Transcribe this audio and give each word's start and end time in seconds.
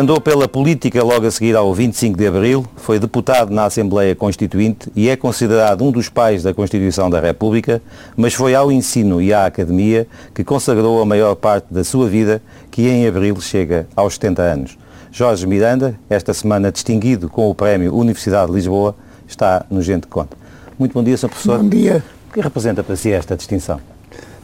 Andou 0.00 0.18
pela 0.18 0.48
política 0.48 1.04
logo 1.04 1.26
a 1.26 1.30
seguir 1.30 1.54
ao 1.54 1.74
25 1.74 2.16
de 2.16 2.26
Abril, 2.26 2.64
foi 2.74 2.98
deputado 2.98 3.52
na 3.52 3.66
Assembleia 3.66 4.16
Constituinte 4.16 4.90
e 4.96 5.10
é 5.10 5.14
considerado 5.14 5.84
um 5.84 5.92
dos 5.92 6.08
pais 6.08 6.42
da 6.42 6.54
Constituição 6.54 7.10
da 7.10 7.20
República, 7.20 7.82
mas 8.16 8.32
foi 8.32 8.54
ao 8.54 8.72
ensino 8.72 9.20
e 9.20 9.34
à 9.34 9.44
academia 9.44 10.08
que 10.34 10.42
consagrou 10.42 11.02
a 11.02 11.04
maior 11.04 11.34
parte 11.34 11.66
da 11.70 11.84
sua 11.84 12.08
vida, 12.08 12.40
que 12.70 12.88
em 12.88 13.06
Abril 13.06 13.38
chega 13.42 13.86
aos 13.94 14.14
70 14.14 14.42
anos. 14.42 14.78
Jorge 15.12 15.46
Miranda, 15.46 15.94
esta 16.08 16.32
semana 16.32 16.72
distinguido 16.72 17.28
com 17.28 17.50
o 17.50 17.54
Prémio 17.54 17.94
Universidade 17.94 18.46
de 18.46 18.54
Lisboa, 18.54 18.96
está 19.28 19.66
no 19.70 19.82
Gente 19.82 20.06
Conta. 20.06 20.34
Muito 20.78 20.94
bom 20.94 21.04
dia, 21.04 21.18
Sr. 21.18 21.28
Professor. 21.28 21.58
Bom 21.58 21.68
dia. 21.68 22.02
O 22.30 22.32
que 22.32 22.40
representa 22.40 22.82
para 22.82 22.96
si 22.96 23.12
esta 23.12 23.36
distinção? 23.36 23.78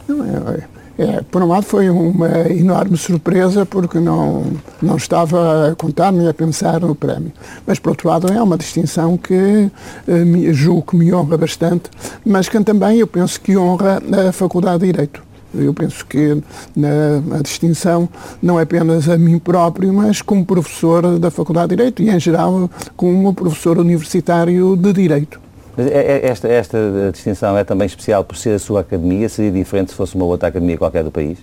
Não, 0.06 0.22
é, 0.22 0.75
é, 0.98 1.20
por 1.22 1.42
um 1.42 1.48
lado 1.48 1.64
foi 1.64 1.90
uma 1.90 2.50
enorme 2.50 2.96
surpresa 2.96 3.66
porque 3.66 4.00
não, 4.00 4.44
não 4.80 4.96
estava 4.96 5.68
a 5.68 5.74
contar 5.74 6.10
nem 6.10 6.26
a 6.26 6.32
pensar 6.32 6.80
no 6.80 6.94
prémio. 6.94 7.32
Mas 7.66 7.78
por 7.78 7.90
outro 7.90 8.08
lado 8.08 8.32
é 8.32 8.42
uma 8.42 8.56
distinção 8.56 9.16
que 9.16 9.70
eh, 10.08 10.24
me, 10.24 10.52
julgo 10.54 10.82
que 10.90 10.96
me 10.96 11.12
honra 11.12 11.36
bastante, 11.36 11.90
mas 12.24 12.48
que 12.48 12.58
também 12.64 12.98
eu 12.98 13.06
penso 13.06 13.40
que 13.40 13.56
honra 13.56 14.00
a 14.28 14.32
Faculdade 14.32 14.80
de 14.80 14.92
Direito. 14.92 15.22
Eu 15.54 15.72
penso 15.72 16.04
que 16.06 16.42
na, 16.74 17.38
a 17.38 17.42
distinção 17.42 18.08
não 18.42 18.58
é 18.58 18.62
apenas 18.62 19.08
a 19.08 19.16
mim 19.16 19.38
próprio, 19.38 19.92
mas 19.92 20.22
como 20.22 20.44
professor 20.44 21.18
da 21.18 21.30
Faculdade 21.30 21.68
de 21.68 21.76
Direito 21.76 22.02
e, 22.02 22.10
em 22.10 22.18
geral, 22.18 22.70
como 22.96 23.34
professor 23.34 23.78
universitário 23.78 24.76
de 24.76 24.92
Direito. 24.92 25.45
É, 25.78 25.82
é, 25.82 26.26
esta, 26.26 26.48
esta 26.48 26.78
distinção 27.12 27.56
é 27.56 27.64
também 27.64 27.86
especial 27.86 28.24
por 28.24 28.36
ser 28.36 28.54
a 28.54 28.58
sua 28.58 28.80
academia? 28.80 29.28
Seria 29.28 29.52
diferente 29.52 29.90
se 29.90 29.96
fosse 29.96 30.14
uma 30.14 30.24
outra 30.24 30.48
academia 30.48 30.78
qualquer 30.78 31.04
do 31.04 31.10
país? 31.10 31.38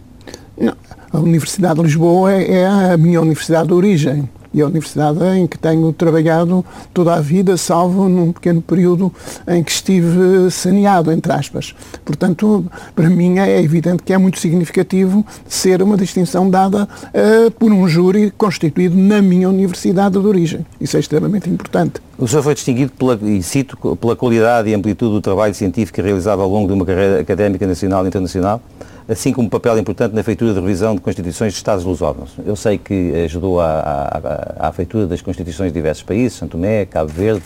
Não. 0.57 0.73
A 1.11 1.19
Universidade 1.19 1.75
de 1.75 1.83
Lisboa 1.83 2.33
é, 2.33 2.51
é 2.51 2.65
a 2.65 2.97
minha 2.97 3.21
universidade 3.21 3.67
de 3.67 3.73
origem 3.73 4.27
e 4.53 4.61
a 4.61 4.65
universidade 4.65 5.19
em 5.37 5.47
que 5.47 5.57
tenho 5.57 5.91
trabalhado 5.93 6.63
toda 6.93 7.13
a 7.13 7.19
vida, 7.19 7.57
salvo 7.57 8.07
num 8.07 8.31
pequeno 8.31 8.61
período 8.61 9.11
em 9.47 9.63
que 9.63 9.71
estive 9.71 10.51
saneado, 10.51 11.11
entre 11.11 11.31
aspas. 11.31 11.73
Portanto, 12.05 12.65
para 12.95 13.09
mim 13.09 13.39
é 13.39 13.61
evidente 13.61 14.03
que 14.03 14.13
é 14.13 14.17
muito 14.17 14.39
significativo 14.39 15.25
ser 15.47 15.81
uma 15.81 15.97
distinção 15.97 16.49
dada 16.49 16.83
uh, 16.87 17.51
por 17.51 17.71
um 17.71 17.87
júri 17.87 18.31
constituído 18.31 18.95
na 18.95 19.21
minha 19.21 19.49
universidade 19.49 20.19
de 20.19 20.25
origem. 20.25 20.65
Isso 20.79 20.97
é 20.97 20.99
extremamente 20.99 21.49
importante. 21.49 22.01
O 22.17 22.27
senhor 22.27 22.43
foi 22.43 22.53
distinguido, 22.53 22.91
pela, 22.91 23.19
e 23.21 23.41
cito, 23.41 23.77
pela 23.97 24.15
qualidade 24.15 24.69
e 24.69 24.73
amplitude 24.73 25.13
do 25.13 25.21
trabalho 25.21 25.53
científico 25.53 26.01
realizado 26.01 26.41
ao 26.41 26.49
longo 26.49 26.67
de 26.67 26.73
uma 26.73 26.85
carreira 26.85 27.19
académica 27.19 27.65
nacional 27.65 28.05
e 28.05 28.07
internacional, 28.07 28.61
assim 29.07 29.33
como 29.33 29.47
um 29.47 29.49
papel 29.49 29.77
importante 29.77 30.13
na 30.13 30.23
feitura 30.23 30.53
de 30.53 30.59
revisão 30.59 30.95
de 30.95 31.01
constituições 31.01 31.53
de 31.53 31.57
Estados 31.57 31.83
lusófonos. 31.83 32.31
Eu 32.45 32.55
sei 32.55 32.77
que 32.77 33.13
ajudou 33.25 33.59
à, 33.59 34.53
à, 34.59 34.67
à 34.69 34.71
feitura 34.71 35.07
das 35.07 35.21
constituições 35.21 35.71
de 35.71 35.73
diversos 35.73 36.03
países, 36.03 36.37
Santo 36.37 36.51
Tomé, 36.51 36.85
Cabo 36.85 37.11
Verde, 37.11 37.43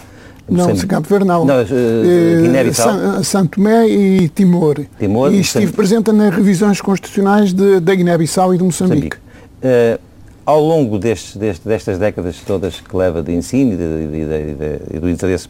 não, 0.49 0.75
Sem... 0.75 0.87
Cabo 0.87 1.07
Verde 1.07 1.25
não. 1.25 1.45
não 1.45 1.61
uh, 1.61 3.47
Tomé 3.49 3.87
e 3.87 4.29
Timor. 4.29 4.85
Timor 4.97 5.33
e 5.33 5.41
estive 5.41 5.73
presente 5.73 6.11
nas 6.11 6.33
revisões 6.33 6.79
constitucionais 6.79 7.53
de, 7.53 7.79
da 7.81 7.93
Guiné-Bissau 7.93 8.53
e 8.53 8.57
de 8.57 8.63
Moçambique. 8.63 9.17
Uh, 9.17 9.99
ao 10.45 10.61
longo 10.61 10.97
destas 10.97 11.97
décadas 11.97 12.37
todas 12.45 12.79
que 12.79 12.95
leva 12.95 13.21
de 13.21 13.33
ensino 13.33 13.73
e, 13.73 14.95
e 14.95 14.99
do 14.99 15.09
interesse 15.09 15.49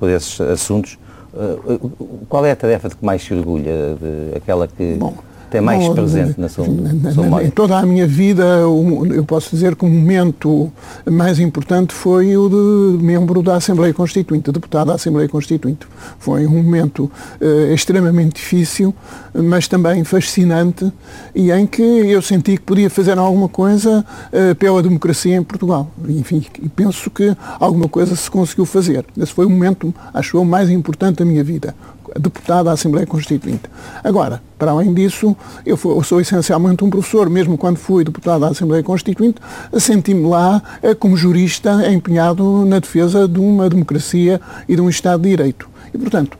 por 0.00 0.08
esses 0.08 0.40
assuntos, 0.40 0.98
uh, 1.34 1.90
qual 2.28 2.46
é 2.46 2.52
a 2.52 2.56
tarefa 2.56 2.88
de 2.88 2.96
que 2.96 3.04
mais 3.04 3.22
se 3.22 3.34
orgulha? 3.34 3.96
De, 4.00 4.36
aquela 4.38 4.66
que... 4.66 4.94
Bom, 4.94 5.14
tem 5.50 5.60
mais 5.60 5.88
presente 5.88 6.38
na 6.38 6.48
sua, 6.48 6.66
na 6.66 7.12
sua? 7.12 7.42
Em 7.42 7.50
toda 7.50 7.78
a 7.78 7.86
minha 7.86 8.06
vida, 8.06 8.44
eu 8.44 9.24
posso 9.26 9.50
dizer 9.50 9.74
que 9.74 9.84
o 9.84 9.88
momento 9.88 10.70
mais 11.10 11.38
importante 11.38 11.94
foi 11.94 12.36
o 12.36 12.48
de 12.48 13.02
membro 13.02 13.42
da 13.42 13.56
Assembleia 13.56 13.94
Constituinte, 13.94 14.52
deputado 14.52 14.88
da 14.88 14.94
Assembleia 14.94 15.28
Constituinte. 15.28 15.86
Foi 16.18 16.46
um 16.46 16.62
momento 16.62 17.10
uh, 17.40 17.72
extremamente 17.72 18.36
difícil, 18.36 18.94
mas 19.34 19.66
também 19.66 20.04
fascinante 20.04 20.92
e 21.34 21.50
em 21.50 21.66
que 21.66 21.82
eu 21.82 22.20
senti 22.20 22.56
que 22.56 22.62
podia 22.62 22.90
fazer 22.90 23.18
alguma 23.18 23.48
coisa 23.48 24.04
uh, 24.32 24.54
pela 24.56 24.82
democracia 24.82 25.36
em 25.36 25.42
Portugal. 25.42 25.90
Enfim, 26.08 26.44
e 26.62 26.68
penso 26.68 27.10
que 27.10 27.36
alguma 27.58 27.88
coisa 27.88 28.14
se 28.14 28.30
conseguiu 28.30 28.66
fazer. 28.66 29.04
Esse 29.16 29.32
foi 29.32 29.46
o 29.46 29.50
momento, 29.50 29.94
acho 30.12 30.36
eu, 30.36 30.44
mais 30.44 30.68
importante 30.70 31.18
da 31.18 31.24
minha 31.24 31.42
vida 31.42 31.74
deputado 32.18 32.66
da 32.66 32.72
Assembleia 32.72 33.06
Constituinte. 33.06 33.62
Agora, 34.02 34.42
para 34.58 34.72
além 34.72 34.92
disso, 34.92 35.36
eu, 35.64 35.76
fui, 35.76 35.96
eu, 35.96 36.02
sou 36.02 36.20
essencialmente 36.20 36.84
um 36.84 36.90
professor, 36.90 37.28
mesmo 37.30 37.56
quando 37.56 37.76
fui 37.76 38.04
deputado 38.04 38.40
da 38.40 38.48
Assembleia 38.48 38.82
Constituinte, 38.82 39.40
senti-me 39.78 40.28
lá 40.28 40.62
eh, 40.82 40.94
como 40.94 41.16
jurista 41.16 41.90
empenhado 41.90 42.64
na 42.66 42.78
defesa 42.78 43.28
de 43.28 43.38
uma 43.38 43.68
democracia 43.68 44.40
e 44.68 44.74
de 44.74 44.80
um 44.80 44.88
Estado 44.88 45.22
de 45.22 45.30
Direito. 45.30 45.68
E, 45.92 45.98
portanto, 45.98 46.36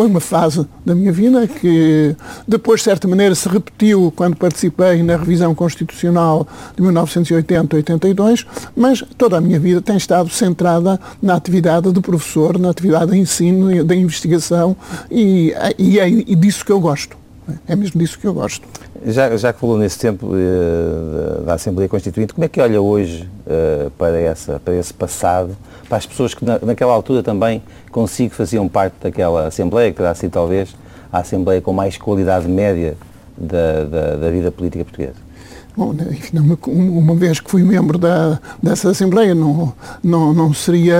foi 0.00 0.06
uma 0.06 0.18
fase 0.18 0.66
da 0.82 0.94
minha 0.94 1.12
vida 1.12 1.46
que 1.46 2.16
depois, 2.48 2.80
de 2.80 2.84
certa 2.84 3.06
maneira, 3.06 3.34
se 3.34 3.46
repetiu 3.46 4.10
quando 4.16 4.34
participei 4.34 5.02
na 5.02 5.14
revisão 5.14 5.54
constitucional 5.54 6.48
de 6.74 6.82
1980-82, 6.82 8.46
mas 8.74 9.04
toda 9.18 9.36
a 9.36 9.42
minha 9.42 9.60
vida 9.60 9.82
tem 9.82 9.98
estado 9.98 10.30
centrada 10.30 10.98
na 11.20 11.34
atividade 11.34 11.92
de 11.92 12.00
professor, 12.00 12.58
na 12.58 12.70
atividade 12.70 13.10
de 13.10 13.18
ensino, 13.18 13.84
da 13.84 13.94
investigação 13.94 14.74
e, 15.10 15.52
e 15.78 15.98
é 15.98 16.08
disso 16.08 16.64
que 16.64 16.72
eu 16.72 16.80
gosto. 16.80 17.19
É 17.66 17.76
mesmo 17.76 18.00
disso 18.00 18.18
que 18.18 18.26
eu 18.26 18.34
gosto. 18.34 18.66
Já, 19.06 19.36
já 19.36 19.52
que 19.52 19.60
falou 19.60 19.78
nesse 19.78 19.98
tempo 19.98 20.26
uh, 20.26 21.42
da 21.42 21.54
Assembleia 21.54 21.88
Constituinte, 21.88 22.34
como 22.34 22.44
é 22.44 22.48
que 22.48 22.60
olha 22.60 22.80
hoje 22.80 23.28
uh, 23.46 23.90
para, 23.92 24.18
essa, 24.18 24.60
para 24.64 24.74
esse 24.74 24.92
passado, 24.92 25.56
para 25.88 25.98
as 25.98 26.06
pessoas 26.06 26.34
que 26.34 26.44
na, 26.44 26.58
naquela 26.60 26.92
altura 26.92 27.22
também 27.22 27.62
consigo 27.90 28.34
faziam 28.34 28.68
parte 28.68 28.94
daquela 29.00 29.46
Assembleia, 29.46 29.90
que 29.90 29.96
terá 29.96 30.14
sido 30.14 30.32
talvez 30.32 30.74
a 31.12 31.20
Assembleia 31.20 31.60
com 31.60 31.72
mais 31.72 31.96
qualidade 31.96 32.48
média 32.48 32.96
da, 33.36 33.84
da, 33.84 34.16
da 34.16 34.30
vida 34.30 34.50
política 34.50 34.84
portuguesa? 34.84 35.29
Bom, 35.80 35.94
né, 35.94 36.04
uma 36.66 37.14
vez 37.14 37.40
que 37.40 37.50
fui 37.50 37.62
membro 37.62 37.96
da, 37.96 38.38
dessa 38.62 38.90
Assembleia, 38.90 39.34
não, 39.34 39.72
não, 40.04 40.34
não 40.34 40.52
seria 40.52 40.94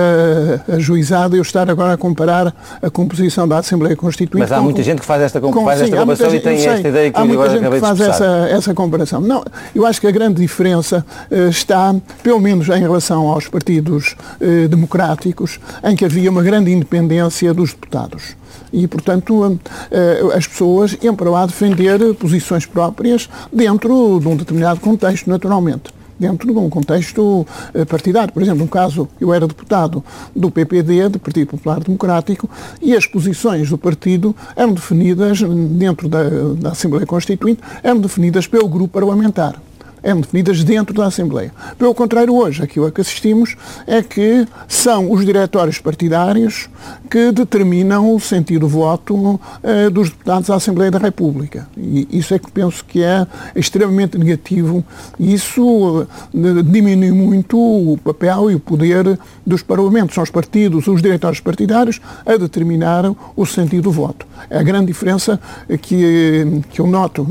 ajuizado 0.67 1.35
eu 1.35 1.43
estar 1.43 1.69
agora 1.69 1.93
a 1.93 1.97
comparar 1.97 2.51
a 2.81 2.89
composição 2.89 3.47
da 3.47 3.59
Assembleia 3.59 3.95
Constituinte. 3.95 4.39
Mas 4.39 4.51
há 4.51 4.57
com, 4.57 4.63
muita 4.63 4.81
gente 4.81 5.01
que 5.01 5.05
faz 5.05 5.21
esta, 5.21 5.39
com, 5.39 5.53
faz 5.63 5.77
sim, 5.77 5.85
esta 5.85 5.97
comparação 5.97 6.33
e 6.33 6.39
tem 6.39 6.57
sei, 6.57 6.67
esta 6.67 6.87
ideia 6.87 7.11
que 7.11 7.19
há 7.19 7.23
muita 7.23 7.49
gente 7.51 7.69
que 7.69 7.79
faz 7.79 7.99
essa, 8.01 8.47
essa 8.49 8.73
comparação. 8.73 9.21
Não, 9.21 9.43
eu 9.75 9.85
acho 9.85 10.01
que 10.01 10.07
a 10.07 10.11
grande 10.11 10.41
diferença 10.41 11.05
uh, 11.29 11.47
está, 11.47 11.95
pelo 12.23 12.39
menos 12.39 12.67
em 12.67 12.79
relação 12.79 13.27
aos 13.27 13.47
partidos 13.47 14.15
uh, 14.41 14.67
democráticos, 14.67 15.59
em 15.83 15.95
que 15.95 16.05
havia 16.05 16.31
uma 16.31 16.41
grande 16.41 16.71
independência 16.71 17.53
dos 17.53 17.71
deputados 17.71 18.40
e, 18.71 18.87
portanto, 18.87 19.59
eh, 19.89 20.21
as 20.33 20.47
pessoas 20.47 20.97
iam 21.01 21.15
para 21.15 21.29
lá 21.29 21.45
defender 21.45 22.13
posições 22.15 22.65
próprias 22.65 23.29
dentro 23.51 24.19
de 24.19 24.27
um 24.27 24.35
determinado 24.35 24.79
contexto, 24.79 25.29
naturalmente 25.29 25.91
dentro 26.21 26.53
de 26.53 26.59
um 26.59 26.69
contexto 26.69 27.47
eh, 27.73 27.83
partidário. 27.83 28.31
Por 28.31 28.43
exemplo, 28.43 28.59
no 28.59 28.67
caso, 28.67 29.09
eu 29.19 29.33
era 29.33 29.47
deputado 29.47 30.03
do 30.35 30.51
PPD, 30.51 31.09
do 31.09 31.19
Partido 31.19 31.47
Popular 31.47 31.79
Democrático, 31.79 32.47
e 32.79 32.95
as 32.95 33.07
posições 33.07 33.67
do 33.69 33.77
partido 33.77 34.35
eram 34.55 34.71
definidas, 34.71 35.41
dentro 35.41 36.07
da, 36.07 36.23
da 36.59 36.69
Assembleia 36.69 37.07
Constituinte, 37.07 37.61
eram 37.81 37.99
definidas 37.99 38.45
pelo 38.45 38.69
grupo 38.69 38.93
parlamentar 38.93 39.59
eram 40.03 40.21
definidas 40.21 40.63
dentro 40.63 40.93
da 40.93 41.05
Assembleia. 41.05 41.53
Pelo 41.77 41.93
contrário, 41.93 42.33
hoje, 42.33 42.63
aquilo 42.63 42.85
a 42.85 42.91
que 42.91 43.01
assistimos 43.01 43.55
é 43.85 44.01
que 44.01 44.47
são 44.67 45.11
os 45.11 45.25
diretórios 45.25 45.79
partidários 45.79 46.69
que 47.09 47.31
determinam 47.31 48.15
o 48.15 48.19
sentido 48.19 48.61
do 48.61 48.67
voto 48.67 49.39
eh, 49.63 49.89
dos 49.89 50.09
deputados 50.09 50.49
à 50.49 50.55
Assembleia 50.55 50.91
da 50.91 50.99
República. 50.99 51.67
E 51.75 52.07
isso 52.11 52.33
é 52.33 52.39
que 52.39 52.51
penso 52.51 52.85
que 52.85 53.01
é 53.01 53.25
extremamente 53.55 54.17
negativo. 54.17 54.83
Isso 55.19 56.05
eh, 56.33 56.63
diminui 56.63 57.11
muito 57.11 57.57
o 57.57 57.97
papel 57.97 58.51
e 58.51 58.55
o 58.55 58.59
poder 58.59 59.17
dos 59.45 59.63
parlamentos. 59.63 60.15
São 60.15 60.23
os 60.23 60.29
partidos, 60.29 60.87
os 60.87 61.01
diretórios 61.01 61.39
partidários, 61.39 61.99
a 62.25 62.37
determinar 62.37 63.11
o 63.35 63.45
sentido 63.45 63.83
do 63.83 63.91
voto. 63.91 64.27
É 64.49 64.59
a 64.59 64.63
grande 64.63 64.87
diferença 64.87 65.39
que, 65.81 66.61
que 66.69 66.79
eu 66.79 66.87
noto, 66.87 67.25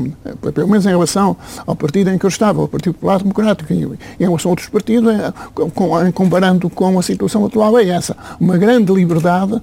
pelo 0.53 0.67
menos 0.67 0.85
em 0.85 0.89
relação 0.89 1.35
ao 1.65 1.75
partido 1.75 2.09
em 2.09 2.17
que 2.17 2.25
eu 2.25 2.29
estava, 2.29 2.60
ao 2.61 2.67
Partido 2.67 2.93
Popular 2.93 3.19
Democrático, 3.19 3.73
e 3.73 3.83
em 3.83 3.97
relação 4.19 4.49
a 4.49 4.51
outros 4.51 4.69
partidos, 4.69 5.13
é, 5.13 5.33
com, 5.53 6.11
comparando 6.11 6.69
com 6.69 6.97
a 6.97 7.01
situação 7.01 7.45
atual, 7.45 7.77
é 7.77 7.87
essa. 7.87 8.15
Uma 8.39 8.57
grande 8.57 8.93
liberdade 8.93 9.61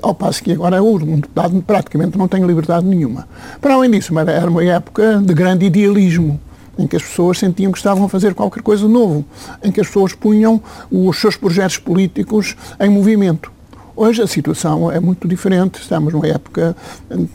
ao 0.00 0.14
passo 0.14 0.42
que 0.42 0.52
agora 0.52 0.82
um 0.82 1.16
deputado 1.16 1.60
praticamente 1.62 2.16
não 2.16 2.28
tem 2.28 2.44
liberdade 2.44 2.86
nenhuma. 2.86 3.26
Para 3.60 3.74
além 3.74 3.90
disso, 3.90 4.16
era 4.18 4.48
uma 4.48 4.64
época 4.64 5.20
de 5.24 5.34
grande 5.34 5.66
idealismo, 5.66 6.40
em 6.78 6.86
que 6.86 6.96
as 6.96 7.02
pessoas 7.02 7.38
sentiam 7.38 7.72
que 7.72 7.78
estavam 7.78 8.04
a 8.04 8.08
fazer 8.08 8.34
qualquer 8.34 8.62
coisa 8.62 8.88
novo, 8.88 9.24
em 9.62 9.70
que 9.70 9.80
as 9.80 9.86
pessoas 9.86 10.12
punham 10.12 10.60
os 10.90 11.20
seus 11.20 11.36
projetos 11.36 11.78
políticos 11.78 12.56
em 12.80 12.88
movimento. 12.88 13.50
Hoje 13.94 14.22
a 14.22 14.26
situação 14.26 14.90
é 14.90 14.98
muito 14.98 15.28
diferente, 15.28 15.80
estamos 15.80 16.14
numa 16.14 16.26
época 16.26 16.74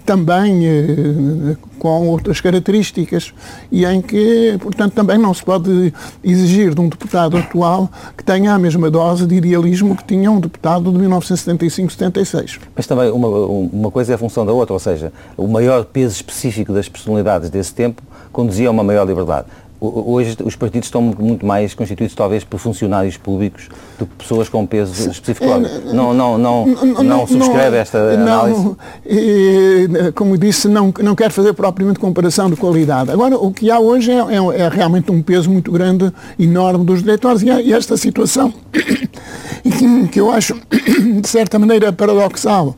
também 0.05 0.65
eh, 0.65 1.55
com 1.77 2.07
outras 2.07 2.41
características 2.41 3.31
e 3.71 3.85
em 3.85 4.01
que, 4.01 4.57
portanto, 4.59 4.93
também 4.93 5.19
não 5.19 5.33
se 5.33 5.43
pode 5.43 5.93
exigir 6.23 6.73
de 6.73 6.81
um 6.81 6.89
deputado 6.89 7.37
atual 7.37 7.89
que 8.17 8.23
tenha 8.23 8.53
a 8.53 8.59
mesma 8.59 8.89
dose 8.89 9.27
de 9.27 9.35
idealismo 9.35 9.95
que 9.95 10.03
tinha 10.03 10.31
um 10.31 10.39
deputado 10.39 10.91
de 10.91 10.97
1975-76. 10.97 12.59
Mas 12.75 12.87
também 12.87 13.11
uma, 13.11 13.27
uma 13.27 13.91
coisa 13.91 14.13
é 14.13 14.15
a 14.15 14.17
função 14.17 14.43
da 14.43 14.51
outra, 14.51 14.73
ou 14.73 14.79
seja, 14.79 15.13
o 15.37 15.47
maior 15.47 15.85
peso 15.85 16.15
específico 16.15 16.73
das 16.73 16.89
personalidades 16.89 17.51
desse 17.51 17.73
tempo 17.73 18.01
conduzia 18.31 18.67
a 18.67 18.71
uma 18.71 18.83
maior 18.83 19.05
liberdade 19.05 19.45
hoje 19.79 20.35
os 20.43 20.55
partidos 20.55 20.87
estão 20.87 21.01
muito 21.01 21.45
mais 21.45 21.73
constituídos 21.73 22.15
talvez 22.15 22.43
por 22.43 22.59
funcionários 22.59 23.17
públicos 23.17 23.69
do 23.99 24.05
que 24.05 24.15
pessoas 24.15 24.49
com 24.49 24.65
peso 24.65 25.09
específico. 25.09 25.45
Não, 25.93 26.13
não, 26.13 26.37
não, 26.37 26.65
não, 26.67 27.03
não 27.03 27.27
subscreve 27.27 27.77
esta 27.77 27.97
análise? 27.97 28.59
Não, 28.59 30.11
como 30.13 30.37
disse, 30.37 30.67
não, 30.67 30.93
não 31.01 31.15
quero 31.15 31.33
fazer 31.33 31.53
propriamente 31.53 31.99
comparação 31.99 32.49
de 32.49 32.55
qualidade. 32.55 33.11
Agora, 33.11 33.37
o 33.37 33.51
que 33.51 33.69
há 33.69 33.79
hoje 33.79 34.11
é, 34.11 34.15
é, 34.15 34.61
é 34.61 34.69
realmente 34.69 35.11
um 35.11 35.21
peso 35.21 35.49
muito 35.49 35.71
grande, 35.71 36.11
enorme 36.39 36.83
dos 36.83 37.01
diretores 37.03 37.43
e, 37.43 37.73
esta 37.73 37.95
situação 37.97 38.53
que 40.11 40.19
eu 40.19 40.31
acho, 40.31 40.55
de 41.21 41.27
certa 41.27 41.59
maneira, 41.59 41.93
paradoxal 41.93 42.75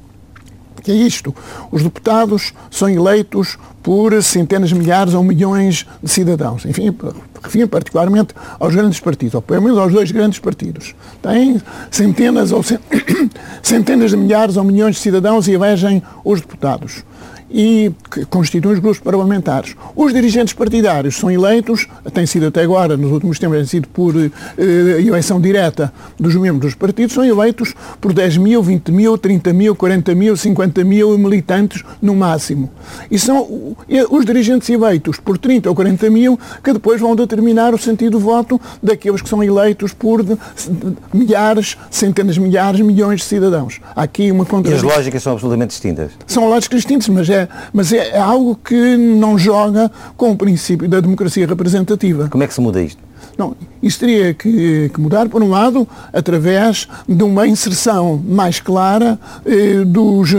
que 0.80 0.92
é 0.92 0.96
isto. 0.96 1.34
Os 1.72 1.84
deputados 1.84 2.54
são 2.70 2.90
eleitos 2.90 3.58
por 3.82 4.22
centenas 4.22 4.70
de 4.70 4.76
milhares 4.76 5.14
ou 5.14 5.24
milhões 5.24 5.86
de 6.02 6.10
cidadãos. 6.10 6.66
Enfim, 6.66 6.96
refiro 7.42 7.68
particularmente 7.68 8.34
aos 8.60 8.76
grandes 8.76 9.00
partidos, 9.00 9.36
ou 9.36 9.42
pelo 9.42 9.62
menos 9.62 9.78
aos 9.78 9.94
dois 9.94 10.12
grandes 10.12 10.40
partidos. 10.40 10.94
Têm 11.22 11.62
centenas 11.90 12.52
ou 12.52 12.62
centenas 13.64 14.12
de 14.12 14.18
milhares 14.18 14.58
ou 14.58 14.64
milhões 14.64 14.96
de 14.96 15.02
cidadãos 15.02 15.48
e 15.48 15.54
elegem 15.54 16.04
os 16.24 16.42
deputados 16.42 17.04
e 17.50 17.92
que 18.12 18.26
constituem 18.26 18.76
os 18.76 18.80
grupos 18.80 19.00
parlamentares. 19.00 19.76
Os 19.96 20.14
dirigentes 20.14 20.54
partidários 20.54 21.18
são 21.18 21.32
eleitos, 21.32 21.88
têm 22.14 22.26
sido 22.26 22.48
até 22.48 22.62
agora, 22.62 22.96
nos 22.96 23.12
últimos 23.12 23.40
tempos, 23.40 23.58
têm 23.58 23.66
sido 23.66 23.88
por 23.88 24.16
eh, 24.16 24.30
eleição 25.02 25.40
direta 25.40 25.92
dos 26.20 26.36
membros 26.36 26.60
dos 26.60 26.76
partidos, 26.76 27.14
são 27.14 27.24
eleitos 27.24 27.74
por 28.00 28.14
10 28.14 28.38
mil, 28.38 28.62
20 28.62 28.92
mil, 28.92 29.18
30 29.18 29.54
mil, 29.54 29.76
40 29.76 30.16
mil, 30.16 30.38
50 30.38 30.84
mil 30.84 31.18
militantes 31.18 31.84
no 32.02 32.16
máximo. 32.16 32.70
E 33.10 33.18
são 33.18 33.76
os 34.10 34.26
dirigentes 34.26 34.70
eleitos 34.70 35.20
por 35.20 35.38
30 35.38 35.70
ou 35.70 35.76
40 35.76 36.10
mil 36.10 36.40
que 36.64 36.74
depois 36.74 37.00
vão 37.00 37.16
determinar 37.16 37.74
o 37.74 37.78
sentido 37.78 38.10
do 38.12 38.20
voto 38.20 38.60
daqueles 38.82 39.22
que 39.22 39.30
são 39.30 39.44
eleitos 39.44 39.94
por 39.94 40.26
milhares, 41.14 41.78
centenas 41.90 42.36
de 42.36 42.42
milhares, 42.42 42.82
milhões 42.82 43.22
de 43.22 43.26
cidadãos. 43.26 43.80
Há 43.96 44.04
aqui 44.04 44.32
uma 44.32 44.46
contradição. 44.46 44.88
E 44.88 44.92
as 44.92 44.98
lógicas 44.98 45.24
são 45.24 45.34
absolutamente 45.34 45.70
distintas? 45.70 46.12
São 46.26 46.50
lógicas 46.50 46.78
distintas, 46.78 47.08
mas 47.10 47.30
é 47.30 47.39
mas 47.72 47.94
é 47.94 48.18
algo 48.18 48.56
que 48.56 48.98
não 48.98 49.38
joga 49.38 49.92
com 50.18 50.32
o 50.32 50.36
princípio 50.36 50.90
da 50.90 51.00
democracia 51.00 51.46
representativa. 51.46 52.28
Como 52.30 52.44
é 52.44 52.48
que 52.48 52.54
se 52.54 52.62
muda 52.62 52.82
isto? 52.82 53.09
Não, 53.40 53.56
isso 53.82 54.02
teria 54.02 54.34
que, 54.34 54.92
que, 54.94 55.00
mudar, 55.00 55.30
por 55.30 55.42
um 55.42 55.50
lado, 55.50 55.88
através 56.12 56.90
de 57.08 57.24
uma 57.24 57.48
inserção 57.48 58.22
mais 58.28 58.60
clara 58.60 59.18
eh, 59.46 59.86
dos, 59.86 60.34
eh, 60.34 60.38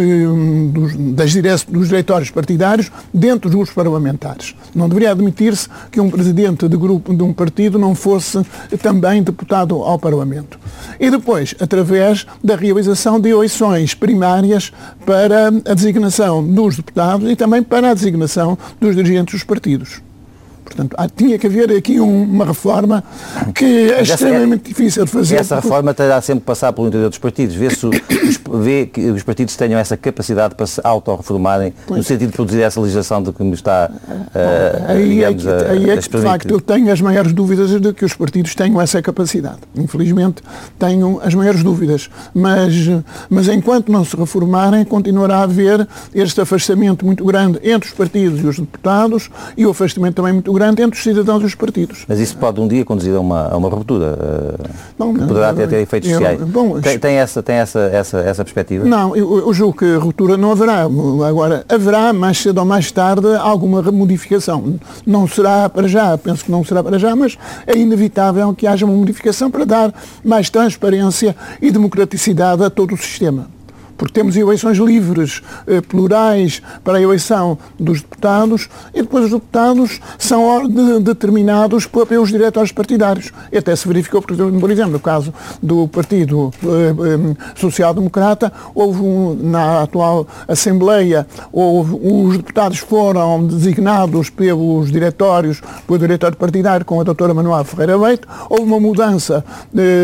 dos, 0.70 0.94
das 1.14 1.30
dire 1.30 1.48
dos 1.66 1.88
diretórios 1.88 2.30
partidários 2.30 2.92
dentro 3.14 3.48
dos 3.48 3.54
grupos 3.54 3.72
parlamentares. 3.72 4.54
Não 4.74 4.86
deveria 4.86 5.12
admitir-se 5.12 5.66
que 5.90 5.98
um 5.98 6.10
presidente 6.10 6.68
de 6.68 6.76
grupo 6.76 7.14
de 7.14 7.22
um 7.22 7.32
partido 7.32 7.78
não 7.78 7.94
fosse 7.94 8.42
também 8.82 9.22
deputado 9.22 9.76
ao 9.76 9.98
Parlamento. 9.98 10.60
E 11.00 11.10
depois, 11.10 11.54
através 11.58 12.26
da 12.44 12.54
realização 12.54 13.18
de 13.18 13.30
eleições 13.30 13.94
primárias 13.94 14.70
para 15.06 15.46
a 15.48 15.72
designação 15.72 16.46
dos 16.46 16.76
deputados 16.76 17.30
e 17.30 17.34
também 17.34 17.62
para 17.62 17.92
a 17.92 17.94
designação 17.94 18.58
dos 18.78 18.94
dirigentes 18.94 19.36
dos 19.36 19.44
partidos. 19.44 20.02
Portanto, 20.70 20.94
há, 20.96 21.08
tinha 21.08 21.36
que 21.36 21.48
haver 21.48 21.72
aqui 21.72 22.00
um, 22.00 22.22
uma 22.22 22.44
reforma 22.44 23.02
que 23.52 23.90
é 23.90 24.02
extremamente 24.02 24.66
é, 24.66 24.68
difícil 24.68 25.04
de 25.04 25.10
fazer. 25.10 25.36
Essa 25.36 25.56
reforma 25.56 25.92
terá 25.92 26.20
sempre 26.20 26.42
que 26.42 26.46
passar 26.46 26.72
pelo 26.72 26.86
interior 26.86 27.08
dos 27.08 27.18
partidos, 27.18 27.56
ver 27.56 27.74
se 27.74 27.88
vê 28.52 28.86
que 28.86 29.10
os 29.10 29.24
partidos 29.24 29.56
tenham 29.56 29.80
essa 29.80 29.96
capacidade 29.96 30.54
para 30.54 30.66
se 30.66 30.80
autorreformarem, 30.84 31.74
no 31.88 32.02
sentido 32.04 32.30
de 32.30 32.36
produzir 32.36 32.62
essa 32.62 32.80
legislação 32.80 33.20
de 33.20 33.32
que 33.32 33.42
me 33.42 33.54
está 33.54 33.90
uh, 33.90 34.90
aí, 34.92 35.08
digamos, 35.08 35.44
é 35.44 35.58
que, 35.58 35.70
aí 35.70 35.90
é 35.90 35.96
que, 35.96 36.08
de 36.08 36.18
facto, 36.18 36.50
eu 36.50 36.60
tenho 36.60 36.92
as 36.92 37.00
maiores 37.00 37.32
dúvidas 37.32 37.70
de 37.80 37.92
que 37.92 38.04
os 38.04 38.14
partidos 38.14 38.54
tenham 38.54 38.80
essa 38.80 39.02
capacidade. 39.02 39.58
Infelizmente, 39.74 40.40
tenho 40.78 41.20
as 41.20 41.34
maiores 41.34 41.64
dúvidas. 41.64 42.08
Mas, 42.32 42.74
mas 43.28 43.48
enquanto 43.48 43.90
não 43.90 44.04
se 44.04 44.16
reformarem, 44.16 44.84
continuará 44.84 45.38
a 45.38 45.42
haver 45.42 45.86
este 46.14 46.40
afastamento 46.40 47.04
muito 47.04 47.24
grande 47.24 47.58
entre 47.64 47.88
os 47.88 47.94
partidos 47.94 48.40
e 48.40 48.46
os 48.46 48.58
deputados 48.58 49.30
e 49.56 49.66
o 49.66 49.70
afastamento 49.70 50.14
também 50.14 50.32
muito 50.32 50.52
grande 50.52 50.59
grande 50.60 50.82
entre 50.82 50.98
os 50.98 51.02
cidadãos 51.02 51.42
e 51.42 51.46
os 51.46 51.54
partidos. 51.54 52.04
Mas 52.06 52.20
isso 52.20 52.36
pode 52.36 52.60
um 52.60 52.68
dia 52.68 52.84
conduzir 52.84 53.14
a 53.14 53.20
uma, 53.20 53.48
a 53.48 53.56
uma 53.56 53.68
ruptura, 53.68 54.12
uh, 54.12 54.70
não, 54.98 55.14
que 55.14 55.20
poderá 55.20 55.54
ter, 55.54 55.66
ter 55.68 55.80
efeitos 55.80 56.10
eu, 56.10 56.18
sociais. 56.18 56.40
Bom, 56.42 56.80
tem, 56.80 56.98
tem, 56.98 57.16
essa, 57.16 57.42
tem 57.42 57.56
essa, 57.56 57.80
essa, 57.80 58.18
essa 58.18 58.44
perspectiva? 58.44 58.84
Não, 58.84 59.16
eu, 59.16 59.38
eu 59.38 59.54
julgo 59.54 59.78
que 59.78 59.94
ruptura 59.94 60.36
não 60.36 60.52
haverá. 60.52 60.82
Agora, 61.26 61.64
haverá 61.68 62.12
mais 62.12 62.38
cedo 62.38 62.58
ou 62.58 62.64
mais 62.66 62.92
tarde 62.92 63.26
alguma 63.36 63.80
modificação. 63.90 64.78
Não 65.06 65.26
será 65.26 65.68
para 65.68 65.88
já, 65.88 66.16
penso 66.18 66.44
que 66.44 66.50
não 66.50 66.62
será 66.62 66.82
para 66.82 66.98
já, 66.98 67.16
mas 67.16 67.38
é 67.66 67.76
inevitável 67.76 68.52
que 68.54 68.66
haja 68.66 68.84
uma 68.84 68.94
modificação 68.94 69.50
para 69.50 69.64
dar 69.64 69.94
mais 70.22 70.50
transparência 70.50 71.34
e 71.62 71.70
democraticidade 71.70 72.62
a 72.62 72.68
todo 72.68 72.94
o 72.94 72.98
sistema 72.98 73.48
porque 74.00 74.14
temos 74.14 74.34
eleições 74.34 74.78
livres, 74.78 75.42
eh, 75.66 75.82
plurais, 75.82 76.62
para 76.82 76.96
a 76.96 77.02
eleição 77.02 77.58
dos 77.78 78.00
deputados, 78.00 78.66
e 78.94 79.02
depois 79.02 79.26
os 79.26 79.30
deputados 79.30 80.00
são 80.18 80.66
determinados 81.02 81.84
pelos 81.84 82.30
diretórios 82.30 82.72
partidários. 82.72 83.30
E 83.52 83.58
até 83.58 83.76
se 83.76 83.86
verificou, 83.86 84.22
por 84.22 84.70
exemplo, 84.70 84.92
no 84.92 85.00
caso 85.00 85.34
do 85.62 85.86
Partido 85.86 86.50
eh, 86.64 86.66
eh, 86.66 87.36
Social 87.54 87.92
Democrata, 87.92 88.50
houve 88.74 89.02
um, 89.02 89.34
na 89.34 89.82
atual 89.82 90.26
Assembleia, 90.48 91.26
houve, 91.52 91.94
os 92.02 92.38
deputados 92.38 92.78
foram 92.78 93.46
designados 93.46 94.30
pelos 94.30 94.90
diretórios, 94.90 95.60
pelo 95.86 95.98
diretório 95.98 96.38
partidário, 96.38 96.86
com 96.86 97.02
a 97.02 97.04
doutora 97.04 97.34
Manuel 97.34 97.64
Ferreira 97.64 97.98
Leite, 97.98 98.26
houve 98.48 98.62
uma 98.62 98.80
mudança 98.80 99.44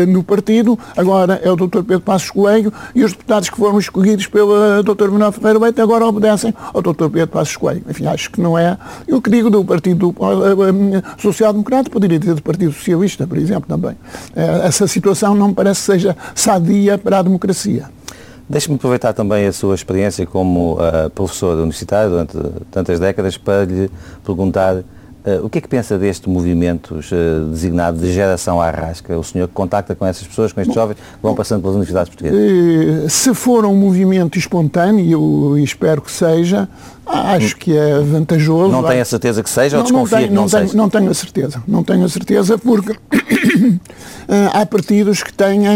no 0.07 0.21
partido, 0.21 0.77
agora 0.95 1.41
é 1.43 1.49
o 1.49 1.55
doutor 1.55 1.83
Pedro 1.83 2.01
Passos 2.01 2.29
Coelho, 2.29 2.71
e 2.93 3.03
os 3.03 3.13
deputados 3.13 3.49
que 3.49 3.57
foram 3.57 3.79
escolhidos 3.87 4.27
pelo 4.27 4.83
Dr. 4.83 5.09
Manuel 5.09 5.31
Ferreira 5.31 5.59
Leite 5.59 5.81
agora 5.81 6.05
obedecem 6.05 6.53
ao 6.73 6.81
Dr. 6.81 7.09
Pedro 7.09 7.27
Passos 7.27 7.55
Coelho. 7.55 7.83
Enfim, 7.89 8.05
acho 8.05 8.29
que 8.29 8.39
não 8.41 8.57
é. 8.57 8.77
Eu 9.07 9.21
que 9.21 9.29
digo 9.29 9.49
do 9.49 9.63
Partido 9.63 10.13
eh, 10.19 10.97
eh, 10.97 11.03
Social 11.17 11.53
Democrata, 11.53 11.89
poderia 11.89 12.19
dizer 12.19 12.35
do 12.35 12.41
Partido 12.41 12.71
Socialista, 12.71 13.25
por 13.25 13.37
exemplo, 13.37 13.67
também. 13.67 13.97
Eh, 14.35 14.61
essa 14.63 14.87
situação 14.87 15.33
não 15.33 15.49
me 15.49 15.53
parece 15.53 15.79
que 15.81 15.85
seja 15.85 16.17
sadia 16.35 16.97
para 16.97 17.19
a 17.19 17.21
democracia. 17.21 17.89
Deixe-me 18.49 18.75
aproveitar 18.75 19.13
também 19.13 19.45
a 19.45 19.51
sua 19.51 19.75
experiência 19.75 20.25
como 20.25 20.75
uh, 20.75 21.09
professor 21.09 21.57
universitário 21.57 22.11
durante 22.11 22.37
tantas 22.71 22.97
décadas 22.97 23.37
para 23.37 23.65
lhe 23.65 23.91
perguntar 24.23 24.83
Uh, 25.27 25.45
o 25.45 25.49
que 25.49 25.57
é 25.57 25.61
que 25.61 25.67
pensa 25.67 25.97
deste 25.97 26.29
movimento 26.29 26.95
uh, 26.95 27.49
designado 27.49 27.97
de 27.97 28.13
geração 28.13 28.61
arrasca? 28.61 29.17
O 29.17 29.23
senhor 29.25 29.49
que 29.49 29.53
contacta 29.53 29.93
com 29.93 30.05
essas 30.05 30.25
pessoas, 30.25 30.53
com 30.53 30.61
estes 30.61 30.73
Bom, 30.73 30.81
jovens 30.81 30.95
que 30.95 31.03
vão 31.21 31.35
passando 31.35 31.59
pelas 31.59 31.75
universidades 31.75 32.09
portuguesas? 32.09 32.39
Uh, 32.39 33.09
se 33.09 33.33
for 33.33 33.65
um 33.65 33.75
movimento 33.75 34.39
espontâneo, 34.39 35.57
e 35.57 35.63
espero 35.65 36.01
que 36.01 36.09
seja, 36.09 36.69
acho 37.05 37.57
que 37.57 37.75
é 37.75 37.99
vantajoso. 37.99 38.71
Não 38.71 38.83
tem 38.83 39.01
a 39.01 39.05
certeza 39.05 39.43
que 39.43 39.49
seja 39.49 39.75
não, 39.75 39.83
ou 39.83 39.91
desconfia 39.91 40.17
não 40.17 40.17
tenho, 40.17 40.29
que 40.29 40.33
não, 40.33 40.41
não 40.43 40.49
seja? 40.49 40.65
Tenho, 40.65 40.77
não 40.77 40.89
tenho 40.89 41.11
a 41.11 41.13
certeza. 41.13 41.63
Não 41.67 41.83
tenho 41.83 42.05
a 42.05 42.09
certeza 42.09 42.57
porque 42.57 42.95
há 44.53 44.65
partidos 44.65 45.23
que 45.23 45.33
têm 45.33 45.67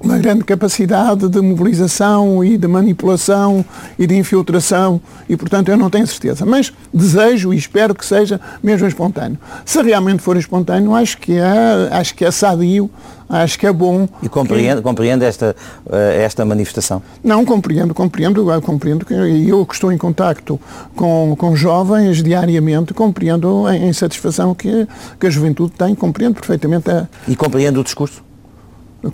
uma 0.00 0.18
grande 0.18 0.44
capacidade 0.44 1.28
de 1.28 1.40
mobilização 1.40 2.44
e 2.44 2.56
de 2.56 2.68
manipulação 2.68 3.64
e 3.98 4.06
de 4.06 4.16
infiltração 4.16 5.00
e, 5.28 5.36
portanto, 5.36 5.68
eu 5.68 5.76
não 5.76 5.90
tenho 5.90 6.06
certeza. 6.06 6.46
Mas 6.46 6.72
desejo 6.92 7.52
e 7.52 7.56
espero 7.56 7.94
que 7.94 8.04
seja 8.04 8.40
mesmo 8.62 8.86
espontâneo. 8.86 9.38
Se 9.64 9.82
realmente 9.82 10.22
for 10.22 10.36
espontâneo, 10.36 10.94
acho 10.94 11.18
que 11.18 11.32
é, 11.32 11.88
acho 11.90 12.14
que 12.14 12.24
é 12.24 12.30
sadio, 12.30 12.90
acho 13.28 13.58
que 13.58 13.66
é 13.66 13.72
bom. 13.72 14.08
E 14.22 14.28
compreende, 14.28 14.76
que... 14.76 14.82
compreende 14.82 15.24
esta, 15.24 15.54
eh, 15.90 16.22
esta 16.24 16.44
manifestação? 16.44 17.02
Não, 17.22 17.44
compreendo, 17.44 17.92
compreendo, 17.92 18.44
compreendo 18.62 19.04
que 19.04 19.14
eu 19.14 19.66
que 19.66 19.74
estou 19.74 19.92
em 19.92 19.98
contacto 19.98 20.58
com, 20.96 21.34
com 21.36 21.54
jovens 21.54 22.22
diariamente, 22.22 22.94
compreendo 22.94 23.66
a 23.66 23.76
insatisfação 23.76 24.54
que, 24.54 24.86
que 25.18 25.26
a 25.26 25.30
juventude 25.30 25.72
tem, 25.72 25.94
compreendo 25.94 26.34
perfeitamente 26.34 26.90
a... 26.90 27.06
E 27.26 27.36
compreende 27.36 27.78
o 27.78 27.84
discurso? 27.84 28.27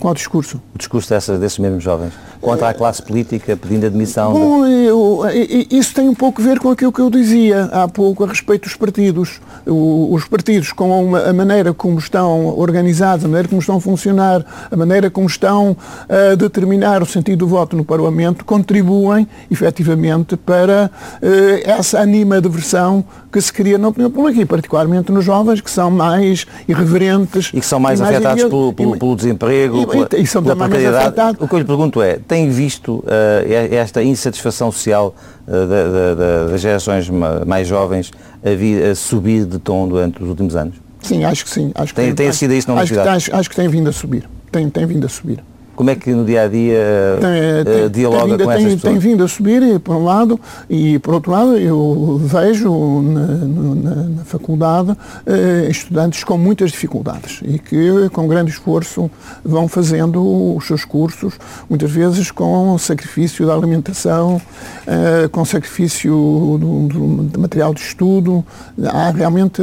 Qual 0.01 0.15
discurso? 0.15 0.63
O 0.75 0.79
discurso 0.79 1.11
dessas, 1.11 1.39
desses 1.39 1.59
mesmos 1.59 1.85
jovens. 1.85 2.15
Contra 2.41 2.71
a 2.71 2.75
classe 2.75 3.03
política, 3.03 3.55
pedindo 3.55 3.85
admissão. 3.85 4.33
Bom, 4.33 4.67
eu, 4.67 5.21
isso 5.71 5.95
tem 5.95 6.09
um 6.09 6.15
pouco 6.15 6.41
a 6.41 6.45
ver 6.45 6.59
com 6.59 6.71
aquilo 6.71 6.91
que 6.91 7.01
eu 7.01 7.11
dizia 7.11 7.65
há 7.67 7.87
pouco 7.87 8.25
a 8.25 8.27
respeito 8.27 8.63
dos 8.63 8.75
partidos. 8.77 9.41
os 9.67 10.25
partidos, 10.25 10.73
com 10.73 11.15
a 11.15 11.33
maneira 11.35 11.75
como 11.75 11.99
estão 11.99 12.59
organizados, 12.59 13.27
a 13.27 13.29
maneira 13.29 13.47
como 13.47 13.61
estão 13.61 13.77
a 13.77 13.81
funcionar, 13.81 14.45
a 14.71 14.77
maneira 14.77 15.11
como 15.11 15.27
estão 15.27 15.77
a 16.09 16.35
determinar 16.35 17.03
o 17.03 17.07
sentido 17.07 17.41
do 17.41 17.47
voto 17.47 17.77
no 17.77 17.85
Parlamento, 17.85 18.43
contribuem, 18.43 19.29
efetivamente, 19.51 20.35
para 20.35 20.91
eh, 21.21 21.63
essa 21.65 22.01
animadversão 22.01 23.05
que 23.35 23.41
se 23.41 23.53
cria 23.53 23.77
na 23.77 23.89
opinião 23.89 24.09
pública, 24.09 24.41
e 24.41 24.45
particularmente 24.45 25.11
nos 25.11 25.25
jovens, 25.25 25.61
que 25.61 25.69
são 25.69 25.91
mais 25.91 26.47
irreverentes. 26.69 27.51
E 27.53 27.59
que 27.59 27.67
são 27.67 27.81
mais, 27.81 28.01
mais 28.01 28.15
afetados 28.15 28.45
pelo, 28.45 28.73
pelo, 28.73 28.97
pelo, 28.97 29.17
desemprego, 29.17 29.83
e, 29.83 29.87
pela, 29.89 30.23
e 30.23 30.25
são 30.25 30.41
pela 30.41 30.67
afetados. 30.67 31.43
O 31.43 31.49
que 31.49 31.55
eu 31.57 31.59
lhe 31.59 31.65
pergunto 31.65 32.01
é, 32.01 32.17
tem 32.29 32.49
visto 32.49 32.99
uh, 32.99 33.05
esta 33.73 34.05
insatisfação 34.05 34.71
social 34.71 35.17
uh, 35.49 35.51
da, 35.51 36.15
da, 36.15 36.47
das 36.53 36.61
gerações 36.61 37.11
mais 37.45 37.67
jovens 37.67 38.13
a, 38.45 38.51
vir, 38.51 38.85
a, 38.85 38.95
subir 38.95 39.45
de 39.45 39.59
tom 39.59 39.89
durante 39.89 40.23
os 40.23 40.29
últimos 40.29 40.55
anos? 40.55 40.77
Sim, 41.03 41.25
acho 41.25 41.45
que 41.45 41.51
sim. 41.51 41.73
Acho 41.75 41.93
que 41.93 42.01
tem, 42.01 42.15
tem, 42.15 42.27
tem 42.27 42.33
sido 42.33 42.55
isso 42.55 42.73
na? 42.73 42.81
Acho 42.81 43.01
acho, 43.01 43.35
acho 43.35 43.51
que 43.51 43.57
tem 43.57 43.67
vindo 43.67 43.91
a 43.91 43.93
subir. 43.93 44.29
Tem, 44.53 44.71
tem 44.71 44.87
vindo 44.87 45.07
a 45.07 45.09
subir. 45.09 45.43
Como 45.75 45.91
é 45.91 45.97
que 45.97 46.13
no 46.13 46.25
dia 46.25 46.43
a 46.43 46.49
dia 46.49 47.19
uh, 47.19 47.91
dialoga 47.91 48.37
tem, 48.37 48.47
com 48.47 48.53
essas 48.53 48.65
tem, 48.65 48.75
pessoas? 48.77 48.93
Tem 48.93 48.99
vindo 48.99 49.25
a 49.25 49.29
subir, 49.29 49.81
por 49.81 49.97
um 49.97 50.05
lado, 50.05 50.41
e 50.71 50.99
por 51.01 51.15
outro 51.15 51.33
lado, 51.33 51.57
eu 51.57 52.21
vejo 52.23 53.03
na, 53.03 53.27
na, 53.27 53.95
na 54.05 54.25
faculdade 54.25 54.93
uh, 54.93 55.71
estudantes 55.71 56.23
com 56.23 56.39
muitas 56.39 56.71
dificuldades 56.71 57.41
e 57.45 57.59
que, 57.59 58.09
com 58.13 58.29
grande 58.29 58.53
esforço, 58.53 59.11
vão 59.45 59.67
fazendo 59.67 60.55
os 60.57 60.65
seus 60.67 60.85
cursos, 60.85 61.35
muitas 61.69 61.91
vezes 61.91 62.31
com 62.31 62.79
sacrifício 62.79 63.45
da 63.45 63.55
alimentação, 63.55 64.37
uh, 64.37 65.29
com 65.31 65.45
sacrifício 65.45 66.13
do, 66.13 66.89
do, 66.89 67.23
do, 67.25 67.41
material 67.41 67.75
de 67.75 67.81
estudo. 67.81 68.45
Há 68.85 69.11
realmente 69.11 69.61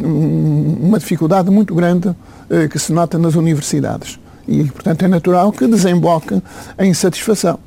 uma 0.00 0.98
dificuldade 0.98 1.50
muito 1.50 1.74
grande 1.74 2.14
que 2.70 2.78
se 2.78 2.92
nota 2.92 3.18
nas 3.18 3.34
universidades. 3.34 4.21
E, 4.46 4.64
portanto, 4.64 5.04
é 5.04 5.08
natural 5.08 5.52
que 5.52 5.66
desemboque 5.66 6.42
em 6.78 6.90
insatisfação. 6.90 7.58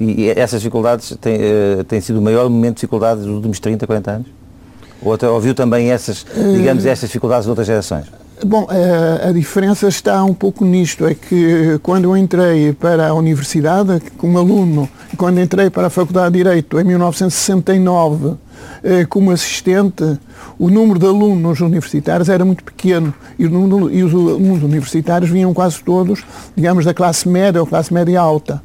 E 0.00 0.28
essas 0.30 0.60
dificuldades 0.60 1.16
têm, 1.20 1.36
uh, 1.36 1.84
têm 1.84 2.00
sido 2.00 2.18
o 2.18 2.22
maior 2.22 2.48
momento 2.48 2.74
de 2.74 2.80
dificuldades 2.80 3.24
dos 3.24 3.34
últimos 3.34 3.58
30, 3.58 3.86
40 3.86 4.10
anos? 4.10 4.26
Ou 5.02 5.16
ouviu 5.32 5.54
também 5.54 5.90
essas, 5.90 6.26
digamos, 6.56 6.84
eh, 6.84 6.90
essas 6.90 7.08
dificuldades 7.08 7.44
de 7.44 7.50
outras 7.50 7.66
gerações? 7.66 8.06
Bom, 8.44 8.66
a, 8.68 8.76
eh, 8.76 9.28
a, 9.28 9.32
diferença 9.32 9.86
está 9.86 10.24
um 10.24 10.34
pouco 10.34 10.64
nisto, 10.64 11.06
é 11.06 11.14
que 11.14 11.78
quando 11.84 12.04
eu 12.04 12.16
entrei 12.16 12.72
para 12.72 13.08
a 13.08 13.14
universidade 13.14 14.00
como 14.16 14.38
aluno, 14.38 14.88
quando 15.16 15.40
entrei 15.40 15.70
para 15.70 15.86
a 15.86 15.90
Faculdade 15.90 16.32
de 16.32 16.38
Direito 16.38 16.80
em 16.80 16.84
1969 16.84 18.36
como 19.08 19.30
assistente, 19.30 20.18
o 20.58 20.70
número 20.70 20.98
de 20.98 21.06
alunos 21.06 21.60
universitários 21.60 22.28
era 22.28 22.44
muito 22.44 22.62
pequeno 22.64 23.12
e, 23.38 23.46
número, 23.48 23.90
e 23.90 24.02
os 24.02 24.12
alunos 24.12 24.62
universitários 24.62 25.30
vinham 25.30 25.52
quase 25.52 25.82
todos, 25.82 26.24
digamos, 26.56 26.84
da 26.84 26.94
classe 26.94 27.28
média 27.28 27.60
ou 27.60 27.66
classe 27.66 27.92
média 27.92 28.20
alta. 28.20 28.62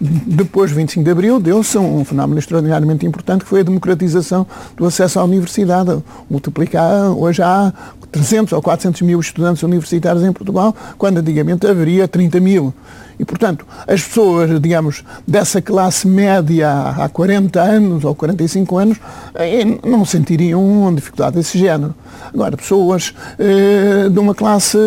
Depois 0.00 0.70
do 0.70 0.76
25 0.76 1.04
de 1.04 1.10
Abril 1.10 1.40
deu-se 1.40 1.78
um 1.78 2.04
fenómeno 2.04 2.38
extraordinariamente 2.38 3.06
importante 3.06 3.44
que 3.44 3.48
foi 3.48 3.60
a 3.60 3.62
democratização 3.62 4.46
do 4.76 4.84
acesso 4.84 5.20
à 5.20 5.24
universidade. 5.24 6.02
Multiplicar, 6.28 7.10
hoje 7.12 7.42
há 7.42 7.72
300 8.10 8.52
ou 8.52 8.62
400 8.62 9.02
mil 9.02 9.20
estudantes 9.20 9.62
universitários 9.62 10.24
em 10.24 10.32
Portugal, 10.32 10.74
quando 10.98 11.18
antigamente 11.18 11.66
haveria 11.66 12.06
30 12.08 12.40
mil. 12.40 12.74
E, 13.18 13.24
portanto, 13.24 13.66
as 13.86 14.02
pessoas, 14.02 14.60
digamos, 14.60 15.04
dessa 15.26 15.60
classe 15.62 16.06
média 16.06 16.70
há 16.70 17.08
40 17.08 17.60
anos 17.60 18.04
ou 18.04 18.14
45 18.14 18.78
anos, 18.78 18.98
eh, 19.34 19.64
não 19.86 20.04
sentiriam 20.04 20.92
dificuldade 20.94 21.36
desse 21.36 21.58
género. 21.58 21.94
Agora, 22.32 22.56
pessoas 22.56 23.14
eh, 23.38 24.08
de 24.08 24.18
uma 24.18 24.34
classe 24.34 24.78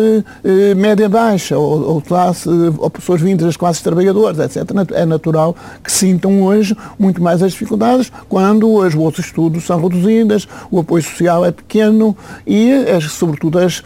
eh, 0.44 0.74
média-baixa 0.74 1.56
ou, 1.56 1.94
ou, 1.94 2.02
classe, 2.02 2.48
ou 2.48 2.90
pessoas 2.90 3.20
vindas 3.20 3.46
das 3.46 3.56
classes 3.56 3.82
trabalhadoras, 3.82 4.38
etc., 4.38 4.64
é 4.92 5.06
natural 5.06 5.56
que 5.82 5.90
sintam 5.90 6.42
hoje 6.42 6.76
muito 6.98 7.22
mais 7.22 7.42
as 7.42 7.52
dificuldades 7.52 8.12
quando 8.28 8.82
as 8.82 8.94
bolsas 8.94 9.24
de 9.24 9.30
estudo 9.30 9.60
são 9.60 9.80
reduzidas, 9.80 10.46
o 10.70 10.78
apoio 10.80 11.02
social 11.02 11.44
é 11.44 11.50
pequeno 11.50 12.16
e, 12.46 12.72
as, 12.72 13.04
sobretudo, 13.04 13.58
as, 13.58 13.82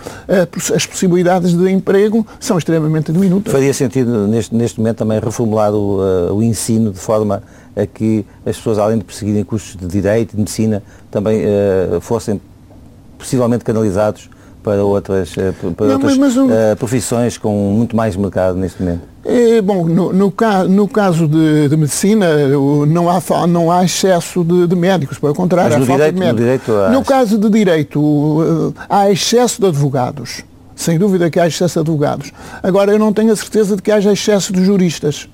as 0.74 0.86
possibilidades 0.86 1.54
de 1.54 1.70
emprego 1.70 2.26
são 2.40 2.58
extremamente 2.58 3.12
diminutas. 3.12 3.52
Faria 3.52 3.72
sentido 3.72 4.26
neste, 4.32 4.54
neste 4.54 4.80
momento 4.80 4.96
também 4.96 5.20
reformular 5.20 5.72
o, 5.72 6.00
uh, 6.00 6.34
o 6.34 6.42
ensino 6.42 6.90
de 6.90 6.98
forma 6.98 7.42
a 7.76 7.86
que 7.86 8.24
as 8.44 8.56
pessoas, 8.56 8.78
além 8.78 8.98
de 8.98 9.04
perseguirem 9.04 9.44
cursos 9.44 9.76
de 9.76 9.86
Direito 9.86 10.32
e 10.32 10.36
de 10.36 10.38
Medicina, 10.38 10.82
também 11.10 11.42
uh, 11.44 12.00
fossem 12.00 12.40
possivelmente 13.18 13.64
canalizados 13.64 14.28
para 14.62 14.84
outras, 14.84 15.32
uh, 15.36 15.52
para 15.76 15.86
Não, 15.86 15.94
outras 15.94 16.16
mas, 16.16 16.34
mas 16.34 16.36
um... 16.36 16.76
profissões 16.76 17.36
com 17.36 17.70
muito 17.70 17.94
mais 17.94 18.16
mercado 18.16 18.56
neste 18.56 18.82
momento? 18.82 19.12
É, 19.24 19.62
bom, 19.62 19.86
no, 19.86 20.12
no, 20.12 20.34
no 20.68 20.88
caso 20.88 21.28
de, 21.28 21.68
de, 21.68 21.76
medicina 21.76 22.26
não 22.88 23.08
há, 23.08 23.46
não 23.46 23.70
há 23.70 23.84
excesso 23.84 24.42
de, 24.42 24.66
de 24.66 24.74
médicos, 24.74 25.16
pelo 25.16 25.32
contrário, 25.32 25.76
há 25.76 25.78
falta 25.78 25.92
direito, 25.92 26.14
de 26.14 26.20
médicos. 26.20 26.68
No, 26.68 26.90
no 26.90 27.04
caso 27.04 27.38
de 27.38 27.48
direito, 27.48 28.74
há 28.88 29.08
excesso 29.10 29.60
de 29.60 29.68
advogados. 29.68 30.42
Sem 30.82 30.98
dúvida 30.98 31.30
que 31.30 31.38
há 31.38 31.46
excesso 31.46 31.74
de 31.74 31.78
advogados. 31.78 32.32
Agora, 32.60 32.90
eu 32.90 32.98
não 32.98 33.12
tenho 33.12 33.32
a 33.32 33.36
certeza 33.36 33.76
de 33.76 33.82
que 33.82 33.92
haja 33.92 34.12
excesso 34.12 34.52
de 34.52 34.64
juristas. 34.64 35.28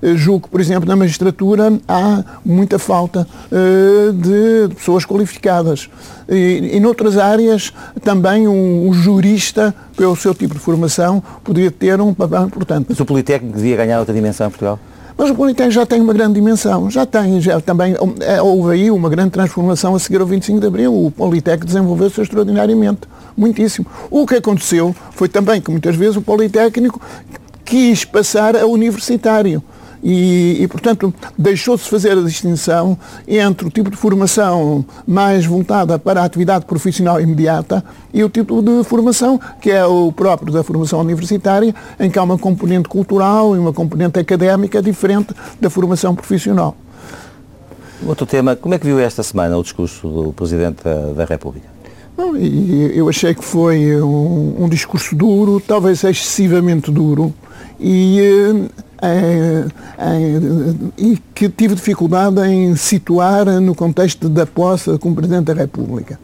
Eu 0.00 0.16
julgo 0.16 0.46
que, 0.46 0.48
por 0.48 0.62
exemplo, 0.62 0.88
na 0.88 0.96
magistratura 0.96 1.78
há 1.86 2.24
muita 2.42 2.78
falta 2.78 3.28
uh, 3.52 4.12
de 4.14 4.74
pessoas 4.74 5.04
qualificadas. 5.04 5.90
E, 6.26 6.70
em 6.72 6.86
outras 6.86 7.18
áreas, 7.18 7.70
também 8.02 8.48
um, 8.48 8.88
um, 8.88 8.94
jurista, 8.94 9.74
pelo 9.94 10.16
seu 10.16 10.34
tipo 10.34 10.54
de 10.54 10.60
formação, 10.60 11.22
poderia 11.44 11.70
ter 11.70 12.00
um 12.00 12.14
papel 12.14 12.44
importante. 12.44 12.86
Mas 12.88 12.98
o 12.98 13.04
Politécnico 13.04 13.58
devia 13.58 13.76
ganhar 13.76 13.98
outra 13.98 14.14
dimensão 14.14 14.46
em 14.46 14.50
Portugal? 14.50 14.78
Mas 15.18 15.28
o 15.28 15.34
Politécnico 15.34 15.74
já 15.74 15.84
tem 15.84 16.00
uma 16.00 16.14
grande 16.14 16.34
dimensão, 16.34 16.90
já 16.90 17.04
tem, 17.04 17.42
já 17.42 17.60
também 17.60 17.94
é, 18.20 18.40
houve 18.40 18.72
aí 18.72 18.90
uma 18.90 19.10
grande 19.10 19.32
transformação 19.32 19.94
a 19.94 19.98
seguir 19.98 20.22
ao 20.22 20.26
25 20.26 20.60
de 20.60 20.66
Abril. 20.66 20.94
O 20.94 21.10
Politécnico 21.10 21.66
desenvolveu-se 21.66 22.22
extraordinariamente, 22.22 23.00
muitíssimo. 23.38 23.86
O 24.10 24.26
que 24.26 24.34
aconteceu 24.34 24.94
foi 25.12 25.28
também 25.28 25.60
que 25.60 25.70
muitas 25.70 25.96
vezes 25.96 26.16
o 26.16 26.22
Politécnico 26.22 27.00
quis 27.64 28.04
passar 28.04 28.56
a 28.56 28.66
universitário. 28.66 29.62
E, 30.02 30.58
e, 30.60 30.68
portanto, 30.68 31.12
deixou-se 31.36 31.88
fazer 31.88 32.12
a 32.12 32.22
distinção 32.22 32.96
entre 33.26 33.66
o 33.66 33.70
tipo 33.70 33.90
de 33.90 33.96
formação 33.96 34.84
mais 35.06 35.44
voltada 35.44 35.98
para 35.98 36.22
a 36.22 36.24
atividade 36.24 36.66
profissional 36.66 37.20
imediata 37.20 37.84
e 38.14 38.22
o 38.22 38.28
tipo 38.28 38.62
de 38.62 38.84
formação 38.84 39.40
que 39.60 39.72
é 39.72 39.84
o 39.84 40.12
próprio 40.12 40.52
da 40.52 40.62
formação 40.62 41.00
universitária, 41.00 41.74
em 41.98 42.08
que 42.08 42.18
há 42.18 42.22
uma 42.22 42.38
componente 42.38 42.88
cultural 42.88 43.56
e 43.56 43.58
uma 43.58 43.72
componente 43.72 44.20
académica 44.20 44.80
diferente 44.80 45.34
da 45.60 45.68
formação 45.68 46.14
profissional. 46.14 46.76
Outro 48.06 48.24
tema, 48.24 48.54
como 48.54 48.74
é 48.74 48.78
que 48.78 48.86
viu 48.86 49.00
esta 49.00 49.22
semana 49.24 49.58
o 49.58 49.62
discurso 49.62 50.08
do 50.08 50.32
Presidente 50.32 50.82
da, 51.16 51.24
República? 51.24 51.66
Eu 52.94 53.08
achei 53.08 53.32
que 53.32 53.44
foi 53.44 54.02
um, 54.02 54.64
um 54.64 54.68
discurso 54.68 55.14
duro, 55.14 55.60
talvez 55.64 56.02
excessivamente 56.02 56.90
duro, 56.90 57.32
e 57.78 58.18
eh, 58.20 59.06
é, 59.06 59.64
é, 59.98 60.40
e 60.98 61.16
que 61.32 61.48
tive 61.48 61.76
dificuldade 61.76 62.40
em 62.40 62.74
situar 62.74 63.46
no 63.60 63.72
contexto 63.72 64.28
da 64.28 64.44
posse 64.44 64.98
como 64.98 65.14
Presidente 65.14 65.44
da 65.44 65.54
República. 65.54 66.18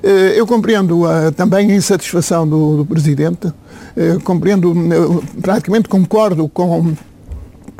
Eh, 0.00 0.34
eu 0.36 0.46
compreendo 0.46 1.02
uh, 1.02 1.32
também 1.32 1.72
a 1.72 1.74
insatisfação 1.74 2.48
do, 2.48 2.76
do 2.76 2.86
Presidente, 2.86 3.52
compreendo, 4.24 4.72
praticamente 5.42 5.88
concordo 5.88 6.48
com 6.48 6.94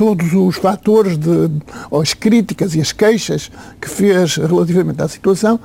todos 0.02 0.32
os 0.34 0.56
fatores, 0.56 1.16
de, 1.16 1.48
as 1.92 2.12
críticas 2.12 2.74
e 2.74 2.80
as 2.80 2.90
queixas 2.90 3.48
que 3.80 3.88
fez 3.88 4.34
relativamente 4.34 5.00
à 5.00 5.06
situação. 5.06 5.60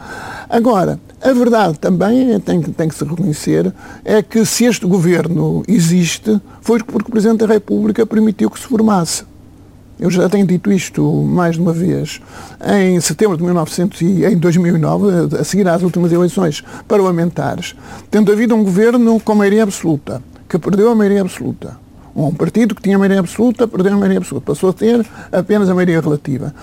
Agora, 0.48 1.00
a 1.20 1.34
verdade 1.34 1.79
também 1.79 2.39
tem, 2.41 2.62
tem 2.62 2.88
que 2.88 2.94
se 2.94 3.03
reconhecer 3.03 3.74
é 4.06 4.22
que 4.22 4.46
se 4.46 4.65
este 4.65 4.86
governo 4.86 5.63
existe, 5.67 6.39
foi 6.62 6.77
porque 6.84 7.10
o 7.10 7.12
Presidente 7.12 7.48
da 7.48 7.51
República 7.51 8.06
permitiu 8.06 8.51
que 8.51 8.60
se 8.60 8.67
formasse. 8.67 9.24
Eu 10.00 10.12
já 10.12 10.29
tenho 10.29 10.46
dito 10.46 10.72
isto 10.72 11.01
mais 11.24 11.56
de 11.56 11.62
uma 11.62 11.74
vez. 11.74 12.22
Em 12.63 13.01
setembro 13.01 13.38
de 13.38 13.44
1900 13.44 14.01
e 14.01 14.24
em 14.24 14.38
2009, 14.38 15.36
a 15.36 15.44
seguir 15.44 15.67
às 15.67 15.82
últimas 15.82 16.12
eleições 16.12 16.63
parlamentares, 16.88 17.75
tendo 18.12 18.32
havido 18.32 18.53
um 18.53 18.63
governo 18.63 19.20
com 19.20 19.34
maioria 19.34 19.63
absoluta, 19.63 20.22
que 20.48 20.60
perdeu 20.60 20.91
a 20.91 20.96
maioria 20.96 21.22
absoluta, 21.22 21.87
um 22.25 22.33
partido 22.33 22.74
que 22.74 22.81
tinha 22.81 22.97
maioria 22.97 23.19
absoluta 23.19 23.67
perdeu 23.67 23.93
a 23.93 23.97
maioria 23.97 24.17
absoluta, 24.17 24.45
passou 24.45 24.71
a 24.71 24.74
ter 24.74 25.05
apenas 25.31 25.69
a 25.69 25.75
maioria 25.75 26.01
relativa. 26.01 26.53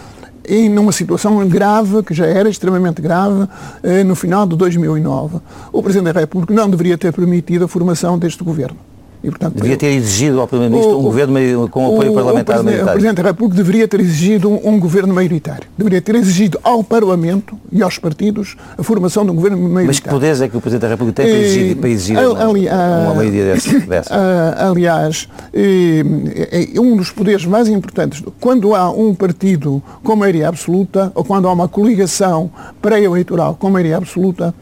E 0.46 0.68
numa 0.68 0.92
situação 0.92 1.46
grave, 1.48 2.02
que 2.02 2.12
já 2.12 2.26
era 2.26 2.48
extremamente 2.48 3.00
grave, 3.00 3.48
eh, 3.82 4.04
no 4.04 4.14
final 4.14 4.46
de 4.46 4.56
2009, 4.56 5.38
o 5.72 5.82
Presidente 5.82 6.12
da 6.12 6.20
República 6.20 6.52
não 6.52 6.68
deveria 6.68 6.98
ter 6.98 7.12
permitido 7.12 7.64
a 7.64 7.68
formação 7.68 8.18
deste 8.18 8.44
governo. 8.44 8.76
E, 9.24 9.30
portanto, 9.30 9.54
Devia 9.54 9.76
ter 9.78 9.86
exigido 9.86 10.38
ao 10.38 10.46
Primeiro-Ministro 10.46 10.98
um 10.98 11.02
governo 11.02 11.68
com 11.70 11.86
apoio 11.86 12.12
o, 12.12 12.14
parlamentar 12.14 12.60
o 12.60 12.62
Presidente, 12.62 12.82
o 12.82 12.92
Presidente 12.92 13.16
da 13.16 13.22
República 13.22 13.56
deveria 13.56 13.88
ter 13.88 14.00
exigido 14.00 14.50
um, 14.50 14.68
um, 14.68 14.78
governo 14.78 15.14
maioritário. 15.14 15.66
Deveria 15.78 16.02
ter 16.02 16.14
exigido 16.16 16.60
ao 16.62 16.84
Parlamento 16.84 17.58
e 17.72 17.82
aos 17.82 17.98
partidos 17.98 18.54
a 18.76 18.82
formação 18.82 19.24
de 19.24 19.30
um 19.30 19.34
governo 19.34 19.56
maioritário. 19.56 19.86
Mas 19.86 20.00
que 20.00 20.08
poderes 20.10 20.42
é 20.42 20.48
que 20.48 20.58
o 20.58 20.60
Presidente 20.60 20.82
da 20.82 20.88
República 20.88 21.22
tem 21.22 21.32
para 21.32 21.42
exigir, 21.42 21.76
para 21.76 21.88
exigir 21.88 22.18
uma, 22.18 22.50
ali, 22.50 22.68
uma 22.68 23.14
maioria 23.14 23.44
dessa? 23.44 23.80
dessa? 23.80 24.14
aliás, 24.58 25.26
é 25.54 26.78
um 26.78 26.94
dos 26.94 27.10
poderes 27.10 27.46
mais 27.46 27.66
importantes. 27.66 28.22
Quando 28.38 28.74
há 28.74 28.90
um 28.90 29.14
partido 29.14 29.82
com 30.02 30.14
maioria 30.14 30.50
absoluta 30.50 31.10
ou 31.14 31.24
quando 31.24 31.48
há 31.48 31.52
uma 31.52 31.66
coligação 31.66 32.50
pré-eleitoral 32.82 33.56
com 33.58 33.70
maioria 33.70 33.96
absoluta, 33.96 34.54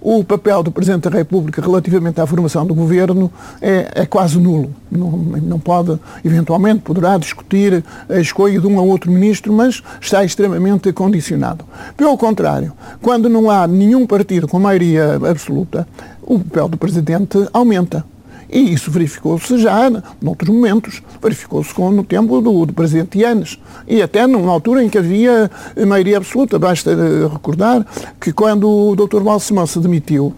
o 0.00 0.24
papel 0.24 0.62
do 0.62 0.72
Presidente 0.72 1.08
da 1.08 1.16
República 1.16 1.60
relativamente 1.60 2.20
à 2.20 2.26
formação 2.26 2.66
do 2.66 2.74
Governo 2.74 3.30
é, 3.60 3.90
é 3.94 4.06
quase 4.06 4.38
nulo. 4.38 4.74
Não, 4.90 5.10
não, 5.10 5.58
pode, 5.58 5.98
eventualmente, 6.24 6.80
poderá 6.80 7.18
discutir 7.18 7.84
a 8.08 8.18
escolha 8.18 8.58
de 8.58 8.66
um 8.66 8.76
ou 8.76 8.88
outro 8.88 9.10
ministro, 9.10 9.52
mas 9.52 9.82
está 10.00 10.24
extremamente 10.24 10.92
condicionado. 10.92 11.64
Pelo 11.96 12.16
contrário, 12.16 12.72
quando 13.02 13.28
não 13.28 13.50
há 13.50 13.66
nenhum 13.66 14.06
partido 14.06 14.48
com 14.48 14.58
maioria 14.58 15.16
absoluta, 15.28 15.86
o 16.22 16.38
papel 16.38 16.68
do 16.68 16.76
Presidente 16.76 17.38
aumenta. 17.52 18.04
E 18.52 18.72
isso 18.72 18.90
verificou-se 18.90 19.58
já 19.58 19.90
noutros 20.20 20.48
momentos. 20.48 21.02
Verificou-se 21.22 21.72
no 21.78 22.02
tempo 22.02 22.40
do, 22.40 22.66
do 22.66 22.72
presidente 22.72 23.18
Yanes. 23.18 23.58
E 23.86 24.02
até 24.02 24.26
numa 24.26 24.50
altura 24.50 24.82
em 24.82 24.88
que 24.88 24.98
havia 24.98 25.50
maioria 25.86 26.16
absoluta. 26.16 26.58
Basta 26.58 26.90
eh, 26.90 27.28
recordar 27.32 27.86
que 28.20 28.32
quando 28.32 28.68
o 28.68 28.96
Dr. 28.96 29.20
Balsemão 29.20 29.66
se 29.66 29.78
demitiu, 29.78 30.34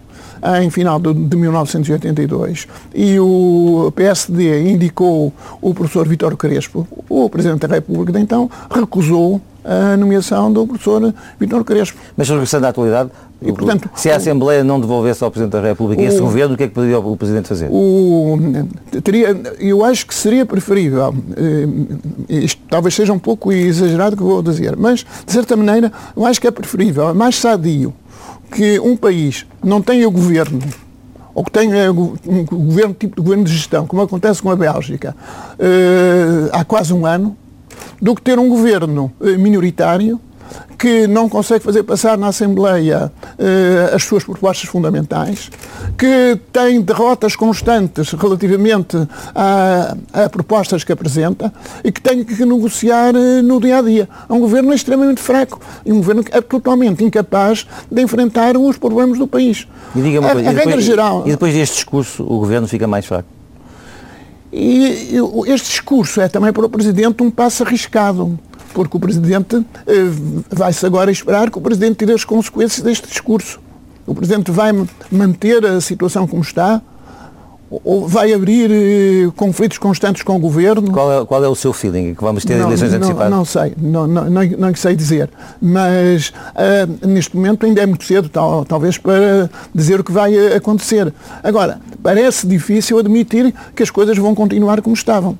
em 0.60 0.70
final 0.70 0.98
de, 0.98 1.14
de 1.14 1.36
1982 1.36 2.66
e 2.94 3.18
o 3.20 3.92
PSD 3.94 4.72
indicou 4.72 5.32
o 5.60 5.72
professor 5.72 6.06
Vítor 6.08 6.36
Crespo, 6.36 6.86
o 7.08 7.30
Presidente 7.30 7.66
da 7.66 7.74
República 7.76 8.12
de 8.12 8.18
então, 8.18 8.50
recusou 8.68 9.40
a 9.64 9.96
nomeação 9.96 10.52
do 10.52 10.66
professor 10.66 11.14
Vítor 11.38 11.64
Crespo. 11.64 11.98
Mas 12.16 12.28
regressando 12.28 12.66
à 12.66 12.70
atualidade, 12.70 13.10
e, 13.44 13.52
portanto, 13.52 13.90
se 13.94 14.10
a 14.10 14.16
Assembleia 14.16 14.62
não 14.62 14.80
devolvesse 14.80 15.22
ao 15.24 15.30
Presidente 15.30 15.52
da 15.52 15.60
República 15.60 16.00
o, 16.00 16.04
esse 16.04 16.20
governo, 16.20 16.54
o 16.54 16.56
que 16.56 16.64
é 16.64 16.68
que 16.68 16.74
poderia 16.74 16.98
o 16.98 17.16
Presidente 17.16 17.48
fazer? 17.48 17.68
O, 17.70 18.38
teria, 19.02 19.36
eu 19.58 19.84
acho 19.84 20.06
que 20.06 20.14
seria 20.14 20.46
preferível, 20.46 21.14
eh, 21.36 21.66
isto 22.28 22.60
talvez 22.70 22.94
seja 22.94 23.12
um 23.12 23.18
pouco 23.18 23.52
exagerado 23.52 24.16
que 24.16 24.22
vou 24.22 24.42
dizer, 24.42 24.76
mas 24.76 25.04
de 25.26 25.32
certa 25.32 25.56
maneira 25.56 25.90
eu 26.16 26.24
acho 26.24 26.40
que 26.40 26.46
é 26.46 26.50
preferível, 26.50 27.08
é 27.08 27.12
mais 27.12 27.36
sadio 27.36 27.92
que 28.52 28.78
um 28.78 28.96
país 28.96 29.44
não 29.62 29.82
tenha 29.82 30.08
governo 30.08 30.60
ou 31.34 31.42
que 31.42 31.50
tenha 31.50 31.90
um 31.90 32.44
governo 32.44 32.94
tipo 32.94 33.16
de 33.16 33.22
governo 33.22 33.44
de 33.44 33.52
gestão, 33.52 33.86
como 33.86 34.02
acontece 34.02 34.42
com 34.42 34.50
a 34.50 34.56
Bélgica, 34.56 35.16
eh, 35.58 36.50
há 36.52 36.64
quase 36.64 36.92
um 36.92 37.06
ano, 37.06 37.36
do 38.02 38.16
que 38.16 38.20
ter 38.20 38.36
um 38.36 38.48
governo 38.48 39.12
eh, 39.20 39.36
minoritário 39.36 40.20
que 40.76 41.06
não 41.06 41.28
consegue 41.28 41.64
fazer 41.64 41.84
passar 41.84 42.18
na 42.18 42.26
Assembleia 42.26 43.10
uh, 43.22 43.94
as 43.94 44.02
suas 44.02 44.24
propostas 44.24 44.68
fundamentais, 44.68 45.50
que 45.96 46.38
tem 46.52 46.80
derrotas 46.80 47.36
constantes 47.36 48.10
relativamente 48.12 48.96
a, 49.34 49.96
a 50.12 50.28
propostas 50.28 50.82
que 50.82 50.92
apresenta 50.92 51.52
e 51.84 51.92
que 51.92 52.00
tem 52.00 52.24
que 52.24 52.44
negociar 52.44 53.14
uh, 53.14 53.42
no 53.42 53.60
dia 53.60 53.78
a 53.78 53.82
dia. 53.82 54.08
É 54.28 54.32
um 54.32 54.40
governo 54.40 54.74
extremamente 54.74 55.20
fraco 55.20 55.60
e 55.86 55.92
um 55.92 55.98
governo 55.98 56.24
que 56.24 56.36
é 56.36 56.40
totalmente 56.40 57.04
incapaz 57.04 57.66
de 57.90 58.02
enfrentar 58.02 58.56
os 58.56 58.76
problemas 58.76 59.18
do 59.18 59.26
país. 59.26 59.66
E 59.94 60.02
diga 60.02 60.20
uma 60.20 60.30
coisa, 60.30 60.48
a, 60.48 60.50
a 60.50 60.54
depois, 60.54 60.84
geral, 60.84 61.22
e 61.24 61.30
depois 61.30 61.54
deste 61.54 61.76
discurso 61.76 62.24
o 62.24 62.38
governo 62.40 62.66
fica 62.66 62.86
mais 62.86 63.06
fraco? 63.06 63.41
E 64.52 65.16
este 65.46 65.70
discurso 65.70 66.20
é 66.20 66.28
também 66.28 66.52
para 66.52 66.66
o 66.66 66.68
Presidente 66.68 67.22
um 67.22 67.30
passo 67.30 67.62
arriscado 67.62 68.38
porque 68.72 68.96
o 68.96 69.00
Presidente 69.00 69.64
eh, 69.86 69.92
vai-se 70.50 70.84
agora 70.84 71.10
esperar 71.10 71.50
que 71.50 71.58
o 71.58 71.60
Presidente 71.60 71.96
tire 71.98 72.12
as 72.12 72.24
consequências 72.24 72.82
deste 72.82 73.06
discurso. 73.08 73.60
O 74.06 74.14
Presidente 74.14 74.50
vai 74.50 74.72
manter 75.10 75.64
a 75.64 75.80
situação 75.80 76.26
como 76.26 76.42
está, 76.42 76.82
vai 78.06 78.32
abrir 78.32 78.70
eh, 78.70 79.30
conflitos 79.36 79.78
constantes 79.78 80.22
com 80.22 80.36
o 80.36 80.38
Governo? 80.38 80.90
Qual 80.90 81.22
é, 81.22 81.24
qual 81.24 81.44
é 81.44 81.48
o 81.48 81.54
seu 81.54 81.72
feeling? 81.72 82.14
Que 82.14 82.22
vamos 82.22 82.44
ter 82.44 82.56
não, 82.56 82.66
eleições 82.66 82.92
antecipadas? 82.92 83.30
Não, 83.30 83.38
não 83.38 83.44
sei, 83.44 83.74
não, 83.78 84.06
não, 84.06 84.30
não, 84.30 84.42
não 84.44 84.74
sei 84.74 84.94
dizer. 84.94 85.30
Mas 85.60 86.28
uh, 86.28 87.06
neste 87.06 87.36
momento 87.36 87.64
ainda 87.64 87.82
é 87.82 87.86
muito 87.86 88.04
cedo, 88.04 88.28
tal, 88.28 88.64
talvez, 88.64 88.98
para 88.98 89.48
dizer 89.74 90.00
o 90.00 90.04
que 90.04 90.12
vai 90.12 90.54
acontecer. 90.54 91.12
Agora, 91.42 91.80
parece 92.02 92.46
difícil 92.46 92.98
admitir 92.98 93.54
que 93.74 93.82
as 93.82 93.90
coisas 93.90 94.16
vão 94.18 94.34
continuar 94.34 94.82
como 94.82 94.94
estavam. 94.94 95.38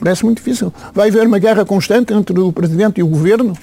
Parece 0.00 0.24
muito 0.24 0.38
difícil. 0.38 0.72
Vai 0.94 1.08
haver 1.08 1.26
uma 1.26 1.38
guerra 1.38 1.64
constante 1.64 2.12
entre 2.12 2.38
o 2.38 2.52
Presidente 2.52 3.00
e 3.00 3.02
o 3.02 3.06
Governo 3.06 3.54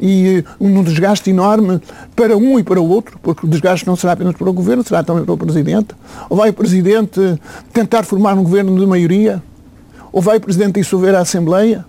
e 0.00 0.44
um 0.60 0.82
desgaste 0.82 1.30
enorme 1.30 1.80
para 2.16 2.36
um 2.36 2.58
e 2.58 2.62
para 2.62 2.80
o 2.80 2.88
outro, 2.88 3.18
porque 3.22 3.46
o 3.46 3.48
desgaste 3.48 3.86
não 3.86 3.96
será 3.96 4.12
apenas 4.12 4.34
para 4.34 4.48
o 4.48 4.52
Governo, 4.52 4.82
será 4.82 5.02
também 5.02 5.24
para 5.24 5.34
o 5.34 5.38
Presidente. 5.38 5.88
Ou 6.28 6.36
vai 6.36 6.50
o 6.50 6.52
Presidente 6.52 7.20
tentar 7.72 8.04
formar 8.04 8.34
um 8.34 8.42
Governo 8.42 8.78
de 8.78 8.86
maioria? 8.86 9.42
Ou 10.12 10.22
vai 10.22 10.38
o 10.38 10.40
Presidente 10.40 10.80
dissolver 10.80 11.14
a 11.14 11.20
Assembleia? 11.20 11.84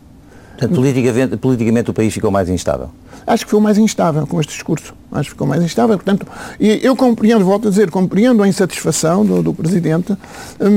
Portanto, 0.52 0.76
politicamente, 0.76 1.38
politicamente 1.38 1.90
o 1.90 1.94
país 1.94 2.14
ficou 2.14 2.30
mais 2.30 2.50
instável? 2.50 2.90
Acho 3.26 3.46
que 3.46 3.50
ficou 3.50 3.62
mais 3.62 3.78
instável 3.78 4.26
com 4.28 4.40
este 4.40 4.54
discurso. 4.54 4.94
Acho 5.12 5.30
que 5.30 5.32
ficou 5.32 5.48
mais 5.48 5.64
instável. 5.64 5.98
Portanto, 5.98 6.26
eu 6.60 6.96
compreendo, 6.96 7.46
volto 7.46 7.68
a 7.68 7.72
dizer, 7.72 7.90
compreendo 7.90 8.44
a 8.44 8.48
insatisfação 8.48 9.26
do, 9.26 9.42
do 9.44 9.54
Presidente, 9.54 10.16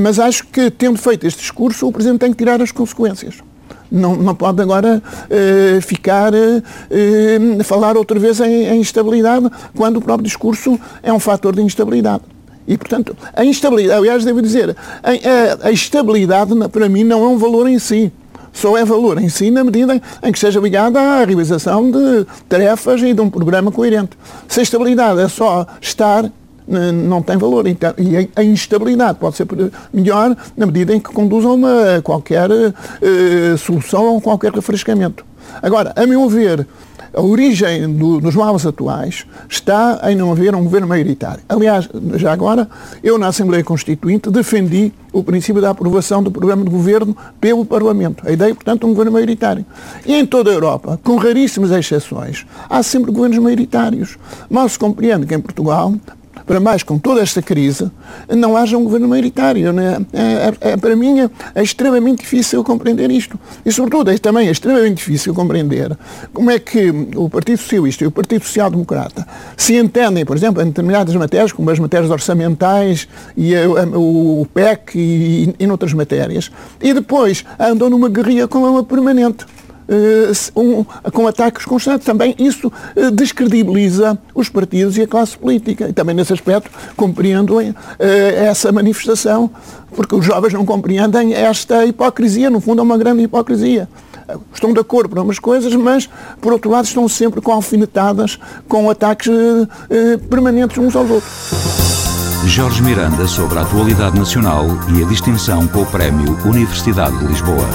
mas 0.02 0.18
acho 0.18 0.46
que, 0.46 0.70
tendo 0.70 0.98
feito 0.98 1.26
este 1.26 1.40
discurso, 1.40 1.86
o 1.86 1.92
Presidente 1.92 2.20
tem 2.20 2.30
que 2.30 2.36
tirar 2.36 2.60
as 2.62 2.70
consequências. 2.70 3.36
Não, 3.94 4.16
não 4.16 4.34
pode 4.34 4.60
agora 4.60 5.00
eh, 5.30 5.80
ficar 5.80 6.34
eh, 6.34 6.60
a 7.60 7.62
falar 7.62 7.96
outra 7.96 8.18
vez 8.18 8.40
em, 8.40 8.66
em 8.66 8.80
instabilidade, 8.80 9.48
quando 9.76 9.98
o 9.98 10.02
próprio 10.02 10.26
discurso 10.26 10.78
é 11.00 11.12
um 11.12 11.20
fator 11.20 11.54
de 11.54 11.62
instabilidade. 11.62 12.24
E, 12.66 12.76
portanto, 12.76 13.16
a 13.32 13.44
instabilidade, 13.44 13.98
aliás, 13.98 14.24
devo 14.24 14.42
dizer, 14.42 14.76
a, 15.00 15.10
a, 15.10 15.68
a 15.68 15.70
estabilidade, 15.70 16.52
para 16.70 16.88
mim, 16.88 17.04
não 17.04 17.22
é 17.22 17.28
um 17.28 17.38
valor 17.38 17.68
em 17.68 17.78
si 17.78 18.12
só 18.54 18.78
é 18.78 18.84
valor 18.84 19.20
em 19.20 19.28
si 19.28 19.50
na 19.50 19.64
medida 19.64 20.00
em 20.22 20.30
que 20.30 20.38
esteja 20.38 20.60
ligada 20.60 21.00
à 21.00 21.24
realização 21.24 21.90
de 21.90 22.24
tarefas 22.48 23.02
e 23.02 23.12
de 23.12 23.20
um 23.20 23.28
programa 23.28 23.72
coerente. 23.72 24.16
Se 24.46 24.60
a 24.60 24.62
estabilidade 24.62 25.20
é 25.20 25.28
só 25.28 25.66
estar, 25.80 26.30
não 26.66 27.22
tem 27.22 27.36
valor. 27.36 27.66
E 27.66 27.76
a 28.34 28.42
instabilidade 28.42 29.18
pode 29.18 29.36
ser 29.36 29.46
melhor 29.92 30.36
na 30.56 30.66
medida 30.66 30.94
em 30.94 31.00
que 31.00 31.12
conduz 31.12 31.44
a 31.44 31.50
uma 31.50 32.00
qualquer 32.02 32.50
uh, 32.50 33.58
solução 33.58 34.04
ou 34.06 34.20
qualquer 34.20 34.52
refrescamento. 34.52 35.24
Agora, 35.62 35.92
a 35.94 36.06
meu 36.06 36.28
ver, 36.28 36.66
a 37.14 37.22
origem 37.22 37.92
do, 37.94 38.20
dos 38.20 38.34
males 38.34 38.66
atuais 38.66 39.24
está 39.48 40.00
em 40.04 40.16
não 40.16 40.32
haver 40.32 40.54
um 40.54 40.64
governo 40.64 40.88
maioritário. 40.88 41.42
Aliás, 41.48 41.88
já 42.16 42.32
agora, 42.32 42.68
eu 43.02 43.16
na 43.18 43.28
Assembleia 43.28 43.62
Constituinte 43.62 44.30
defendi 44.30 44.92
o 45.12 45.22
princípio 45.22 45.62
da 45.62 45.70
aprovação 45.70 46.22
do 46.22 46.30
programa 46.30 46.64
de 46.64 46.70
governo 46.70 47.16
pelo 47.40 47.64
Parlamento. 47.64 48.26
A 48.26 48.32
ideia, 48.32 48.52
portanto, 48.52 48.80
de 48.80 48.86
um 48.86 48.90
governo 48.90 49.12
maioritário. 49.12 49.64
E 50.04 50.14
em 50.14 50.26
toda 50.26 50.50
a 50.50 50.54
Europa, 50.54 50.98
com 51.04 51.16
raríssimas 51.16 51.70
exceções, 51.70 52.44
há 52.68 52.82
sempre 52.82 53.12
governos 53.12 53.38
maioritários. 53.38 54.18
Mal 54.50 54.68
se 54.68 54.78
compreende 54.78 55.24
que 55.26 55.34
em 55.34 55.40
Portugal 55.40 55.94
para 56.46 56.60
mais 56.60 56.82
com 56.82 56.98
toda 56.98 57.20
esta 57.20 57.40
crise, 57.40 57.90
não 58.28 58.56
haja 58.56 58.76
um 58.76 58.84
governo 58.84 59.08
maioritário. 59.08 59.72
Né? 59.72 59.98
É, 60.12 60.22
é, 60.22 60.72
é, 60.72 60.76
para 60.76 60.94
mim 60.94 61.20
é, 61.20 61.30
é, 61.54 61.62
extremamente 61.62 62.20
difícil 62.20 62.62
compreender 62.62 63.10
isto. 63.10 63.38
E, 63.64 63.72
sobretudo, 63.72 64.10
é 64.10 64.18
também 64.18 64.48
extremamente 64.48 64.96
difícil 64.96 65.34
compreender 65.34 65.96
como 66.32 66.50
é 66.50 66.58
que 66.58 66.90
o 67.16 67.28
Partido 67.28 67.58
Socialista 67.58 68.04
e 68.04 68.06
o 68.06 68.10
Partido 68.10 68.44
Social 68.44 68.70
Democrata 68.70 69.26
se 69.56 69.76
entendem, 69.76 70.24
por 70.24 70.36
exemplo, 70.36 70.62
em 70.62 70.66
determinadas 70.66 71.14
matérias, 71.14 71.52
como 71.52 71.70
as 71.70 71.78
matérias 71.78 72.10
orçamentais 72.10 73.08
e 73.36 73.54
a, 73.54 73.64
a, 73.64 73.98
o 73.98 74.46
PEC 74.52 74.98
e, 74.98 75.00
e, 75.00 75.54
e 75.60 75.66
noutras 75.66 75.92
matérias, 75.92 76.50
e 76.80 76.92
depois 76.92 77.44
andam 77.58 77.88
numa 77.88 78.08
guerrilha 78.08 78.46
com 78.46 78.58
uma 78.58 78.84
permanente. 78.84 79.46
Uh, 79.86 80.60
um, 80.60 80.84
com 81.10 81.26
ataques 81.26 81.66
constantes. 81.66 82.06
Também 82.06 82.34
isso 82.38 82.68
uh, 82.68 83.10
descredibiliza 83.10 84.18
os 84.34 84.48
partidos 84.48 84.96
e 84.96 85.02
a 85.02 85.06
classe 85.06 85.36
política. 85.36 85.88
E 85.88 85.92
também 85.92 86.14
nesse 86.14 86.32
aspecto 86.32 86.70
compreendo 86.96 87.58
uh, 87.58 87.74
essa 87.98 88.72
manifestação, 88.72 89.50
porque 89.94 90.14
os 90.14 90.24
jovens 90.24 90.54
não 90.54 90.64
compreendem 90.64 91.34
esta 91.34 91.84
hipocrisia. 91.84 92.48
No 92.48 92.60
fundo, 92.60 92.80
é 92.80 92.82
uma 92.82 92.96
grande 92.96 93.22
hipocrisia. 93.22 93.88
Estão 94.54 94.72
de 94.72 94.80
acordo 94.80 95.10
para 95.10 95.20
umas 95.20 95.38
coisas, 95.38 95.74
mas, 95.74 96.08
por 96.40 96.54
outro 96.54 96.70
lado, 96.70 96.86
estão 96.86 97.06
sempre 97.06 97.42
com 97.42 97.52
alfinetadas, 97.52 98.38
com 98.66 98.88
ataques 98.88 99.28
permanentes 100.30 100.78
uns 100.78 100.96
aos 100.96 101.10
outros. 101.10 102.13
Jorge 102.46 102.82
Miranda 102.82 103.26
sobre 103.26 103.58
a 103.58 103.62
atualidade 103.62 104.18
nacional 104.18 104.66
e 104.94 105.02
a 105.02 105.06
distinção 105.06 105.66
com 105.68 105.82
o 105.82 105.86
Prémio 105.86 106.38
Universidade 106.44 107.18
de 107.18 107.26
Lisboa. 107.26 107.66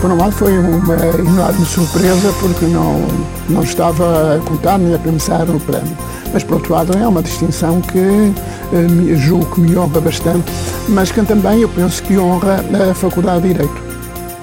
Por 0.00 0.10
um 0.10 0.16
lado 0.16 0.32
foi 0.32 0.58
uma 0.58 0.94
enorme 1.18 1.64
surpresa 1.64 2.32
porque 2.40 2.66
não, 2.66 3.06
não 3.48 3.62
estava 3.62 4.36
a 4.36 4.38
contar 4.40 4.78
nem 4.78 4.94
a 4.94 4.98
pensar 4.98 5.46
no 5.46 5.60
prémio. 5.60 5.96
Mas 6.32 6.44
por 6.44 6.54
outro 6.54 6.74
lado 6.74 6.96
é 6.96 7.06
uma 7.06 7.22
distinção 7.22 7.80
que 7.80 7.98
eh, 7.98 9.16
julgo 9.16 9.46
que 9.54 9.60
me 9.60 9.76
honra 9.76 10.00
bastante 10.00 10.50
mas 10.88 11.10
que 11.10 11.22
também 11.22 11.60
eu 11.60 11.68
penso 11.68 12.02
que 12.02 12.18
honra 12.18 12.64
a 12.90 12.94
Faculdade 12.94 13.42
de 13.42 13.54
Direito. 13.54 13.86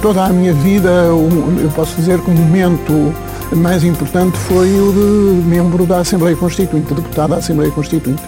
Toda 0.01 0.25
a 0.25 0.29
minha 0.29 0.53
vida, 0.53 0.89
eu 0.89 1.71
posso 1.75 1.95
dizer 1.95 2.19
que 2.19 2.29
o 2.29 2.33
momento 2.33 3.13
mais 3.55 3.83
importante 3.83 4.37
foi 4.37 4.67
o 4.67 4.91
de 4.91 5.47
membro 5.47 5.85
da 5.85 5.99
Assembleia 5.99 6.35
Constituinte, 6.35 6.93
deputado 6.93 7.29
da 7.29 7.37
Assembleia 7.37 7.71
Constituinte. 7.71 8.21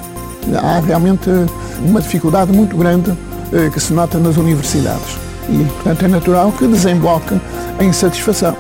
Há 0.53 0.79
realmente 0.79 1.29
uma 1.79 2.01
dificuldade 2.01 2.51
muito 2.51 2.77
grande 2.77 3.11
eh, 3.51 3.69
que 3.69 3.79
se 3.79 3.93
nota 3.93 4.17
nas 4.19 4.37
universidades 4.37 5.25
e, 5.49 5.63
portanto, 5.63 6.03
é 6.03 6.07
natural 6.07 6.51
que 6.51 6.67
desemboque 6.67 7.39
em 7.79 7.89
insatisfação. 7.89 8.55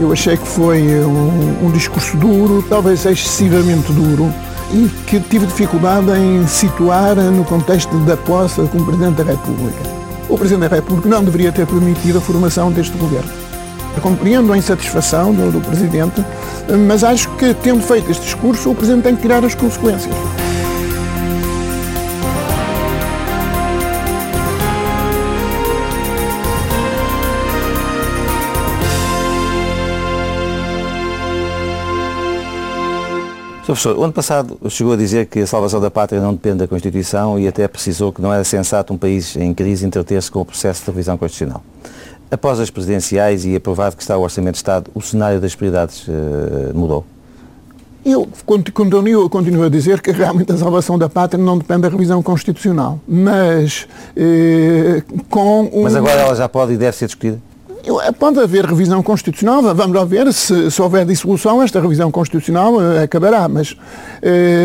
Eu 0.00 0.12
achei 0.12 0.36
que 0.36 0.46
foi 0.46 0.82
um, 1.04 1.66
um 1.66 1.70
discurso 1.70 2.16
duro, 2.16 2.64
talvez 2.68 3.04
excessivamente 3.06 3.92
duro, 3.92 4.32
e 4.72 4.88
que 5.06 5.18
tive 5.20 5.46
dificuldade 5.46 6.10
em 6.12 6.46
situar 6.46 7.16
no 7.16 7.44
contexto 7.44 7.96
da 8.04 8.16
posse 8.16 8.60
como 8.68 8.84
Presidente 8.84 9.16
da 9.16 9.24
República. 9.24 9.78
O 10.28 10.38
Presidente 10.38 10.68
da 10.68 10.76
República 10.76 11.08
não 11.08 11.24
deveria 11.24 11.50
ter 11.50 11.66
permitido 11.66 12.18
a 12.18 12.20
formação 12.20 12.70
deste 12.70 12.96
governo. 12.96 13.30
Compreendo 14.00 14.52
a 14.52 14.56
insatisfação 14.56 15.34
do, 15.34 15.50
do 15.50 15.60
Presidente, 15.60 16.24
mas 16.86 17.02
acho 17.02 17.28
que, 17.30 17.52
tendo 17.54 17.82
feito 17.82 18.10
este 18.10 18.22
discurso, 18.24 18.70
o 18.70 18.74
Presidente 18.74 19.02
tem 19.02 19.16
que 19.16 19.22
tirar 19.22 19.44
as 19.44 19.54
consequências. 19.54 20.14
Professor, 33.70 33.96
o 33.96 34.02
ano 34.02 34.12
passado 34.12 34.58
chegou 34.68 34.94
a 34.94 34.96
dizer 34.96 35.26
que 35.26 35.38
a 35.38 35.46
salvação 35.46 35.80
da 35.80 35.92
pátria 35.92 36.20
não 36.20 36.32
depende 36.32 36.56
da 36.56 36.66
Constituição 36.66 37.38
e 37.38 37.46
até 37.46 37.68
precisou 37.68 38.12
que 38.12 38.20
não 38.20 38.34
era 38.34 38.42
sensato 38.42 38.92
um 38.92 38.98
país 38.98 39.36
em 39.36 39.54
crise 39.54 39.86
entreter-se 39.86 40.28
com 40.28 40.40
o 40.40 40.44
processo 40.44 40.80
de 40.80 40.90
revisão 40.90 41.16
constitucional. 41.16 41.62
Após 42.28 42.58
as 42.58 42.68
presidenciais 42.68 43.44
e 43.44 43.54
aprovado 43.54 43.94
que 43.94 44.02
está 44.02 44.18
o 44.18 44.22
Orçamento 44.22 44.54
de 44.54 44.58
Estado, 44.58 44.90
o 44.92 45.00
cenário 45.00 45.40
das 45.40 45.54
prioridades 45.54 46.04
uh, 46.08 46.12
mudou? 46.74 47.06
Eu 48.04 48.28
continuo, 48.44 49.30
continuo, 49.30 49.62
a 49.62 49.68
dizer 49.68 50.00
que 50.00 50.10
realmente 50.10 50.50
a 50.50 50.56
salvação 50.56 50.98
da 50.98 51.08
pátria 51.08 51.40
não 51.40 51.56
depende 51.56 51.82
da 51.82 51.90
revisão 51.90 52.20
constitucional, 52.24 52.98
mas 53.06 53.86
eh, 54.16 55.02
com 55.28 55.70
um... 55.72 55.82
Mas 55.82 55.94
agora 55.94 56.22
ela 56.22 56.34
já 56.34 56.48
pode 56.48 56.72
e 56.72 56.76
deve 56.76 56.96
ser 56.96 57.06
discutida? 57.06 57.38
Pode 58.18 58.38
haver 58.38 58.64
revisão 58.66 59.02
constitucional, 59.02 59.62
vamos 59.74 59.96
lá 59.96 60.04
ver 60.04 60.32
se, 60.32 60.70
se 60.70 60.82
houver 60.82 61.06
dissolução, 61.06 61.62
esta 61.62 61.80
revisão 61.80 62.10
constitucional 62.10 62.74
uh, 62.74 63.02
acabará, 63.02 63.48
mas, 63.48 63.72
uh, 63.72 63.76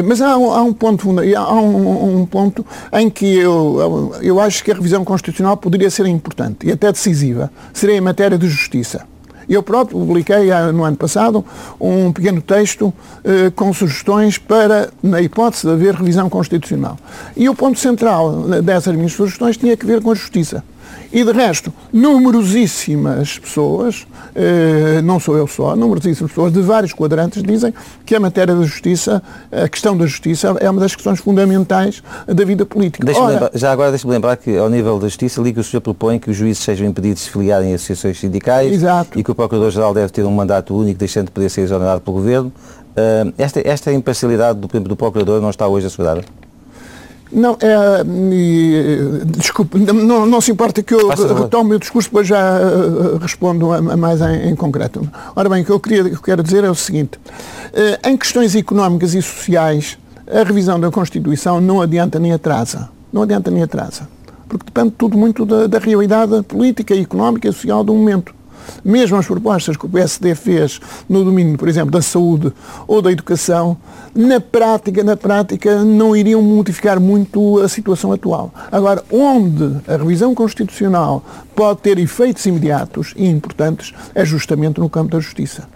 mas 0.06 0.22
há, 0.22 0.32
há, 0.32 0.62
um 0.62 0.74
ponto, 0.74 1.16
há 1.38 1.54
um, 1.54 2.22
um, 2.22 2.26
ponto 2.26 2.66
em 2.92 3.10
que 3.10 3.38
eu, 3.38 4.14
eu 4.22 4.40
acho 4.40 4.64
que 4.64 4.72
a 4.72 4.76
revisão 4.76 5.06
constitucional 5.06 5.56
poderia 5.56 5.90
ser 5.90 6.06
importante 6.08 6.68
e 6.68 6.72
até 6.72 6.92
decisiva, 6.92 7.52
seria 7.74 7.96
em 7.96 8.02
matéria 8.02 8.38
de 8.38 8.48
justiça. 8.48 9.06
Eu 9.48 9.62
próprio 9.62 10.00
publiquei 10.00 10.50
no 10.74 10.84
ano 10.84 10.98
passado 10.98 11.46
um 11.80 12.12
pequeno 12.12 12.42
texto 12.42 12.92
eh, 13.24 13.52
com 13.56 13.72
sugestões 13.74 14.38
para, 14.38 14.90
na 15.04 15.22
hipótese 15.22 15.68
de 15.68 15.74
haver 15.74 15.94
revisão 15.94 16.30
constitucional. 16.30 16.98
E 17.38 17.48
o 17.48 17.54
ponto 17.54 17.78
central 17.80 18.42
dessas 18.64 18.96
minhas 18.96 19.14
sugestões 19.14 19.56
tinha 19.56 19.78
que 19.78 19.86
ver 19.86 20.02
com 20.02 20.12
a 20.12 20.16
justiça. 20.16 20.64
E 21.12 21.24
de 21.24 21.32
resto, 21.32 21.74
numerosíssimas 21.94 23.40
pessoas, 23.40 24.06
eh, 24.36 25.02
não 25.04 25.20
sou 25.20 25.38
eu 25.38 25.48
só, 25.48 25.76
numerosíssimas 25.76 26.32
pessoas 26.32 26.52
de 26.52 26.62
vários 26.62 26.94
quadrantes 26.94 27.42
dizem 27.42 27.74
que 28.06 28.16
a 28.16 28.20
matéria 28.20 28.54
da 28.54 28.64
justiça, 28.64 29.22
a 29.52 29.68
questão 29.70 29.98
da 29.98 30.06
justiça, 30.06 30.56
é 30.60 30.70
uma 30.70 30.82
das 30.82 30.96
questões 30.96 31.20
fundamentais 31.20 32.04
da 32.28 32.44
vida 32.44 32.66
política. 32.66 33.06
Ora, 33.16 33.34
lembrar, 33.34 33.52
já 33.54 33.72
agora 33.72 33.90
deixe-me 33.92 34.12
lembrar 34.12 34.36
que, 34.38 34.58
ao 34.58 34.70
nível 34.70 35.00
da 35.00 35.08
justiça, 35.08 35.40
ali 35.40 35.54
que 35.54 35.60
o 35.60 35.64
senhor 35.64 35.82
propõe 35.82 36.20
que 36.20 36.30
os 36.30 36.36
juízes 36.36 36.64
sejam 36.64 36.88
impedidos 36.88 37.20
de 37.20 37.26
se 37.26 37.32
filiarem 37.32 37.72
em 37.72 37.74
associações 37.76 38.20
sindicais 38.20 38.72
Exato. 38.72 39.18
e 39.18 39.24
que 39.24 39.32
o 39.32 39.36
Procurador-Geral 39.36 39.94
deve 39.94 40.12
ter 40.12 40.24
um 40.24 40.32
mandato 40.32 40.76
único, 40.76 41.00
deixando 41.00 41.26
de 41.26 41.32
poder 41.32 41.50
ser 41.50 41.62
exonerado 41.62 42.02
pelo 42.02 42.18
Governo. 42.18 42.52
Uh, 42.96 43.34
esta, 43.38 43.62
esta 43.68 43.92
imparcialidade 43.92 44.60
do, 44.60 44.68
do 44.68 44.96
Procurador 44.96 45.42
não 45.42 45.50
está 45.50 45.68
hoje 45.68 45.88
assegurada? 45.88 46.24
Não, 47.32 47.58
é, 47.60 48.04
desculpe, 49.26 49.80
não, 49.80 50.26
não 50.26 50.40
se 50.40 50.52
importa 50.52 50.84
que 50.84 50.94
eu 50.94 51.08
retome 51.10 51.76
o 51.76 51.80
discurso, 51.80 52.08
depois 52.10 52.28
já 52.28 52.60
uh, 52.60 53.18
respondo 53.18 53.72
a, 53.72 53.78
a 53.78 53.98
mais 53.98 54.22
em, 54.22 54.50
em, 54.50 54.56
concreto. 54.56 55.10
Ora 55.36 55.50
bem, 55.50 55.64
o 55.64 55.66
que 55.66 55.72
eu, 55.72 55.80
queria, 55.80 56.04
que 56.04 56.16
eu 56.16 56.22
quero 56.22 56.44
dizer 56.44 56.64
é 56.64 56.70
o 56.70 56.76
seguinte, 56.76 57.18
uh, 57.18 58.08
em 58.08 58.16
questões 58.16 58.56
económicas 58.56 59.16
e 59.16 59.22
sociais, 59.22 59.98
a 60.32 60.44
revisão 60.44 60.80
da 60.80 60.92
Constituição 60.92 61.60
não 61.60 61.82
adianta 61.82 62.20
nem 62.20 62.32
atrasa. 62.32 62.90
Não 63.12 63.24
adianta 63.24 63.50
nem 63.50 63.64
atrasa. 63.64 64.08
Porque 64.48 64.66
depende 64.66 64.92
tudo 64.98 65.18
muito 65.18 65.46
da, 65.46 65.68
da 65.68 65.80
realidade 65.80 66.44
política, 66.44 66.96
económica 66.96 67.48
e 67.48 67.54
social 67.54 67.84
do 67.84 67.94
momento. 67.94 68.34
Mesmo 68.84 69.18
as 69.18 69.26
propostas 69.26 69.78
que 69.78 69.86
o 69.86 69.90
PSD 69.90 70.36
fez 70.36 70.80
no 71.08 71.24
domínio, 71.24 71.58
por 71.58 71.68
exemplo, 71.68 71.92
da 71.92 72.02
saúde 72.02 72.52
ou 72.88 73.02
da 73.02 73.12
educação, 73.12 73.78
na 74.14 74.40
prática, 74.40 75.04
na 75.04 75.18
prática, 75.18 75.84
não 75.84 76.16
iriam 76.16 76.42
modificar 76.42 77.00
muito 77.00 77.60
a 77.62 77.68
situação 77.68 78.12
atual. 78.12 78.54
Agora, 78.72 79.04
onde 79.12 79.78
a 79.88 79.98
revisão 79.98 80.34
constitucional 80.34 81.24
pode 81.56 81.82
ter 81.82 82.00
efeitos 82.00 82.46
imediatos 82.46 83.14
e 83.16 83.28
importantes 83.28 83.94
é 84.14 84.24
justamente 84.24 84.80
no 84.80 84.90
campo 84.90 85.12
da 85.12 85.20
justiça. 85.20 85.75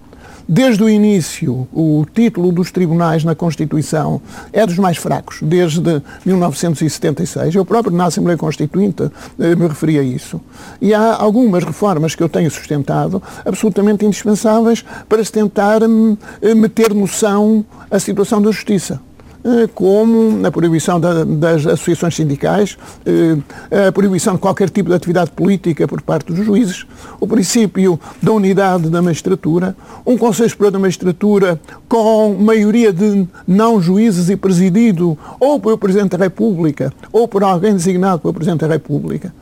Desde 0.52 0.84
o 0.84 0.90
início, 0.90 1.68
o 1.72 2.04
título 2.12 2.52
dos 2.52 2.72
tribunais 2.72 3.24
na 3.24 3.36
Constituição 3.36 4.20
é 4.52 4.66
dos 4.66 4.80
mais 4.80 4.98
fracos, 4.98 5.38
desde 5.44 6.02
1976. 6.26 7.54
Eu 7.54 7.64
próprio, 7.64 7.96
na 7.96 8.06
Assembleia 8.06 8.36
Constituinte, 8.36 9.12
eh, 9.40 9.56
me 9.56 9.68
referi 9.68 10.00
a 10.00 10.02
isso. 10.02 10.42
E 10.82 10.92
há 10.92 11.14
algumas 11.14 11.64
reformas 11.64 12.16
que 12.16 12.24
eu 12.24 12.28
tenho 12.28 12.50
sustentado 12.50 13.22
absolutamente 13.46 14.04
indispensáveis 14.04 14.84
para 15.08 15.24
se 15.24 15.32
tentar 15.32 15.84
hum, 15.84 16.18
eh, 16.42 16.56
meter 16.56 16.96
noção 16.96 17.64
à 17.92 18.00
situação 18.00 18.42
da 18.42 18.50
justiça. 18.50 19.00
Eh, 19.42 19.70
como 19.74 20.46
a 20.46 20.52
proibição 20.52 21.00
da, 21.00 21.24
das 21.24 21.66
associações 21.66 22.14
sindicais, 22.14 22.78
eh, 23.06 23.88
a 23.88 23.92
proibição 23.92 24.34
de 24.34 24.40
qualquer 24.40 24.70
tipo 24.70 24.90
de 24.90 24.96
atividade 24.96 25.32
política 25.32 25.88
por 25.88 26.02
parte 26.02 26.34
dos 26.34 26.46
juízes, 26.46 26.86
o 27.22 27.28
princípio 27.28 27.98
da 28.22 28.34
unidade 28.34 28.90
da 28.90 29.02
magistratura, 29.02 29.78
um 30.06 30.18
Conselho 30.18 30.50
Superior 30.50 30.72
da 30.74 30.80
Magistratura 30.80 31.60
com 31.88 32.36
maioria 32.38 32.92
de 32.92 33.26
não 33.48 33.82
juízes 33.82 34.30
e 34.30 34.36
presidido 34.36 35.18
ou 35.40 35.58
pelo 35.58 35.78
Presidente 35.78 36.18
da 36.18 36.26
República 36.26 36.92
ou 37.10 37.26
por 37.26 37.42
alguém 37.42 37.74
designado 37.74 38.20
pelo 38.20 38.34
Presidente 38.34 38.62
da 38.62 38.68
República, 38.68 39.34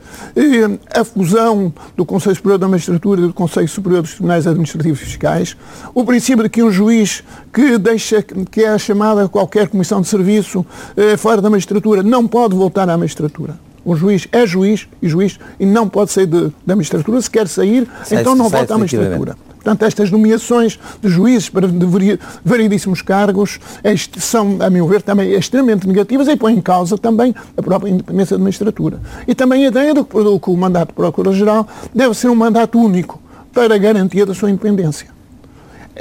a 0.94 1.04
fusão 1.04 1.72
do 1.96 2.04
Conselho 2.04 2.36
Superior 2.36 2.58
da 2.58 2.68
Magistratura 2.68 3.20
e 3.20 3.26
do 3.26 3.34
Conselho 3.34 3.68
Superior 3.68 4.02
dos 4.02 4.12
Tribunais 4.12 4.46
Administrativos 4.46 5.00
Fiscais, 5.00 5.56
o 5.92 6.04
princípio 6.04 6.44
de 6.44 6.50
que 6.50 6.62
um 6.62 6.70
juiz 6.70 7.24
que 7.52 7.76
deixa 7.78 8.22
que 8.22 8.62
é 8.62 8.78
chamada 8.78 9.28
qualquer 9.28 9.68
comissão 9.68 9.87
de 10.00 10.08
serviço 10.08 10.64
eh, 10.96 11.16
fora 11.16 11.40
da 11.40 11.50
magistratura 11.50 12.02
não 12.02 12.26
pode 12.26 12.54
voltar 12.54 12.88
à 12.88 12.96
magistratura. 12.96 13.58
O 13.84 13.96
juiz 13.96 14.28
é 14.32 14.46
juiz 14.46 14.86
e 15.00 15.08
juiz 15.08 15.38
e 15.58 15.64
não 15.64 15.88
pode 15.88 16.12
sair 16.12 16.26
de, 16.26 16.52
da 16.66 16.76
magistratura. 16.76 17.22
Se 17.22 17.30
quer 17.30 17.48
sair, 17.48 17.88
sai, 18.04 18.20
então 18.20 18.34
não 18.34 18.48
volta 18.48 18.74
à 18.74 18.78
magistratura. 18.78 19.36
Portanto, 19.54 19.82
estas 19.82 20.10
nomeações 20.10 20.78
de 21.02 21.08
juízes 21.08 21.48
para 21.48 21.66
variedíssimos 22.44 23.02
cargos 23.02 23.58
são, 24.18 24.58
a 24.60 24.70
meu 24.70 24.86
ver, 24.86 25.02
também 25.02 25.32
extremamente 25.32 25.86
negativas 25.86 26.28
e 26.28 26.36
põem 26.36 26.56
em 26.56 26.60
causa 26.60 26.96
também 26.96 27.34
a 27.56 27.62
própria 27.62 27.90
independência 27.90 28.36
da 28.36 28.44
magistratura. 28.44 29.00
E 29.26 29.34
também 29.34 29.64
a 29.64 29.68
ideia 29.68 29.94
do 29.94 30.04
que 30.04 30.50
o 30.50 30.56
mandato 30.56 30.88
de 30.88 30.94
Procurador-Geral 30.94 31.66
deve 31.94 32.14
ser 32.14 32.28
um 32.28 32.34
mandato 32.34 32.78
único 32.78 33.20
para 33.52 33.74
a 33.74 33.78
garantia 33.78 34.24
da 34.24 34.34
sua 34.34 34.50
independência 34.50 35.17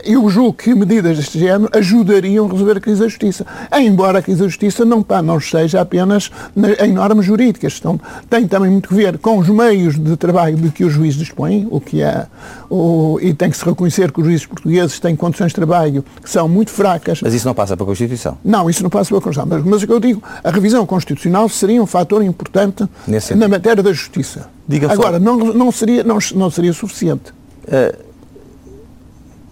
eu 0.03 0.29
julgo 0.29 0.53
que 0.53 0.73
medidas 0.73 1.17
deste 1.17 1.39
género 1.39 1.69
ajudariam 1.73 2.45
a 2.45 2.51
resolver 2.51 2.77
a 2.77 2.79
crise 2.79 3.01
da 3.01 3.07
justiça. 3.07 3.45
Embora 3.77 4.19
a 4.19 4.21
crise 4.21 4.41
da 4.41 4.47
justiça 4.47 4.85
não, 4.85 5.01
pá, 5.03 5.21
não 5.21 5.37
esteja 5.37 5.81
apenas 5.81 6.31
em 6.79 6.91
normas 6.91 7.25
jurídicas. 7.25 7.77
Então, 7.79 7.99
tem 8.29 8.47
também 8.47 8.71
muito 8.71 8.89
que 8.89 8.95
ver 8.95 9.17
com 9.17 9.37
os 9.37 9.49
meios 9.49 9.97
de 9.97 10.15
trabalho 10.17 10.57
de 10.57 10.69
que 10.69 10.83
os 10.83 10.93
juízes 10.93 11.19
dispõem, 11.19 11.67
o 11.69 11.79
que 11.79 12.01
é, 12.01 12.25
o, 12.69 13.19
e 13.21 13.33
tem 13.33 13.49
que 13.49 13.57
se 13.57 13.65
reconhecer 13.65 14.11
que 14.11 14.19
os 14.19 14.25
juízes 14.25 14.45
portugueses 14.45 14.99
têm 14.99 15.15
condições 15.15 15.49
de 15.49 15.55
trabalho 15.55 16.03
que 16.21 16.29
são 16.29 16.47
muito 16.47 16.71
fracas. 16.71 17.21
Mas 17.21 17.33
isso 17.33 17.47
não 17.47 17.53
passa 17.53 17.75
pela 17.75 17.87
Constituição? 17.87 18.37
Não, 18.43 18.69
isso 18.69 18.83
não 18.83 18.89
passa 18.89 19.09
pela 19.09 19.21
Constituição. 19.21 19.57
Mas, 19.57 19.63
mas 19.65 19.83
o 19.83 19.87
que 19.87 19.93
eu 19.93 19.99
digo, 19.99 20.23
a 20.43 20.51
revisão 20.51 20.85
constitucional 20.85 21.49
seria 21.49 21.81
um 21.81 21.87
fator 21.87 22.23
importante 22.23 22.87
na 23.35 23.47
matéria 23.47 23.81
da 23.81 23.93
justiça. 23.93 24.49
Diga 24.67 24.91
Agora, 24.91 25.19
não, 25.19 25.37
não, 25.37 25.71
seria, 25.71 26.03
não, 26.03 26.17
não 26.35 26.49
seria 26.49 26.73
suficiente. 26.73 27.31
Uh, 27.63 28.06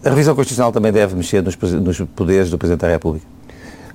a 0.05 0.09
revisão 0.09 0.35
constitucional 0.35 0.71
também 0.71 0.91
deve 0.91 1.15
mexer 1.15 1.41
nos, 1.41 1.57
nos 1.57 1.99
poderes 2.15 2.51
do 2.51 2.57
Presidente 2.57 2.81
da 2.81 2.89
República? 2.89 3.25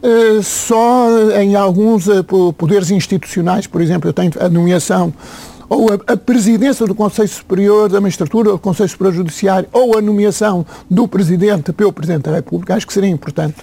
Uh, 0.03 0.43
só 0.43 1.09
em 1.41 1.55
alguns 1.55 2.09
uh, 2.09 2.25
poderes 2.55 2.91
institucionais, 2.91 3.67
por 3.67 3.81
exemplo, 3.81 4.09
eu 4.09 4.13
tenho 4.13 4.33
a 4.41 4.49
nomeação 4.49 5.13
ou 5.69 5.89
a, 5.93 6.13
a, 6.13 6.17
presidência 6.17 6.85
do 6.85 6.97
Conselho 6.97 7.29
Superior 7.29 7.89
da 7.89 8.01
Magistratura, 8.01 8.51
do 8.51 8.59
Conselho 8.59 8.89
Superior 8.89 9.15
Judiciário, 9.15 9.69
ou 9.73 9.97
a 9.97 10.03
nomeação 10.03 10.67
do 10.91 11.07
Presidente 11.07 11.73
pelo 11.73 11.93
Presidente 11.93 12.25
da 12.25 12.35
República, 12.35 12.75
acho 12.75 12.87
que 12.87 12.93
seria 12.93 13.09
importante. 13.09 13.57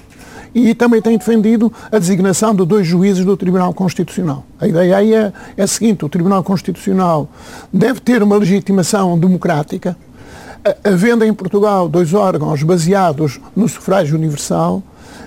e 0.55 0.73
também 0.73 1.01
tem 1.01 1.17
defendido 1.17 1.71
a 1.91 1.99
designação 1.99 2.55
de 2.55 2.65
dois 2.65 2.87
juízes 2.87 3.25
do 3.25 3.35
Tribunal 3.35 3.73
Constitucional. 3.73 4.45
A 4.59 4.67
ideia 4.67 4.97
aí 4.97 5.13
é, 5.13 5.33
é 5.57 5.63
a 5.63 5.67
seguinte, 5.67 6.05
o 6.05 6.09
Tribunal 6.09 6.43
Constitucional 6.43 7.29
deve 7.73 7.99
ter 7.99 8.23
uma 8.23 8.37
legitimação 8.37 9.19
democrática, 9.19 9.97
havendo 10.83 11.23
em 11.23 11.33
Portugal 11.33 11.87
dois 11.87 12.13
órgãos 12.13 12.63
baseados 12.63 13.39
no 13.55 13.67
sufrágio 13.67 14.15
universal, 14.15 14.81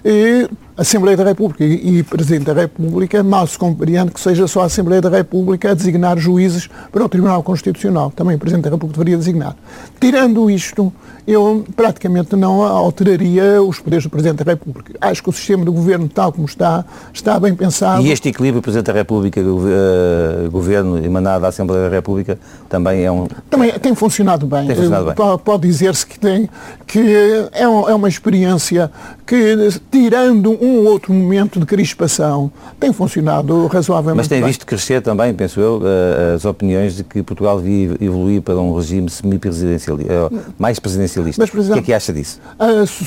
e 0.05 0.48
Assembleia 0.76 1.16
da 1.16 1.24
República 1.24 1.62
e 1.62 2.03
Presidente 2.03 2.46
da 2.46 2.55
República, 2.55 3.22
mal 3.22 3.46
se 3.46 3.59
compreende 3.59 4.12
que 4.12 4.20
seja 4.20 4.48
só 4.48 4.62
a 4.62 4.64
Assembleia 4.64 5.03
da 5.03 5.11
República 5.11 5.70
a 5.70 5.74
designar 5.74 6.16
juízes 6.18 6.70
para 6.90 7.05
o 7.05 7.09
Tribunal 7.09 7.42
Constitucional. 7.42 8.11
Também 8.11 8.37
o 8.37 8.38
Presidente 8.38 8.64
da 8.64 8.70
República 8.70 8.98
deveria 8.98 9.18
designar. 9.18 9.55
Tirando 10.00 10.50
isto, 10.50 10.90
eu 11.31 11.64
praticamente 11.77 12.35
não 12.35 12.62
alteraria 12.62 13.62
os 13.62 13.79
poderes 13.79 14.05
do 14.05 14.11
Presidente 14.11 14.43
da 14.43 14.53
República. 14.53 14.95
Acho 15.01 15.23
que 15.23 15.29
o 15.29 15.33
sistema 15.33 15.64
de 15.64 15.71
governo, 15.71 16.09
tal 16.09 16.33
como 16.33 16.47
está, 16.47 16.85
está 17.12 17.38
bem 17.38 17.55
pensado. 17.55 18.03
E 18.03 18.11
este 18.11 18.31
equilíbrio 18.31 18.62
Presidente 18.62 18.87
da 18.87 18.93
República, 18.93 19.40
uh, 19.40 20.51
Governo 20.51 20.99
emanado 21.05 21.43
da 21.43 21.49
Assembleia 21.49 21.88
da 21.88 21.95
República, 21.95 22.38
também 22.69 23.05
é 23.05 23.12
um... 23.12 23.29
Também 23.49 23.71
tem 23.79 23.95
funcionado 23.95 24.47
bem. 24.47 24.66
Tem 24.66 24.77
funcionado 24.77 25.07
bem. 25.07 25.14
Pode, 25.45 25.69
dizer-se 25.69 26.07
que, 26.07 26.19
tem, 26.19 26.49
que 26.87 26.99
é, 26.99 27.62
é 27.62 27.95
uma 27.95 28.09
experiência 28.09 28.90
que, 29.27 29.69
tirando 29.90 30.59
um 30.61 30.71
um 30.81 30.87
outro 30.87 31.12
momento 31.12 31.61
de 31.61 31.66
crispação 31.66 32.51
tem 32.79 32.93
funcionado 32.93 33.66
razoavelmente 33.66 34.16
Mas 34.16 34.29
tem 34.29 34.40
bem. 34.40 34.49
visto 34.49 34.64
crescer 34.64 35.03
também, 35.03 35.35
penso 35.35 35.61
eu, 35.61 35.83
eh, 35.85 36.35
as 36.35 36.45
opiniões 36.45 36.97
de 36.97 37.05
que 37.05 37.23
Portugal 37.23 37.61
devia 37.61 37.97
evoluir 38.01 38.40
para 38.40 38.57
um 38.57 38.75
regime 38.75 39.11
semi-presidencialista, 39.11 40.12
eh, 40.12 40.31
mais 40.59 40.79
presidencialista. 40.79 41.20
Mas, 41.39 41.51
exemplo, 41.59 41.73
o 41.73 41.75
que 41.75 41.81
é 41.81 41.83
que 41.87 41.93
acha 41.93 42.13
disso? 42.13 42.41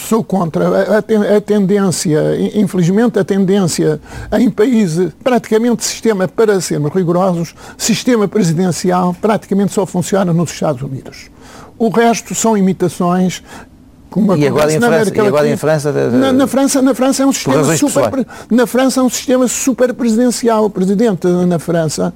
Sou 0.07 0.23
contra. 0.23 0.97
A, 0.97 1.41
tendência, 1.41 2.19
infelizmente, 2.55 3.19
a 3.19 3.23
tendência 3.23 3.99
em 4.39 4.49
países, 4.49 5.11
praticamente 5.23 5.83
sistema, 5.83 6.27
para 6.27 6.59
sermos 6.61 6.93
rigorosos, 6.93 7.55
sistema 7.77 8.27
presidencial 8.27 9.15
praticamente 9.19 9.73
só 9.73 9.85
funciona 9.85 10.33
nos 10.33 10.51
Estados 10.51 10.81
Unidos. 10.81 11.29
O 11.77 11.89
resto 11.89 12.35
são 12.35 12.57
imitações 12.57 13.43
e 14.37 14.47
agora, 14.47 14.71
em 14.71 14.79
França, 14.79 15.15
e 15.15 15.19
agora 15.19 15.49
em 15.49 15.57
França, 15.57 15.91
na, 15.91 16.31
na, 16.31 16.47
França 16.47 16.81
na 16.81 16.93
França 16.93 17.23
é 17.23 17.25
um 17.25 17.33
sistema 17.33 17.75
super 17.75 18.27
na 18.49 18.67
França 18.67 18.99
é 18.99 19.03
um 19.03 19.09
sistema 19.09 19.47
super 19.47 19.91
presidencial 19.93 20.65
o 20.65 20.69
presidente 20.69 21.27
na 21.27 21.57
França 21.57 22.13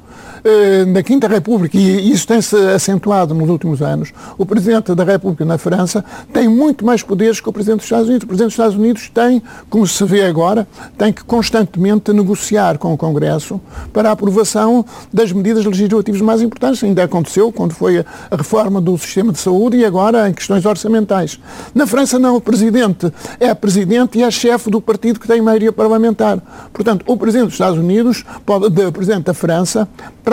na 0.87 1.03
Quinta 1.03 1.27
República 1.27 1.77
e 1.77 2.11
isso 2.11 2.27
tem-se 2.27 2.55
acentuado 2.55 3.33
nos 3.33 3.49
últimos 3.49 3.81
anos 3.81 4.11
o 4.37 4.45
presidente 4.45 4.93
da 4.93 5.03
República 5.03 5.45
na 5.45 5.57
França 5.57 6.03
tem 6.33 6.47
muito 6.47 6.85
mais 6.85 7.01
poderes 7.01 7.39
que 7.39 7.49
o 7.49 7.53
presidente 7.53 7.77
dos 7.77 7.85
Estados 7.85 8.07
Unidos. 8.07 8.23
O 8.23 8.27
presidente 8.27 8.47
dos 8.47 8.53
Estados 8.53 8.75
Unidos 8.75 9.11
tem 9.13 9.41
como 9.69 9.87
se 9.87 10.03
vê 10.05 10.23
agora 10.23 10.67
tem 10.97 11.11
que 11.11 11.23
constantemente 11.23 12.11
negociar 12.13 12.77
com 12.77 12.93
o 12.93 12.97
Congresso 12.97 13.59
para 13.93 14.09
a 14.09 14.11
aprovação 14.11 14.85
das 15.11 15.31
medidas 15.31 15.65
legislativas 15.65 16.21
mais 16.21 16.41
importantes. 16.41 16.83
Ainda 16.83 17.03
aconteceu 17.03 17.51
quando 17.51 17.73
foi 17.73 17.99
a 17.99 18.35
reforma 18.35 18.81
do 18.81 18.97
sistema 18.97 19.31
de 19.31 19.39
saúde 19.39 19.77
e 19.77 19.85
agora 19.85 20.29
em 20.29 20.33
questões 20.33 20.65
orçamentais. 20.65 21.39
Na 21.73 21.87
França 21.87 22.19
não, 22.19 22.35
o 22.35 22.41
presidente 22.41 23.11
é 23.39 23.53
presidente 23.53 24.17
e 24.17 24.23
é 24.23 24.31
chefe 24.31 24.69
do 24.69 24.81
partido 24.81 25.19
que 25.19 25.27
tem 25.27 25.41
maioria 25.41 25.71
parlamentar. 25.71 26.39
Portanto, 26.73 27.03
o 27.07 27.17
presidente 27.17 27.47
dos 27.47 27.53
Estados 27.53 27.79
Unidos, 27.79 28.23
pode, 28.45 28.65
o 28.65 28.91
presidente 28.91 29.25
da 29.25 29.33
França, 29.33 29.87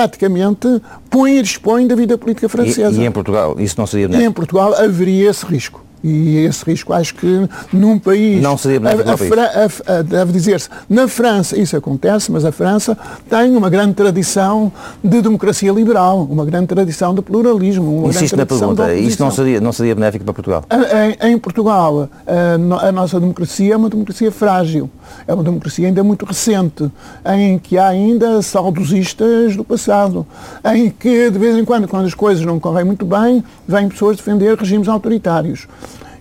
praticamente 0.08 0.80
põe 1.10 1.38
e 1.38 1.42
dispõe 1.42 1.86
da 1.86 1.94
vida 1.94 2.16
política 2.16 2.48
francesa. 2.48 3.00
E, 3.00 3.04
e 3.04 3.06
em 3.06 3.10
Portugal 3.10 3.56
isso 3.58 3.74
não 3.78 3.86
seria 3.86 4.08
E 4.16 4.24
em 4.24 4.32
Portugal 4.32 4.74
haveria 4.74 5.30
esse 5.30 5.44
risco. 5.44 5.83
E 6.06 6.36
esse 6.44 6.62
risco 6.66 6.92
acho 6.92 7.14
que 7.14 7.48
num 7.72 7.98
país. 7.98 8.42
Não 8.42 8.58
seria 8.58 8.78
benéfico 8.78 9.34
a, 9.40 9.92
a, 9.92 9.98
a, 9.98 10.02
Deve 10.02 10.32
dizer-se, 10.32 10.68
na 10.88 11.08
França 11.08 11.58
isso 11.58 11.74
acontece, 11.74 12.30
mas 12.30 12.44
a 12.44 12.52
França 12.52 12.96
tem 13.28 13.56
uma 13.56 13.70
grande 13.70 13.94
tradição 13.94 14.70
de 15.02 15.22
democracia 15.22 15.72
liberal, 15.72 16.28
uma 16.30 16.44
grande 16.44 16.66
tradição 16.66 17.14
de 17.14 17.22
pluralismo. 17.22 18.00
Uma 18.00 18.10
Insisto 18.10 18.36
na 18.36 18.44
pergunta, 18.44 18.94
isto 18.94 19.24
não 19.24 19.30
seria, 19.30 19.60
não 19.62 19.72
seria 19.72 19.94
benéfico 19.94 20.26
para 20.26 20.34
Portugal? 20.34 20.64
Em, 20.70 21.30
em 21.30 21.38
Portugal, 21.38 22.10
a, 22.26 22.88
a 22.88 22.92
nossa 22.92 23.18
democracia 23.18 23.72
é 23.72 23.76
uma 23.76 23.88
democracia 23.88 24.30
frágil, 24.30 24.90
é 25.26 25.32
uma 25.32 25.42
democracia 25.42 25.86
ainda 25.86 26.04
muito 26.04 26.26
recente, 26.26 26.90
em 27.34 27.58
que 27.58 27.78
há 27.78 27.88
ainda 27.88 28.42
saudosistas 28.42 29.56
do 29.56 29.64
passado, 29.64 30.26
em 30.74 30.90
que 30.90 31.30
de 31.30 31.38
vez 31.38 31.56
em 31.56 31.64
quando, 31.64 31.88
quando 31.88 32.04
as 32.04 32.14
coisas 32.14 32.44
não 32.44 32.60
correm 32.60 32.84
muito 32.84 33.06
bem, 33.06 33.42
vêm 33.66 33.88
pessoas 33.88 34.18
defender 34.18 34.54
regimes 34.58 34.86
autoritários 34.86 35.66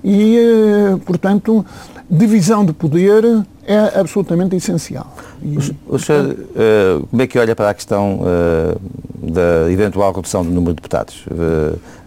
e, 0.03 0.37
eh, 0.37 0.97
portanto, 1.05 1.65
divisão 2.09 2.65
de 2.65 2.73
poder 2.73 3.23
é 3.65 3.99
absolutamente 3.99 4.55
essencial. 4.55 5.15
E, 5.41 5.57
o, 5.87 5.97
senhor, 5.97 6.31
uh, 6.31 7.07
como 7.07 7.21
é 7.21 7.27
que 7.27 7.39
olha 7.39 7.55
para 7.55 7.69
a 7.69 7.73
questão 7.73 8.19
uh, 8.19 9.31
da 9.31 9.71
eventual 9.71 10.11
redução 10.13 10.43
do 10.43 10.51
número 10.51 10.73
de 10.73 10.75
deputados? 10.75 11.23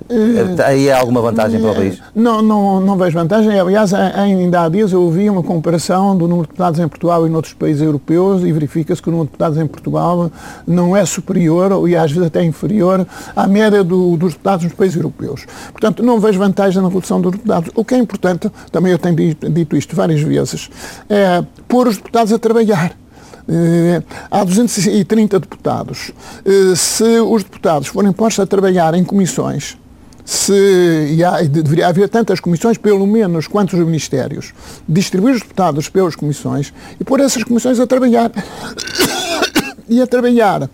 Uh, 0.09 0.63
Aí 0.65 0.91
há 0.91 0.99
alguma 0.99 1.21
vantagem 1.21 1.61
para 1.61 1.71
o 1.71 1.75
país? 1.75 2.01
Não, 2.15 2.41
não, 2.41 2.81
não 2.81 2.97
vejo 2.97 3.19
vantagem. 3.19 3.59
Aliás, 3.59 3.93
ainda 3.93 4.63
há 4.63 4.69
dias 4.69 4.93
eu 4.93 5.03
ouvi 5.03 5.29
uma 5.29 5.43
comparação 5.43 6.17
do 6.17 6.29
número 6.29 6.43
de 6.43 6.49
deputados 6.49 6.79
em 6.79 6.87
Portugal 6.87 7.27
e 7.27 7.31
noutros 7.31 7.55
países 7.55 7.83
europeus 7.83 8.43
e 8.43 8.53
verifica-se 8.53 9.03
que 9.03 9.09
o 9.09 9.11
número 9.11 9.27
de 9.27 9.33
deputados 9.33 9.59
em 9.59 9.67
Portugal 9.67 10.31
não 10.67 10.97
é 10.97 11.05
superior, 11.05 11.89
e 11.89 11.97
às 11.97 12.13
vezes 12.13 12.27
até 12.27 12.45
inferior, 12.45 13.07
à 13.35 13.47
média 13.47 13.83
do, 13.83 14.17
dos 14.17 14.33
deputados 14.33 14.65
nos 14.65 14.75
países 14.75 14.97
europeus. 14.97 15.45
Portanto, 15.73 16.03
não 16.03 16.21
vejo 16.21 16.39
vantagem 16.39 16.81
na 16.81 16.89
redução 16.89 17.21
dos 17.21 17.33
deputados. 17.33 17.71
O 17.75 17.85
que 17.85 17.95
é 17.95 17.99
importante, 17.99 18.51
também 18.71 18.93
eu 18.93 18.99
tenho 18.99 19.17
dito, 19.17 19.51
dito 19.51 19.77
isto 19.77 19.97
várias 19.97 20.21
vezes, 20.21 20.71
é 21.09 21.45
pôr 21.67 21.89
os 21.89 21.97
deputados 21.97 22.33
a 22.33 22.39
trabalhar. 22.39 22.93
Uh, 23.49 24.03
há 24.29 24.43
230 24.43 25.39
deputados. 25.39 26.13
Uh, 26.45 26.75
se 26.75 27.21
os 27.21 27.45
deputados 27.45 27.89
forem 27.89 28.13
postos 28.13 28.43
a 28.43 28.47
trabalhar 28.47 28.93
em 28.95 29.05
comissões, 29.05 29.77
se 30.27 31.17
deveria 31.49 31.87
haver 31.87 32.09
tantas 32.09 32.41
comissões, 32.41 32.77
pelo 32.77 33.07
menos 33.07 33.47
quantos 33.47 33.79
os 33.79 33.87
ministérios, 33.87 34.53
distribuir 34.89 35.37
os 35.37 35.41
deputados 35.41 35.89
pelas 35.89 36.17
comissões 36.17 36.75
e 37.01 37.05
pôr 37.05 37.21
essas 37.21 37.45
comissões 37.45 37.79
a 37.79 37.87
trabalhar. 37.87 38.33
e 39.89 40.03
a 40.03 40.07
trabalhar 40.07 40.69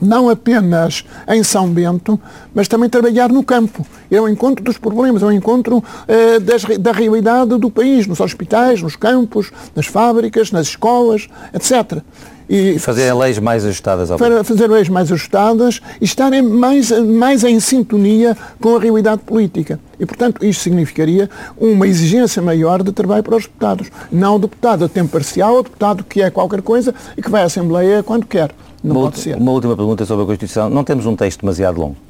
não 0.00 0.28
apenas 0.28 1.04
em 1.26 1.42
São 1.42 1.68
Bento, 1.68 2.20
mas 2.54 2.68
também 2.68 2.88
trabalhar 2.88 3.30
no 3.30 3.42
campo. 3.42 3.84
É 4.08 4.20
o 4.20 4.28
encontro 4.28 4.64
dos 4.64 4.78
problemas, 4.78 5.22
é 5.22 5.26
o 5.26 5.32
encontro 5.32 5.82
eh, 6.06 6.38
das, 6.38 6.64
da 6.78 6.92
realidade 6.92 7.58
do 7.58 7.70
país, 7.70 8.06
nos 8.06 8.20
hospitais, 8.20 8.80
nos 8.80 8.94
campos, 8.94 9.50
nas 9.74 9.86
fábricas, 9.86 10.52
nas 10.52 10.68
escolas, 10.68 11.28
etc. 11.52 12.00
E 12.48 12.78
fazer 12.78 13.12
leis 13.12 13.38
mais 13.38 13.64
ajustadas 13.64 14.10
ao 14.10 14.18
Para 14.18 14.42
fazer 14.42 14.68
leis 14.68 14.88
mais 14.88 15.12
ajustadas 15.12 15.80
e 16.00 16.04
estarem 16.04 16.40
mais, 16.40 16.90
mais 16.90 17.44
em 17.44 17.60
sintonia 17.60 18.36
com 18.60 18.76
a 18.76 18.80
realidade 18.80 19.20
política. 19.22 19.78
E, 20.00 20.06
portanto, 20.06 20.44
isto 20.44 20.62
significaria 20.62 21.28
uma 21.58 21.86
exigência 21.86 22.40
maior 22.40 22.82
de 22.82 22.92
trabalho 22.92 23.22
para 23.22 23.36
os 23.36 23.42
deputados. 23.42 23.88
Não 24.10 24.36
o 24.36 24.38
deputado 24.38 24.84
a 24.84 24.88
tempo 24.88 25.10
parcial, 25.10 25.58
o 25.58 25.62
deputado 25.62 26.04
que 26.04 26.22
é 26.22 26.30
qualquer 26.30 26.62
coisa 26.62 26.94
e 27.16 27.22
que 27.22 27.30
vai 27.30 27.42
à 27.42 27.44
Assembleia 27.44 28.02
quando 28.02 28.24
quer. 28.26 28.50
Não 28.82 28.96
uma, 28.96 29.10
pode 29.10 29.20
ser. 29.20 29.36
Uma 29.36 29.52
última 29.52 29.76
pergunta 29.76 30.06
sobre 30.06 30.22
a 30.22 30.26
Constituição. 30.26 30.70
Não 30.70 30.84
temos 30.84 31.04
um 31.04 31.14
texto 31.16 31.40
demasiado 31.40 31.78
longo? 31.78 32.07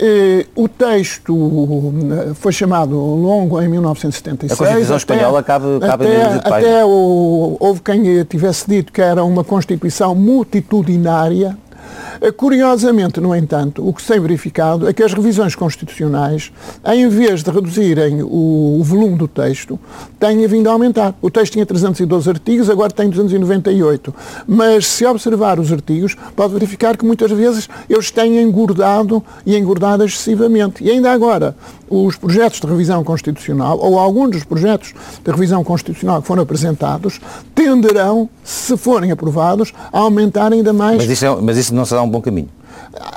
Eh, 0.00 0.46
o 0.54 0.68
texto 0.68 1.34
eh, 2.12 2.34
foi 2.34 2.52
chamado 2.52 2.94
longo 2.94 3.60
em 3.60 3.66
1976. 3.68 4.52
A 4.52 4.56
Constituição 4.56 4.94
até, 4.94 5.02
Espanhola 5.14 5.42
cabe, 5.42 5.66
cabe 5.80 6.06
até, 6.06 6.48
até 6.48 6.84
o, 6.84 7.56
houve 7.58 7.80
quem 7.82 8.24
tivesse 8.24 8.68
dito 8.68 8.92
que 8.92 9.02
era 9.02 9.24
uma 9.24 9.42
Constituição 9.42 10.14
multitudinária, 10.14 11.58
Curiosamente, 12.36 13.20
no 13.20 13.34
entanto, 13.34 13.86
o 13.86 13.92
que 13.92 14.02
se 14.02 14.08
tem 14.08 14.20
verificado 14.20 14.88
é 14.88 14.92
que 14.92 15.02
as 15.02 15.12
revisões 15.12 15.54
constitucionais, 15.54 16.52
em 16.84 17.08
vez 17.08 17.42
de 17.42 17.50
reduzirem 17.50 18.22
o, 18.22 18.80
volume 18.82 19.16
do 19.16 19.28
texto, 19.28 19.78
têm 20.18 20.46
vindo 20.46 20.68
a 20.68 20.72
aumentar. 20.72 21.14
O 21.22 21.30
texto 21.30 21.52
tinha 21.52 21.64
312 21.64 22.28
artigos, 22.28 22.70
agora 22.70 22.92
tem 22.92 23.08
298. 23.08 24.14
Mas 24.46 24.86
se 24.86 25.06
observar 25.06 25.60
os 25.60 25.72
artigos, 25.72 26.16
pode 26.34 26.52
verificar 26.52 26.96
que 26.96 27.04
muitas 27.04 27.30
vezes 27.30 27.68
eles 27.88 28.10
têm 28.10 28.40
engordado 28.40 29.22
e 29.46 29.56
engordado 29.56 30.04
excessivamente. 30.04 30.82
E 30.82 30.90
ainda 30.90 31.12
agora, 31.12 31.54
os 31.88 32.16
projetos 32.16 32.60
de 32.60 32.66
revisão 32.66 33.02
constitucional, 33.02 33.78
ou 33.78 33.98
alguns 33.98 34.30
dos 34.30 34.44
projetos 34.44 34.94
de 35.24 35.30
revisão 35.30 35.64
constitucional 35.64 36.20
que 36.20 36.26
foram 36.26 36.42
apresentados, 36.42 37.20
tenderão, 37.54 38.28
se 38.44 38.76
forem 38.76 39.10
aprovados, 39.10 39.72
a 39.92 39.98
aumentar 39.98 40.52
ainda 40.52 40.72
mais. 40.72 40.98
Mas 40.98 41.10
isso, 41.10 41.24
é, 41.24 41.40
mas 41.40 41.56
isso 41.56 41.74
não 41.78 41.86
será 41.86 42.02
um 42.02 42.08
bom 42.08 42.20
caminho? 42.20 42.48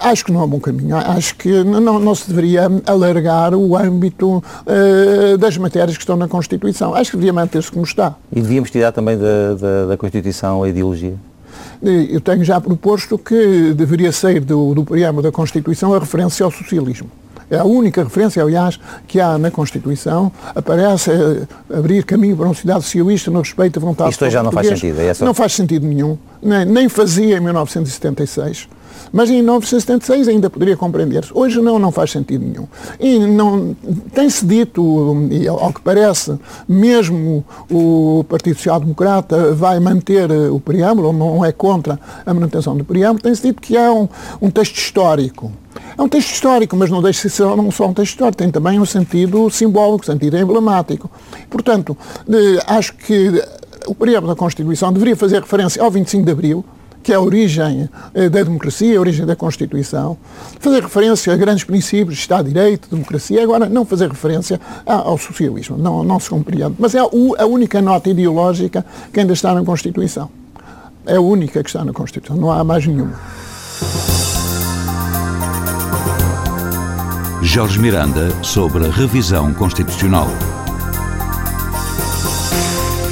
Acho 0.02 0.26
que 0.26 0.32
não 0.32 0.41
é 0.41 0.43
um 0.43 0.47
bom 0.47 0.60
caminho. 0.60 0.95
Acho 0.95 1.36
que 1.36 1.63
não, 1.63 2.00
não 2.00 2.15
se 2.15 2.28
deveria 2.28 2.69
alargar 2.86 3.54
o 3.54 3.76
âmbito 3.76 4.38
uh, 4.38 5.38
das 5.38 5.58
matérias 5.58 5.97
que 5.97 6.04
estão 6.04 6.15
na 6.15 6.28
Constituição. 6.28 6.93
Acho 6.93 7.12
que 7.12 7.17
deveria 7.17 7.34
manter-se 7.34 7.71
como 7.71 7.84
está. 7.84 8.15
E 8.32 8.41
devíamos 8.41 8.69
tirar 8.69 8.91
também 8.91 9.17
da, 9.17 9.56
da, 9.56 9.86
da 9.88 9.97
Constituição 9.97 10.63
a 10.63 10.69
ideologia? 10.69 11.15
Eu 11.82 12.21
tenho 12.21 12.43
já 12.43 12.62
proposto 12.62 13.17
que 13.17 13.74
deveria 13.74 14.12
sair 14.12 14.39
do, 14.39 14.76
do 14.76 14.84
preâmbulo 14.84 15.24
da 15.24 15.32
Constituição 15.32 15.93
a 15.93 16.00
referência 16.00 16.43
ao 16.43 16.52
socialismo 16.52 17.10
É 17.52 17.58
a 17.58 17.66
única 17.66 18.02
referência, 18.02 18.42
aliás, 18.42 18.80
que 19.06 19.20
há 19.20 19.38
na 19.38 19.52
Constituição. 19.52 20.32
Aparece 20.56 21.12
uh, 21.12 21.48
abrir 21.78 22.06
caminho 22.06 22.38
para 22.38 22.46
uma 22.46 22.54
sociedade 22.54 22.86
socialista 22.86 23.30
no 23.30 23.40
respeito 23.40 23.78
à 23.78 23.82
vontade 23.82 24.12
Isto 24.12 24.30
já 24.30 24.42
não 24.42 24.54
faz 24.54 24.68
sentido, 24.68 25.02
é 25.02 25.14
Não 25.20 25.34
faz 25.34 25.54
sentido 25.54 25.86
nenhum. 25.86 26.18
Nem, 26.42 26.64
nem 26.64 26.88
fazia 26.88 27.36
em 27.36 27.42
1976. 27.42 28.70
Mas 29.12 29.30
em 29.30 29.42
1976 29.42 30.30
ainda 30.30 30.50
poderia 30.50 30.78
compreender-se. 30.78 31.32
Hoje 31.34 31.60
não, 31.60 31.78
não 31.78 31.92
faz 31.92 32.12
sentido 32.12 32.46
nenhum. 32.46 32.68
E 32.98 33.20
não 33.20 33.76
tem-se 34.14 34.46
dito, 34.46 35.28
e 35.30 35.46
ao 35.46 35.74
que 35.74 35.82
parece, 35.82 36.38
mesmo 36.68 37.44
o 37.70 38.24
Partido 38.30 38.56
Social 38.56 38.80
Democrata 38.80 39.54
vai 39.54 39.78
manter 39.82 40.32
o 40.50 40.60
preâmbulo, 40.60 41.12
não 41.12 41.44
é 41.44 41.52
contra 41.52 42.00
a 42.26 42.34
manutenção 42.34 42.78
do 42.78 42.86
preâmbulo, 42.86 43.22
tem-se 43.22 43.42
dito 43.42 43.62
que 43.62 43.76
é 43.76 43.92
um, 43.92 44.08
um 44.42 44.50
texto 44.50 44.78
histórico. 44.78 45.52
É 45.98 46.02
um 46.02 46.08
texto 46.08 46.32
histórico, 46.32 46.76
mas 46.76 46.90
não 46.90 47.02
deixa 47.02 47.28
de 47.28 47.34
ser 47.34 47.46
não 47.56 47.70
só 47.72 47.88
um 47.88 47.94
texto 47.94 48.12
histórico, 48.12 48.38
tem 48.38 48.52
também 48.52 48.80
um 48.80 48.86
sentido 48.86 49.50
simbólico, 49.50 50.06
sentido 50.06 50.38
emblemático. 50.38 51.10
Portanto, 51.50 51.98
acho 52.68 52.94
que 52.94 53.44
o 53.88 53.96
preâmbulo 53.96 54.34
da 54.34 54.40
Constituição 54.40 54.92
deveria 54.94 55.16
fazer 55.16 55.42
referência 55.42 55.82
ao 55.84 55.92
25 55.92 56.26
de 56.26 56.32
Abril, 56.32 56.66
que 57.04 57.12
é 57.12 57.16
a 57.16 57.22
origem 57.22 57.90
eh, 58.14 58.30
da 58.30 58.44
democracia, 58.44 58.98
a 58.98 59.00
origem 59.00 59.26
da 59.26 59.36
Constituição, 59.36 60.18
fazer 60.60 60.84
referência 60.84 61.34
a 61.34 61.36
grandes 61.36 61.64
princípios, 61.64 62.20
Estado 62.20 62.46
de 62.46 62.54
Direito, 62.54 62.90
democracia, 62.90 63.42
agora 63.44 63.68
não 63.68 63.86
fazer 63.86 64.08
referência 64.08 64.60
ao 64.86 65.18
socialismo, 65.18 65.78
não, 65.78 66.04
não 66.04 66.20
se 66.20 66.30
compreende. 66.30 66.76
Mas 66.78 66.94
é 66.94 67.00
a 67.00 67.46
única 67.46 67.82
nota 67.82 68.10
ideológica 68.10 68.86
que 69.12 69.20
ainda 69.20 69.34
está 69.34 69.54
na 69.54 69.64
Constituição. 69.64 70.30
É 71.06 71.16
a 71.16 71.22
única 71.22 71.64
que 71.64 71.70
está 71.70 71.84
na 71.84 71.92
Constituição, 71.92 72.38
não 72.38 72.52
há 72.52 72.64
mais 72.64 72.86
nenhuma. 72.86 73.16
Jorge 77.54 77.78
Miranda 77.80 78.30
sobre 78.42 78.86
a 78.86 78.90
revisão 78.90 79.54
constitucional 79.54 80.30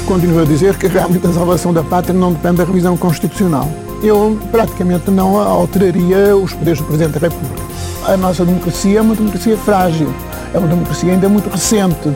continuo 0.06 0.40
a 0.40 0.44
dizer 0.46 0.78
que 0.78 0.86
realmente 0.86 1.26
a 1.26 1.32
salvação 1.32 1.74
da 1.74 1.82
pátria 1.82 2.18
não 2.18 2.32
depende 2.32 2.56
da 2.56 2.64
revisão 2.64 2.96
constitucional. 2.96 3.68
Eu 4.02 4.40
praticamente 4.50 5.10
não 5.10 5.36
alteraria 5.36 6.34
os 6.34 6.54
poderes 6.54 6.80
do 6.80 6.86
Presidente 6.86 7.18
da 7.18 7.28
República. 7.28 7.62
A 8.06 8.16
nossa 8.16 8.44
democracia 8.46 8.98
é 8.98 9.02
uma 9.02 9.14
democracia 9.14 9.58
frágil, 9.58 10.12
é 10.54 10.58
uma 10.58 10.68
democracia 10.68 11.12
ainda 11.12 11.28
muito 11.28 11.50
recente, 11.50 12.08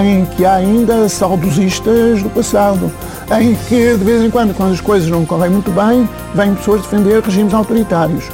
em 0.00 0.24
que 0.24 0.46
há 0.46 0.54
ainda 0.54 1.08
saudosistas 1.08 2.22
do 2.22 2.30
passado, 2.30 2.92
em 3.38 3.56
que 3.68 3.96
de 3.96 4.04
vez 4.04 4.22
em 4.22 4.30
quando, 4.30 4.54
quando 4.54 4.72
as 4.72 4.80
coisas 4.80 5.10
não 5.10 5.26
correm 5.26 5.50
muito 5.50 5.72
bem, 5.72 6.08
vêm 6.32 6.54
pessoas 6.54 6.82
defender 6.82 7.20
regimes 7.22 7.52
autoritários. 7.52 8.30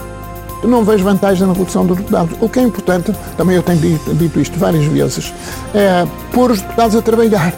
Não 0.64 0.84
vejo 0.84 1.04
vantagem 1.04 1.46
na 1.46 1.52
redução 1.52 1.86
dos 1.86 1.96
deputados. 1.96 2.36
O 2.40 2.48
que 2.48 2.58
é 2.58 2.62
importante, 2.62 3.14
também 3.36 3.56
eu 3.56 3.62
tenho 3.62 3.78
dito, 3.78 4.14
dito 4.14 4.40
isto 4.40 4.58
várias 4.58 4.84
vezes, 4.86 5.32
é 5.74 6.06
pôr 6.32 6.50
os 6.50 6.60
deputados 6.60 6.96
a 6.96 7.02
trabalhar 7.02 7.54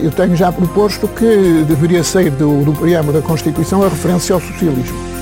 eu 0.00 0.10
tenho 0.10 0.36
já 0.36 0.52
proposto 0.52 1.08
que 1.08 1.64
deveria 1.66 2.04
sair 2.04 2.30
do, 2.30 2.64
do 2.64 2.72
preâmbulo 2.72 3.18
da 3.18 3.26
Constituição 3.26 3.82
a 3.82 3.88
referência 3.88 4.34
ao 4.34 4.40
socialismo. 4.40 5.15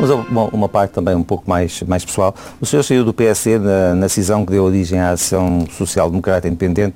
Mas 0.00 0.10
uma, 0.10 0.44
uma, 0.44 0.68
parte 0.68 0.92
também 0.92 1.14
um 1.14 1.22
pouco 1.22 1.48
mais, 1.48 1.82
mais 1.82 2.04
pessoal. 2.04 2.34
O 2.60 2.66
senhor 2.66 2.82
saiu 2.82 3.04
do 3.04 3.12
PSD 3.12 3.58
na, 3.58 3.94
na 3.94 4.08
cisão 4.08 4.46
que 4.46 4.52
deu 4.52 4.64
origem 4.64 4.98
à 4.98 5.10
Ação 5.10 5.66
Social 5.76 6.08
Democrata 6.08 6.48
Independente 6.48 6.94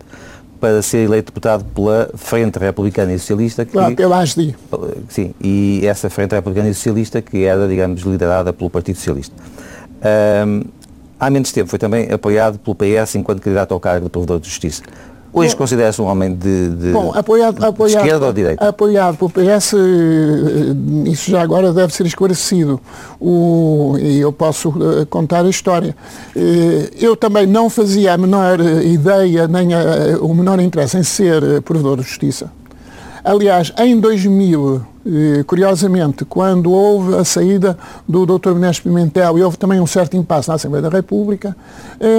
para 0.60 0.80
ser 0.80 1.04
eleito 1.04 1.26
deputado 1.26 1.62
pela 1.62 2.10
Frente 2.14 2.58
Republicana 2.58 3.12
e 3.12 3.18
Socialista. 3.18 3.66
Que, 3.66 3.72
claro, 3.72 3.94
pela 3.94 4.20
ASDI. 4.20 4.56
Sim, 5.10 5.34
e 5.38 5.82
essa 5.84 6.08
Frente 6.08 6.32
Republicana 6.32 6.70
e 6.70 6.74
Socialista 6.74 7.20
que 7.20 7.44
era, 7.44 7.68
digamos, 7.68 8.00
liderada 8.02 8.52
pelo 8.52 8.70
Partido 8.70 8.96
Socialista. 8.96 9.34
Um, 10.46 10.62
há 11.20 11.28
menos 11.28 11.52
tempo 11.52 11.68
foi 11.68 11.78
também 11.78 12.10
apoiado 12.10 12.58
pelo 12.58 12.74
PS 12.74 13.16
enquanto 13.16 13.42
candidato 13.42 13.74
ao 13.74 13.80
cargo 13.80 14.06
de 14.06 14.10
Provedor 14.10 14.40
de 14.40 14.48
Justiça. 14.48 14.82
Hoje 15.35 15.57
considera-se 15.57 16.01
um 16.01 16.05
homem 16.05 16.33
de, 16.33 16.68
de, 16.68 16.92
Bom, 16.92 17.12
apoiado, 17.12 17.59
de 17.59 17.66
apoiado, 17.66 18.05
esquerda 18.05 18.27
ou 18.27 18.33
direita? 18.33 18.68
Apoiado 18.68 19.16
pelo 19.16 19.31
PS, 19.31 19.75
eh, 19.75 21.11
isso 21.11 21.29
já 21.29 21.42
agora 21.42 21.73
deve 21.73 21.92
ser 21.92 22.07
esclarecido. 22.07 22.81
O, 23.20 23.97
e 23.99 24.20
eu 24.20 24.33
posso 24.33 24.68
uh, 24.68 25.05
contar 25.07 25.44
a 25.44 25.51
história. 25.51 25.97
Uh, 26.37 26.88
eu 27.01 27.16
também 27.16 27.49
não 27.49 27.68
fazia 27.68 28.12
a 28.12 28.16
menor 28.16 28.61
ideia, 28.61 29.49
nem 29.49 29.75
a, 29.75 30.18
o 30.20 30.33
menor 30.33 30.61
interesse 30.61 30.97
em 30.97 31.03
ser 31.03 31.61
provedor 31.62 31.97
de 31.97 32.05
justiça. 32.05 32.53
Aliás, 33.25 33.73
em 33.79 33.99
2000, 33.99 34.83
curiosamente, 35.47 36.27
quando 36.27 36.70
houve 36.70 37.16
a 37.16 37.25
saída 37.25 37.77
do 38.07 38.27
Dr. 38.27 38.53
Benés 38.53 38.79
Pimentel 38.79 39.38
e 39.38 39.42
houve 39.42 39.57
também 39.57 39.81
um 39.81 39.87
certo 39.87 40.14
impasse 40.14 40.49
na 40.49 40.57
Assembleia 40.57 40.83
da 40.83 40.90
República, 40.90 41.57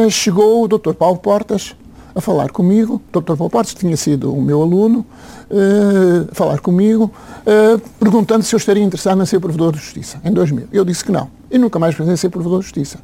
chegou 0.10 0.64
o 0.64 0.68
Dr. 0.68 0.94
Paulo 0.94 1.20
Portas, 1.20 1.76
a 2.16 2.22
falar 2.22 2.50
comigo, 2.50 3.02
o 3.14 3.20
Dr. 3.20 3.36
Paulo 3.36 3.50
Portes 3.50 3.74
tinha 3.74 3.98
sido 3.98 4.34
o 4.34 4.42
meu 4.42 4.62
aluno, 4.62 5.06
uh, 5.52 6.32
a 6.32 6.34
falar 6.34 6.60
comigo, 6.60 7.12
uh, 7.42 7.80
perguntando 8.00 8.42
se 8.44 8.56
eu 8.56 8.58
estaria 8.58 8.82
interessado 8.82 9.22
em 9.22 9.26
ser 9.26 9.42
provedor 9.42 9.74
de 9.74 9.80
justiça, 9.80 10.22
em 10.24 10.32
2000. 10.32 10.70
Eu 10.72 10.86
disse 10.86 11.04
que 11.04 11.12
não. 11.12 11.30
E 11.52 11.58
nunca 11.58 11.78
mais 11.78 11.94
pensei 11.94 12.14
em 12.14 12.18
ser 12.18 12.30
provedor 12.30 12.60
de 12.60 12.66
justiça. 12.66 13.00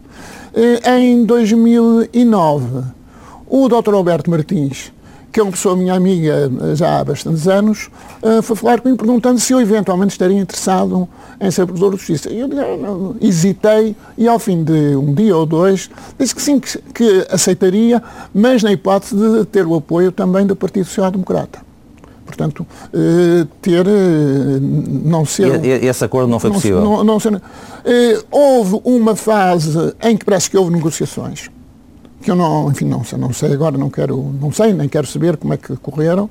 Uh, 0.53 0.89
em 0.89 1.25
2009, 1.25 2.83
o 3.47 3.67
Dr. 3.67 3.93
Alberto 3.93 4.31
Martins, 4.31 4.93
que 5.31 5.39
é 5.39 5.43
uma 5.43 5.51
pessoa 5.51 5.75
minha 5.75 5.93
amiga 5.93 6.51
já 6.75 6.99
há 6.99 7.03
bastantes 7.03 7.47
anos, 7.47 7.89
foi 8.43 8.55
falar 8.55 8.81
comigo 8.81 8.97
perguntando 8.97 9.39
se 9.39 9.53
eu 9.53 9.61
eventualmente 9.61 10.11
estaria 10.11 10.37
interessado 10.37 11.07
em 11.39 11.49
ser 11.49 11.65
provedor 11.65 11.91
de 11.91 11.97
justiça. 11.97 12.29
E 12.29 12.39
eu 12.39 12.47
não, 12.47 13.15
hesitei 13.21 13.95
e 14.17 14.27
ao 14.27 14.39
fim 14.39 14.63
de 14.63 14.95
um 14.95 15.13
dia 15.13 15.35
ou 15.35 15.45
dois 15.45 15.89
disse 16.19 16.35
que 16.35 16.41
sim, 16.41 16.59
que, 16.59 16.77
que 16.93 17.27
aceitaria, 17.29 18.01
mas 18.33 18.61
na 18.61 18.71
hipótese 18.71 19.15
de 19.15 19.45
ter 19.45 19.65
o 19.65 19.75
apoio 19.75 20.11
também 20.11 20.45
do 20.45 20.55
Partido 20.55 20.85
Social 20.85 21.11
Democrata. 21.11 21.71
Portanto, 22.25 22.65
eh, 22.93 23.45
ter, 23.61 23.85
eh, 23.85 24.59
não 24.61 25.25
ser... 25.25 25.63
E, 25.65 25.85
esse 25.85 26.03
acordo 26.05 26.29
não 26.29 26.39
foi 26.39 26.49
não, 26.49 26.55
possível? 26.55 26.81
Não, 26.81 27.03
não 27.03 27.19
ser, 27.19 27.41
eh, 27.83 28.23
houve 28.31 28.79
uma 28.85 29.15
fase 29.15 29.93
em 30.01 30.15
que 30.15 30.23
parece 30.23 30.49
que 30.49 30.57
houve 30.57 30.71
negociações, 30.71 31.49
que 32.21 32.29
eu 32.29 32.35
não, 32.35 32.69
enfim, 32.69 32.85
não 32.85 33.03
sei, 33.03 33.17
não 33.17 33.33
sei 33.33 33.53
agora, 33.53 33.77
não 33.77 33.89
quero, 33.89 34.33
não 34.39 34.51
sei, 34.51 34.73
nem 34.73 34.87
quero 34.87 35.07
saber 35.07 35.37
como 35.37 35.53
é 35.53 35.57
que 35.57 35.75
correram, 35.77 36.29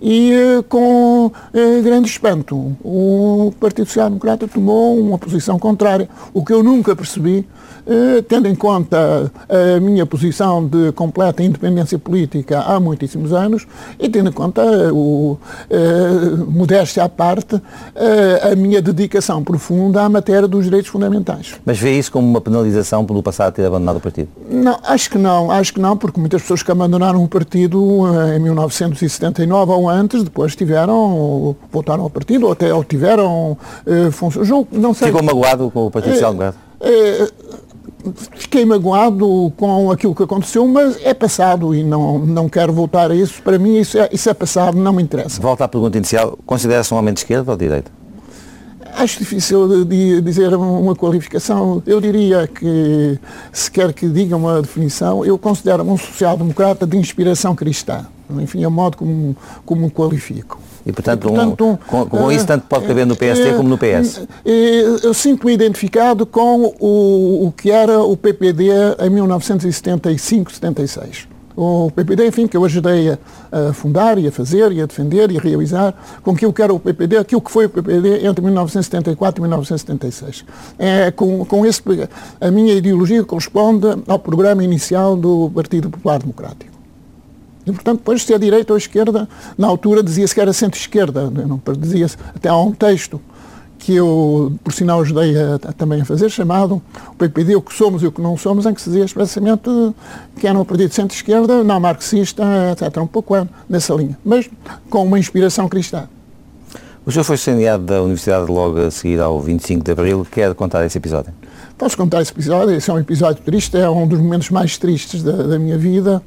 e 0.00 0.32
eh, 0.32 0.64
com 0.68 1.30
eh, 1.52 1.80
grande 1.80 2.08
espanto 2.08 2.56
o 2.82 3.52
Partido 3.60 3.86
Social 3.86 4.08
Democrata 4.08 4.48
tomou 4.48 4.98
uma 4.98 5.18
posição 5.18 5.58
contrária, 5.58 6.08
o 6.32 6.44
que 6.44 6.52
eu 6.52 6.62
nunca 6.62 6.94
percebi, 6.94 7.46
eh, 7.86 8.22
tendo 8.28 8.48
em 8.48 8.54
conta 8.54 9.32
a 9.48 9.80
minha 9.80 10.06
posição 10.06 10.66
de 10.66 10.92
completa 10.92 11.42
independência 11.42 11.98
política 11.98 12.60
há 12.60 12.78
muitíssimos 12.78 13.32
anos 13.32 13.66
e 13.98 14.08
tendo 14.08 14.30
em 14.30 14.32
conta 14.32 14.62
o 14.92 15.38
modéstia 16.48 17.04
à 17.04 17.08
parte 17.08 17.60
a 18.42 18.54
minha 18.54 18.80
dedicação 18.80 19.42
profunda 19.42 20.02
à 20.02 20.08
matéria 20.08 20.46
dos 20.46 20.64
direitos 20.64 20.90
fundamentais. 20.90 21.54
Mas 21.64 21.78
vê 21.78 21.98
isso 21.98 22.12
como 22.12 22.28
uma 22.28 22.40
penalização 22.40 23.04
pelo 23.04 23.22
passado 23.22 23.54
ter 23.54 23.66
abandonado 23.66 23.96
o 23.96 24.00
partido? 24.00 24.28
Não, 24.48 24.78
acho 24.84 25.10
que 25.10 25.18
não, 25.18 25.31
acho 25.50 25.74
que 25.74 25.80
não, 25.80 25.96
porque 25.96 26.18
muitas 26.18 26.42
pessoas 26.42 26.62
que 26.62 26.70
abandonaram 26.70 27.22
o 27.22 27.28
partido 27.28 28.04
em 28.34 28.38
1979 28.40 29.72
ou 29.72 29.88
antes, 29.88 30.22
depois 30.22 30.56
tiveram, 30.56 31.56
voltaram 31.70 32.04
ao 32.04 32.10
partido, 32.10 32.46
ou 32.46 32.52
até 32.52 32.72
ou 32.72 32.84
tiveram 32.84 33.56
uh, 33.86 34.12
funções. 34.12 34.48
Não 34.70 34.94
sei. 34.94 35.08
Ficou 35.08 35.22
magoado 35.22 35.70
com 35.70 35.86
o 35.86 35.90
Partido 35.90 36.14
Social 36.14 36.32
Democrata? 36.32 36.58
Uh, 36.80 37.52
fiquei 38.32 38.64
magoado 38.64 39.52
com 39.56 39.90
aquilo 39.90 40.14
que 40.14 40.22
aconteceu, 40.22 40.66
mas 40.66 40.98
é 41.04 41.14
passado 41.14 41.74
e 41.74 41.84
não, 41.84 42.18
não 42.18 42.48
quero 42.48 42.72
voltar 42.72 43.10
a 43.10 43.14
isso. 43.14 43.42
Para 43.42 43.58
mim, 43.58 43.78
isso 43.78 43.98
é, 43.98 44.08
isso 44.12 44.28
é 44.28 44.34
passado, 44.34 44.76
não 44.76 44.92
me 44.92 45.02
interessa. 45.02 45.40
Volta 45.40 45.64
à 45.64 45.68
pergunta 45.68 45.96
inicial: 45.96 46.38
considera-se 46.44 46.92
um 46.92 46.96
homem 46.96 47.14
de 47.14 47.20
esquerda 47.20 47.50
ou 47.50 47.56
de 47.56 47.64
direita? 47.64 48.01
Acho 48.92 49.18
difícil 49.18 49.84
de 49.84 50.20
dizer 50.20 50.54
uma 50.54 50.94
qualificação. 50.94 51.82
Eu 51.86 52.00
diria 52.00 52.46
que, 52.46 53.18
se 53.52 53.70
quer 53.70 53.92
que 53.92 54.08
diga 54.08 54.36
uma 54.36 54.60
definição, 54.60 55.24
eu 55.24 55.38
considero-me 55.38 55.90
um 55.90 55.96
social-democrata 55.96 56.86
de 56.86 56.96
inspiração 56.96 57.54
cristã 57.54 58.06
enfim, 58.40 58.62
é 58.62 58.68
o 58.68 58.70
modo 58.70 58.96
como, 58.96 59.36
como 59.64 59.90
qualifico. 59.90 60.58
E, 60.84 60.92
portanto, 60.92 61.24
e, 61.24 61.28
portanto 61.28 61.64
um, 61.64 61.76
com, 61.76 62.06
com 62.06 62.24
uh, 62.26 62.32
isso 62.32 62.46
tanto 62.46 62.66
pode 62.66 62.86
caber 62.86 63.06
no 63.06 63.16
PSD 63.16 63.52
uh, 63.52 63.56
como 63.56 63.68
no 63.68 63.78
PS? 63.78 64.18
Uh, 64.18 64.98
eu 65.02 65.14
sinto-me 65.14 65.52
identificado 65.52 66.26
com 66.26 66.74
o, 66.80 67.46
o 67.46 67.52
que 67.52 67.70
era 67.70 68.00
o 68.00 68.16
PPD 68.16 68.70
em 69.00 69.10
1975, 69.10 70.52
76. 70.52 71.31
O 71.56 71.90
PPD, 71.94 72.26
enfim, 72.26 72.46
que 72.46 72.56
eu 72.56 72.64
ajudei 72.64 73.10
a, 73.10 73.18
a, 73.50 73.72
fundar 73.72 74.18
e 74.18 74.26
a 74.26 74.32
fazer 74.32 74.72
e 74.72 74.80
a 74.80 74.86
defender 74.86 75.30
e 75.30 75.38
a 75.38 75.40
realizar, 75.40 75.94
com 76.22 76.34
que 76.34 76.62
era 76.62 76.72
o 76.72 76.80
PPD, 76.80 77.18
aquilo 77.18 77.40
que 77.40 77.50
foi 77.50 77.66
o 77.66 77.68
PPD 77.68 78.26
entre 78.26 78.42
1974 78.42 79.40
e 79.40 79.42
1976. 79.42 80.44
É, 80.78 81.10
com, 81.10 81.44
com 81.44 81.66
esse, 81.66 81.82
a 82.40 82.50
minha 82.50 82.74
ideologia 82.74 83.22
corresponde 83.24 83.86
ao 84.06 84.18
programa 84.18 84.64
inicial 84.64 85.16
do 85.16 85.50
Partido 85.54 85.90
Popular 85.90 86.18
Democrático. 86.18 86.72
E, 87.64 87.70
portanto, 87.70 87.98
depois, 87.98 88.24
se 88.24 88.34
é 88.34 88.38
direita 88.38 88.72
ou 88.72 88.76
esquerda, 88.76 89.28
na 89.56 89.68
altura 89.68 90.02
dizia-se 90.02 90.34
que 90.34 90.40
era 90.40 90.52
centro-esquerda. 90.52 91.30
Dizia-se, 91.78 92.16
até 92.34 92.48
há 92.48 92.56
um 92.56 92.72
texto 92.72 93.20
que 93.82 93.96
eu, 93.96 94.52
por 94.62 94.72
sinal, 94.72 95.00
ajudei 95.00 95.36
a, 95.36 95.56
a, 95.56 95.72
também 95.72 96.02
a 96.02 96.04
fazer, 96.04 96.30
chamado 96.30 96.80
o 97.08 97.16
PPD, 97.16 97.56
o 97.56 97.60
que 97.60 97.74
somos 97.74 98.00
e 98.04 98.06
o 98.06 98.12
que 98.12 98.22
não 98.22 98.36
somos, 98.36 98.64
em 98.64 98.72
que 98.72 98.80
se 98.80 98.88
dizia 98.88 99.04
expressamente 99.04 99.68
que 100.38 100.46
era 100.46 100.56
um 100.56 100.64
partido 100.64 100.94
centro-esquerda, 100.94 101.64
não 101.64 101.80
marxista, 101.80 102.44
etc. 102.70 102.96
Um 102.98 103.08
pouco 103.08 103.34
nessa 103.68 103.92
linha, 103.94 104.16
mas 104.24 104.48
com 104.88 105.04
uma 105.04 105.18
inspiração 105.18 105.68
cristã. 105.68 106.08
O 107.04 107.10
senhor 107.10 107.24
foi 107.24 107.36
saneado 107.36 107.82
da 107.82 108.00
Universidade 108.00 108.48
logo 108.48 108.78
a 108.78 108.88
seguir 108.88 109.18
ao 109.18 109.40
25 109.40 109.84
de 109.84 109.90
Abril. 109.90 110.24
Quer 110.30 110.54
contar 110.54 110.86
esse 110.86 110.96
episódio? 110.98 111.34
Posso 111.76 111.96
contar 111.96 112.22
esse 112.22 112.30
episódio. 112.30 112.76
Esse 112.76 112.88
é 112.88 112.94
um 112.94 113.00
episódio 113.00 113.42
triste, 113.42 113.76
é 113.76 113.90
um 113.90 114.06
dos 114.06 114.20
momentos 114.20 114.50
mais 114.50 114.78
tristes 114.78 115.24
da, 115.24 115.32
da 115.32 115.58
minha 115.58 115.76
vida. 115.76 116.22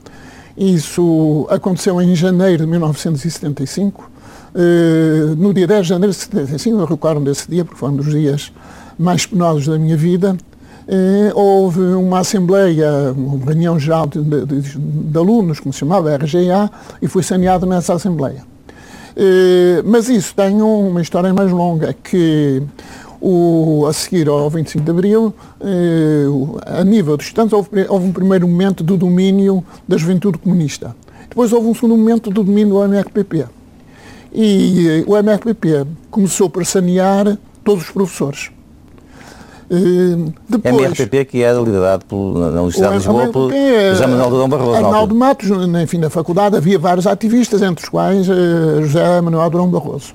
Isso 0.57 1.47
aconteceu 1.49 2.01
em 2.01 2.13
janeiro 2.13 2.65
de 2.65 2.69
1975. 2.69 4.11
Uh, 4.55 5.35
no 5.35 5.53
dia 5.53 5.67
10 5.67 5.81
de 5.81 5.89
janeiro 5.89 6.13
de 6.13 6.17
75, 6.17 6.79
eu 6.79 6.85
recordo 6.85 7.19
desse 7.19 7.51
dia, 7.51 7.65
porque 7.65 7.77
foi 7.77 7.89
um 7.89 7.97
dos 7.97 8.09
dias 8.09 8.53
mais 8.97 9.25
penosos 9.25 9.67
da 9.67 9.77
minha 9.77 9.97
vida, 9.97 10.37
uh, 10.87 11.37
houve 11.37 11.81
uma 11.81 12.19
assembleia, 12.19 13.11
uma 13.11 13.45
reunião 13.45 13.77
geral 13.77 14.07
de, 14.07 14.23
de, 14.23 14.61
de, 14.79 15.17
alunos, 15.17 15.59
como 15.59 15.73
se 15.73 15.79
chamava, 15.79 16.15
RGA, 16.15 16.71
e 17.01 17.07
fui 17.09 17.21
saneado 17.21 17.65
nessa 17.65 17.95
assembleia. 17.95 18.43
Uh, 19.17 19.83
mas 19.83 20.07
isso 20.07 20.33
tem 20.33 20.61
uma 20.61 21.01
história 21.01 21.33
mais 21.33 21.51
longa, 21.51 21.93
que 21.93 22.63
o, 23.19 23.85
a 23.89 23.91
seguir 23.91 24.29
ao 24.29 24.49
25 24.49 24.85
de 24.85 24.91
Abril, 24.91 25.33
a 26.65 26.83
nível 26.85 27.17
dos 27.17 27.25
estudantes, 27.25 27.51
houve, 27.51 27.69
houve 27.89 28.05
um 28.05 28.13
primeiro 28.13 28.47
momento 28.47 28.85
do 28.85 28.95
domínio 28.95 29.61
da 29.85 29.97
juventude 29.97 30.37
comunista. 30.37 30.95
Depois 31.27 31.51
houve 31.51 31.67
um 31.67 31.73
segundo 31.73 31.97
momento 31.97 32.29
do 32.29 32.41
domínio 32.41 32.75
do 32.75 32.83
MRPP. 32.85 33.45
E 34.37 35.03
o 35.07 35.15
MRPP 35.15 35.87
começou 36.11 36.49
por 36.49 36.65
sanear 36.65 37.37
todos 37.63 37.85
os 37.85 37.91
professores. 37.91 38.51
Uh, 39.67 40.31
depois, 40.47 40.75
MRPP 40.75 41.25
que 41.25 41.41
era 41.41 41.57
liderado 41.59 42.05
pelo, 42.05 42.37
na 42.51 42.61
Universidade 42.61 42.91
de 42.91 42.97
Lisboa 42.99 43.27
pelo 43.29 43.49
José 43.49 44.05
Manuel 44.05 44.29
Durão 44.29 44.49
Barroso. 44.49 44.75
Arnaldo 44.75 45.15
Matos, 45.15 45.49
enfim, 45.81 45.97
na 45.97 46.09
faculdade 46.09 46.55
havia 46.55 46.77
vários 46.77 47.07
ativistas, 47.07 47.63
entre 47.63 47.83
os 47.83 47.89
quais 47.89 48.29
uh, 48.29 48.81
José 48.83 49.21
Manuel 49.21 49.49
Durão 49.49 49.67
Barroso. 49.69 50.13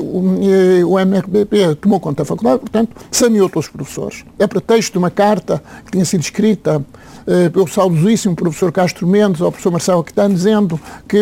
O, 0.00 0.92
o 0.92 0.98
MRPP 0.98 1.74
tomou 1.74 2.00
conta 2.00 2.22
da 2.22 2.24
faculdade, 2.24 2.60
portanto, 2.60 2.96
saneou 3.10 3.50
todos 3.50 3.66
os 3.66 3.72
professores. 3.72 4.24
É 4.38 4.46
pretexto 4.46 4.92
de 4.92 4.98
uma 4.98 5.10
carta 5.10 5.62
que 5.84 5.92
tinha 5.92 6.04
sido 6.04 6.22
escrita 6.22 6.82
uh, 7.28 7.50
pelo 7.50 7.68
saudosíssimo 7.68 8.34
professor 8.34 8.72
Castro 8.72 9.06
Mendes 9.06 9.40
ao 9.40 9.52
professor 9.52 9.70
Marcelo 9.70 10.02
Caetano, 10.02 10.34
dizendo 10.34 10.80
que 11.06 11.16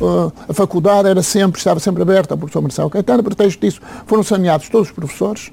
uh, 0.00 0.32
a 0.48 0.52
faculdade 0.52 1.08
era 1.08 1.22
sempre, 1.22 1.58
estava 1.58 1.78
sempre 1.78 2.02
aberta 2.02 2.34
ao 2.34 2.38
professor 2.38 2.62
Marcelo 2.62 2.90
Caetano. 2.90 3.20
A 3.20 3.22
pretexto 3.22 3.60
disso 3.60 3.80
foram 4.06 4.22
saneados 4.24 4.68
todos 4.68 4.88
os 4.88 4.94
professores 4.94 5.52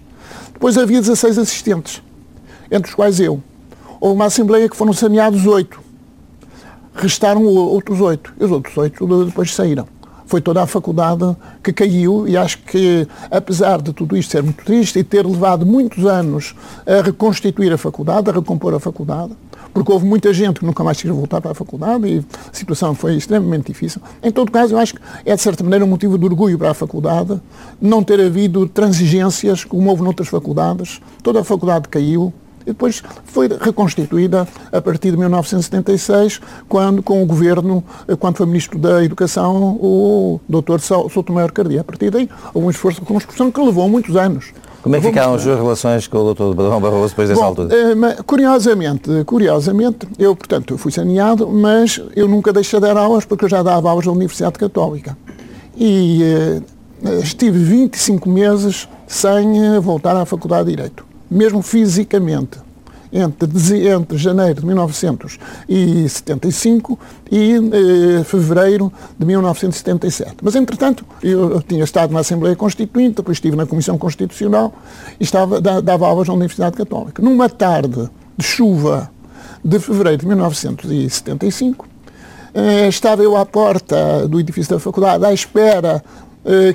depois 0.53 0.77
havia 0.77 0.99
16 0.99 1.37
assistentes, 1.37 2.01
entre 2.69 2.89
os 2.89 2.95
quais 2.95 3.19
eu. 3.19 3.41
Houve 3.99 4.15
uma 4.15 4.25
assembleia 4.25 4.69
que 4.69 4.75
foram 4.75 4.93
saneados 4.93 5.45
oito. 5.45 5.79
Restaram 6.93 7.43
outros 7.45 8.01
oito. 8.01 8.33
E 8.39 8.43
os 8.43 8.51
outros 8.51 8.75
oito 8.77 9.25
depois 9.25 9.53
saíram. 9.53 9.87
Foi 10.29 10.41
toda 10.41 10.61
a 10.61 10.67
faculdade 10.67 11.35
que 11.63 11.73
caiu 11.73 12.27
e 12.27 12.37
acho 12.37 12.59
que, 12.59 13.07
apesar 13.31 13.81
de 13.81 13.91
tudo 13.91 14.15
isto 14.15 14.29
ser 14.29 14.43
muito 14.43 14.63
triste 14.63 14.99
e 14.99 15.03
ter 15.03 15.25
levado 15.25 15.65
muitos 15.65 16.05
anos 16.05 16.53
a 16.85 17.01
reconstituir 17.01 17.73
a 17.73 17.79
faculdade, 17.79 18.29
a 18.29 18.33
recompor 18.33 18.75
a 18.75 18.79
faculdade, 18.79 19.33
porque 19.73 19.91
houve 19.91 20.05
muita 20.05 20.31
gente 20.31 20.59
que 20.59 20.65
nunca 20.67 20.83
mais 20.83 21.01
quis 21.01 21.09
voltar 21.09 21.41
para 21.41 21.49
a 21.49 21.55
faculdade 21.55 22.07
e 22.07 22.19
a 22.19 22.53
situação 22.53 22.93
foi 22.93 23.15
extremamente 23.15 23.73
difícil. 23.73 23.99
Em 24.21 24.31
todo 24.31 24.51
caso, 24.51 24.75
eu 24.75 24.77
acho 24.77 24.93
que 24.93 25.01
é 25.25 25.35
de 25.35 25.41
certa 25.41 25.63
maneira 25.63 25.83
um 25.83 25.87
motivo 25.87 26.15
de 26.15 26.25
orgulho 26.25 26.59
para 26.59 26.69
a 26.69 26.75
faculdade 26.75 27.41
não 27.81 28.03
ter 28.03 28.21
havido 28.21 28.69
transigências 28.69 29.63
como 29.63 29.89
houve 29.89 30.03
noutras 30.03 30.29
faculdades. 30.29 31.01
Toda 31.23 31.39
a 31.41 31.43
faculdade 31.43 31.87
caiu, 31.87 32.31
e 32.61 32.65
depois 32.65 33.01
foi 33.25 33.47
reconstituída 33.47 34.47
a 34.71 34.81
partir 34.81 35.11
de 35.11 35.17
1976, 35.17 36.39
quando, 36.67 37.01
com 37.01 37.21
o 37.21 37.25
governo, 37.25 37.83
quando 38.19 38.37
foi 38.37 38.45
Ministro 38.45 38.77
da 38.77 39.03
Educação, 39.03 39.77
o 39.81 40.39
Dr. 40.47 40.79
Souto 40.79 41.33
Maior 41.33 41.51
Cardia. 41.51 41.81
A 41.81 41.83
partir 41.83 42.09
daí, 42.09 42.29
houve 42.53 42.67
um 42.67 42.69
esforço 42.69 42.99
de 42.99 43.05
reconstrução 43.05 43.51
que 43.51 43.61
levou 43.61 43.87
muitos 43.89 44.15
anos. 44.15 44.53
Como 44.81 44.95
é 44.95 45.01
que 45.01 45.07
ficaram 45.07 45.33
as 45.33 45.41
suas 45.41 45.57
relações 45.57 46.07
com 46.07 46.17
o 46.19 46.33
Dr. 46.33 46.55
Badrão 46.55 46.79
Barroso 46.79 47.09
depois 47.09 47.27
dessa 47.27 47.41
Bom, 47.41 47.47
altura? 47.47 47.75
Eh, 47.75 48.23
curiosamente, 48.25 49.23
curiosamente, 49.25 50.07
eu, 50.17 50.35
portanto, 50.35 50.77
fui 50.77 50.91
saneado, 50.91 51.49
mas 51.49 52.01
eu 52.15 52.27
nunca 52.27 52.53
deixei 52.53 52.79
de 52.79 52.85
dar 52.85 52.95
aulas 52.95 53.25
porque 53.25 53.45
eu 53.45 53.49
já 53.49 53.61
dava 53.61 53.89
aulas 53.89 54.05
na 54.05 54.13
Universidade 54.13 54.57
Católica. 54.57 55.17
E 55.75 56.23
eh, 56.23 56.61
estive 57.21 57.59
25 57.59 58.29
meses 58.29 58.87
sem 59.05 59.65
eh, 59.65 59.79
voltar 59.81 60.15
à 60.15 60.25
Faculdade 60.25 60.69
de 60.69 60.75
Direito, 60.75 61.05
mesmo 61.29 61.61
fisicamente 61.61 62.57
entre, 63.11 63.49
entre 63.87 64.17
janeiro 64.17 64.61
de 64.61 64.67
1975 64.67 66.97
e 67.31 67.55
eh, 67.55 68.23
fevereiro 68.23 68.93
de 69.17 69.25
1977. 69.25 70.35
Mas, 70.41 70.55
entretanto, 70.55 71.05
eu, 71.21 71.61
tinha 71.61 71.83
estado 71.83 72.13
na 72.13 72.21
Assembleia 72.21 72.55
Constituinte, 72.55 73.17
depois 73.17 73.35
estive 73.37 73.57
na 73.57 73.65
Comissão 73.65 73.97
Constitucional 73.97 74.73
e 75.19 75.23
estava, 75.23 75.59
dava 75.59 76.07
aulas 76.07 76.27
na 76.27 76.35
Universidade 76.35 76.77
Católica. 76.77 77.19
Numa 77.21 77.49
tarde 77.49 78.09
de 78.37 78.45
chuva 78.45 79.11
de 79.63 79.79
fevereiro 79.79 80.19
de 80.19 80.27
1975, 80.27 81.87
eh, 82.53 82.87
estava 82.87 83.23
eu 83.23 83.35
à 83.35 83.43
porta 83.45 84.27
do 84.27 84.39
edifício 84.39 84.73
da 84.73 84.79
faculdade 84.79 85.25
à 85.25 85.33
espera 85.33 86.03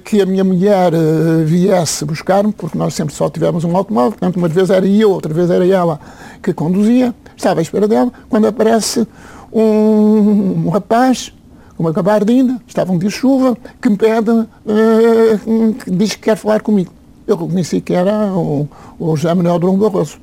que 0.04 0.20
a 0.20 0.26
minha 0.26 0.44
mulher 0.44 0.92
eh, 0.92 1.44
viesse 1.44 2.04
buscar-me, 2.04 2.52
porque 2.52 2.76
nós 2.76 2.94
sempre 2.94 3.14
só 3.14 3.28
tivemos 3.30 3.64
um 3.64 3.76
automóvel, 3.76 4.12
portanto, 4.12 4.36
uma 4.36 4.48
vez 4.48 4.70
era 4.70 4.86
eu, 4.86 5.10
outra 5.10 5.32
vez 5.32 5.50
era 5.50 5.66
ela 5.66 5.98
que 6.42 6.52
conduzia, 6.52 7.14
estava 7.36 7.60
à 7.60 7.62
espera 7.62 7.88
dela, 7.88 8.12
quando 8.28 8.46
aparece 8.46 9.06
um, 9.52 10.64
um 10.66 10.68
rapaz 10.68 11.32
uma 11.78 11.92
gabardina, 11.92 12.60
estava 12.66 12.92
um 12.92 12.98
dia 12.98 13.08
de 13.08 13.14
chuva, 13.14 13.56
que 13.80 13.88
me 13.88 13.96
pede, 13.96 14.30
uh, 14.30 15.74
que 15.82 15.90
diz 15.90 16.14
que 16.14 16.22
quer 16.22 16.36
falar 16.36 16.62
comigo. 16.62 16.92
Eu 17.26 17.36
reconheci 17.36 17.80
que 17.80 17.94
era 17.94 18.32
o, 18.32 18.68
o 18.98 19.16
José 19.16 19.34
Manuel 19.34 19.58
Durão 19.58 19.76
Barroso. 19.76 20.18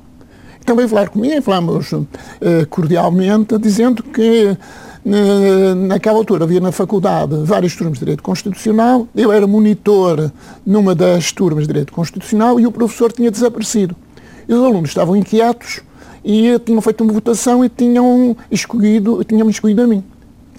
Então 0.60 0.76
veio 0.76 0.88
falar 0.88 1.08
comigo 1.08 1.34
e 1.34 1.40
falamos 1.40 1.92
uh, 1.92 2.06
cordialmente, 2.70 3.58
dizendo 3.58 4.02
que 4.02 4.56
Naquela 5.04 6.18
altura 6.18 6.44
havia 6.44 6.60
na 6.60 6.70
faculdade 6.70 7.34
várias 7.42 7.74
turmas 7.74 7.94
de 7.94 8.00
Direito 8.00 8.22
Constitucional, 8.22 9.08
eu 9.16 9.32
era 9.32 9.48
monitor 9.48 10.30
numa 10.64 10.94
das 10.94 11.32
turmas 11.32 11.64
de 11.64 11.68
Direito 11.68 11.92
Constitucional 11.92 12.60
e 12.60 12.66
o 12.66 12.72
professor 12.72 13.10
tinha 13.10 13.30
desaparecido. 13.30 13.96
E 14.48 14.54
os 14.54 14.62
alunos 14.62 14.90
estavam 14.90 15.16
inquietos 15.16 15.80
e 16.24 16.56
tinham 16.60 16.80
feito 16.80 17.02
uma 17.02 17.12
votação 17.12 17.64
e 17.64 17.68
tinham 17.68 18.36
escolhido, 18.48 19.24
tinham-me 19.24 19.50
escolhido 19.50 19.82
a 19.82 19.86
mim. 19.88 20.04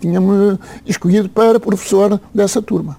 Tinham-me 0.02 0.60
escolhido 0.86 1.30
para 1.30 1.58
professor 1.58 2.20
dessa 2.34 2.62
turma. 2.62 2.98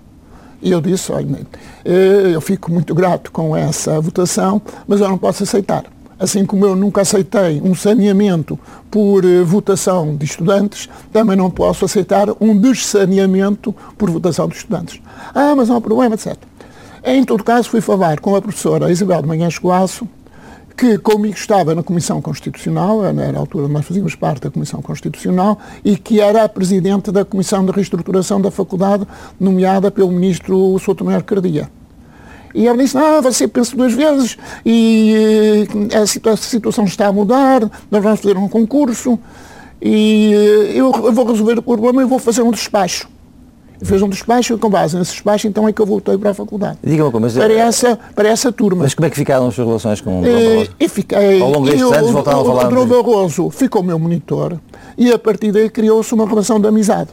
E 0.62 0.70
eu 0.70 0.80
disse, 0.80 1.12
olha, 1.12 1.46
eh, 1.84 2.30
eu 2.32 2.40
fico 2.40 2.72
muito 2.72 2.94
grato 2.94 3.30
com 3.30 3.54
essa 3.54 4.00
votação, 4.00 4.62
mas 4.88 4.98
eu 5.02 5.10
não 5.10 5.18
posso 5.18 5.42
aceitar 5.42 5.93
assim 6.18 6.44
como 6.44 6.64
eu 6.64 6.76
nunca 6.76 7.02
aceitei 7.02 7.60
um 7.62 7.74
saneamento 7.74 8.58
por 8.90 9.24
uh, 9.24 9.44
votação 9.44 10.16
de 10.16 10.24
estudantes, 10.24 10.88
também 11.12 11.36
não 11.36 11.50
posso 11.50 11.84
aceitar 11.84 12.28
um 12.40 12.56
dessaneamento 12.56 13.74
por 13.96 14.10
votação 14.10 14.48
de 14.48 14.56
estudantes. 14.56 15.00
Ah, 15.34 15.54
mas 15.56 15.68
não 15.68 15.76
há 15.76 15.80
problema, 15.80 16.14
etc. 16.14 16.36
Em 17.02 17.24
todo 17.24 17.44
caso, 17.44 17.68
fui 17.68 17.80
falar 17.80 18.20
com 18.20 18.34
a 18.34 18.40
professora 18.40 18.90
Isabel 18.90 19.22
de 19.22 19.28
Manhães 19.28 19.58
Coaço, 19.58 20.08
que 20.76 20.98
comigo 20.98 21.34
estava 21.34 21.74
na 21.74 21.82
Comissão 21.82 22.20
Constitucional, 22.20 23.04
era 23.04 23.36
a 23.36 23.40
altura 23.40 23.68
nós 23.68 23.86
fazíamos 23.86 24.14
parte 24.14 24.42
da 24.42 24.50
Comissão 24.50 24.82
Constitucional, 24.82 25.58
e 25.84 25.96
que 25.96 26.20
era 26.20 26.44
a 26.44 26.48
Presidente 26.48 27.12
da 27.12 27.24
Comissão 27.24 27.64
de 27.64 27.72
Reestruturação 27.72 28.40
da 28.40 28.50
Faculdade, 28.50 29.06
nomeada 29.38 29.90
pelo 29.90 30.10
Ministro 30.10 30.78
Souto 30.78 31.04
Maior 31.04 31.22
Cardia. 31.22 31.68
E 32.54 32.68
ela 32.68 32.78
disse, 32.78 32.96
ah, 32.96 33.20
você 33.20 33.48
pensa 33.48 33.76
duas 33.76 33.92
vezes 33.92 34.38
e 34.64 35.66
eh, 35.92 36.28
a 36.30 36.36
situação 36.36 36.84
está 36.84 37.08
a 37.08 37.12
mudar, 37.12 37.62
nós 37.90 38.02
vamos 38.02 38.20
fazer 38.20 38.36
um 38.36 38.48
concurso 38.48 39.18
e 39.82 40.32
eh, 40.32 40.78
eu 40.78 40.92
vou 40.92 41.26
resolver 41.26 41.58
o 41.58 41.62
problema 41.62 42.02
e 42.02 42.04
vou 42.04 42.20
fazer 42.20 42.42
um 42.42 42.52
despacho. 42.52 43.08
Fez 43.82 44.00
um 44.00 44.08
despacho 44.08 44.54
e 44.54 44.56
com 44.56 44.70
base 44.70 44.96
nesse 44.96 45.10
despacho 45.10 45.48
então 45.48 45.66
é 45.66 45.72
que 45.72 45.82
eu 45.82 45.84
voltei 45.84 46.16
para 46.16 46.30
a 46.30 46.34
faculdade. 46.34 46.78
Diga-me 46.82 47.10
como, 47.10 47.22
mas, 47.22 47.34
para, 47.34 47.52
essa, 47.52 47.98
para 48.14 48.28
essa 48.28 48.52
turma. 48.52 48.84
Mas 48.84 48.94
como 48.94 49.06
é 49.06 49.10
que 49.10 49.16
ficaram 49.16 49.48
as 49.48 49.54
suas 49.54 49.66
relações 49.66 50.00
com 50.00 50.20
o 50.20 50.22
Barroso? 50.22 50.70
E 50.78 50.88
fiquei, 50.88 51.42
Ao 51.42 51.50
longo 51.50 51.66
destes 51.66 51.82
anos 51.90 52.12
voltaram 52.12 52.40
a 52.40 52.44
falar... 52.44 52.78
O 52.78 52.86
Barroso 52.86 53.50
ficou 53.50 53.82
meu 53.82 53.98
monitor 53.98 54.60
e 54.96 55.10
a 55.10 55.18
partir 55.18 55.50
daí 55.50 55.68
criou-se 55.68 56.14
uma 56.14 56.24
relação 56.24 56.60
de 56.60 56.68
amizade. 56.68 57.10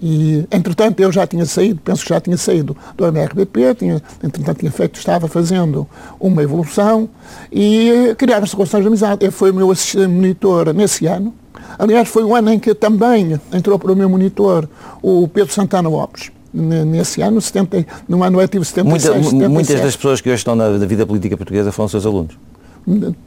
E, 0.00 0.46
entretanto, 0.50 1.00
eu 1.00 1.10
já 1.10 1.26
tinha 1.26 1.44
saído, 1.44 1.80
penso 1.84 2.02
que 2.02 2.08
já 2.10 2.20
tinha 2.20 2.36
saído 2.36 2.76
do 2.96 3.06
MRBP, 3.06 3.74
tinha, 3.74 4.02
entretanto, 4.22 4.58
tinha 4.58 4.70
feito, 4.70 4.98
estava 4.98 5.26
fazendo 5.26 5.86
uma 6.20 6.42
evolução 6.42 7.08
e 7.52 8.14
criaram-se 8.16 8.54
relações 8.54 8.82
de 8.82 8.88
amizade. 8.88 9.24
Ele 9.24 9.32
foi 9.32 9.50
o 9.50 9.54
meu 9.54 9.70
assistente 9.70 10.06
monitor 10.08 10.72
nesse 10.72 11.06
ano. 11.06 11.34
Aliás, 11.78 12.08
foi 12.08 12.22
o 12.22 12.34
ano 12.34 12.50
em 12.50 12.58
que 12.58 12.74
também 12.74 13.40
entrou 13.52 13.78
para 13.78 13.92
o 13.92 13.96
meu 13.96 14.08
monitor 14.08 14.68
o 15.02 15.26
Pedro 15.28 15.52
Santana 15.52 15.88
Lopes 15.88 16.30
nesse 16.52 17.20
ano, 17.20 17.40
70, 17.40 17.86
no 18.08 18.22
ano 18.22 18.38
letivo 18.38 18.64
76, 18.64 19.14
Muita, 19.14 19.30
77. 19.30 19.48
Muitas 19.52 19.80
das 19.80 19.96
pessoas 19.96 20.20
que 20.20 20.28
hoje 20.28 20.38
estão 20.38 20.54
na, 20.54 20.70
na 20.70 20.86
vida 20.86 21.06
política 21.06 21.36
portuguesa 21.36 21.70
foram 21.70 21.88
seus 21.88 22.06
alunos. 22.06 22.36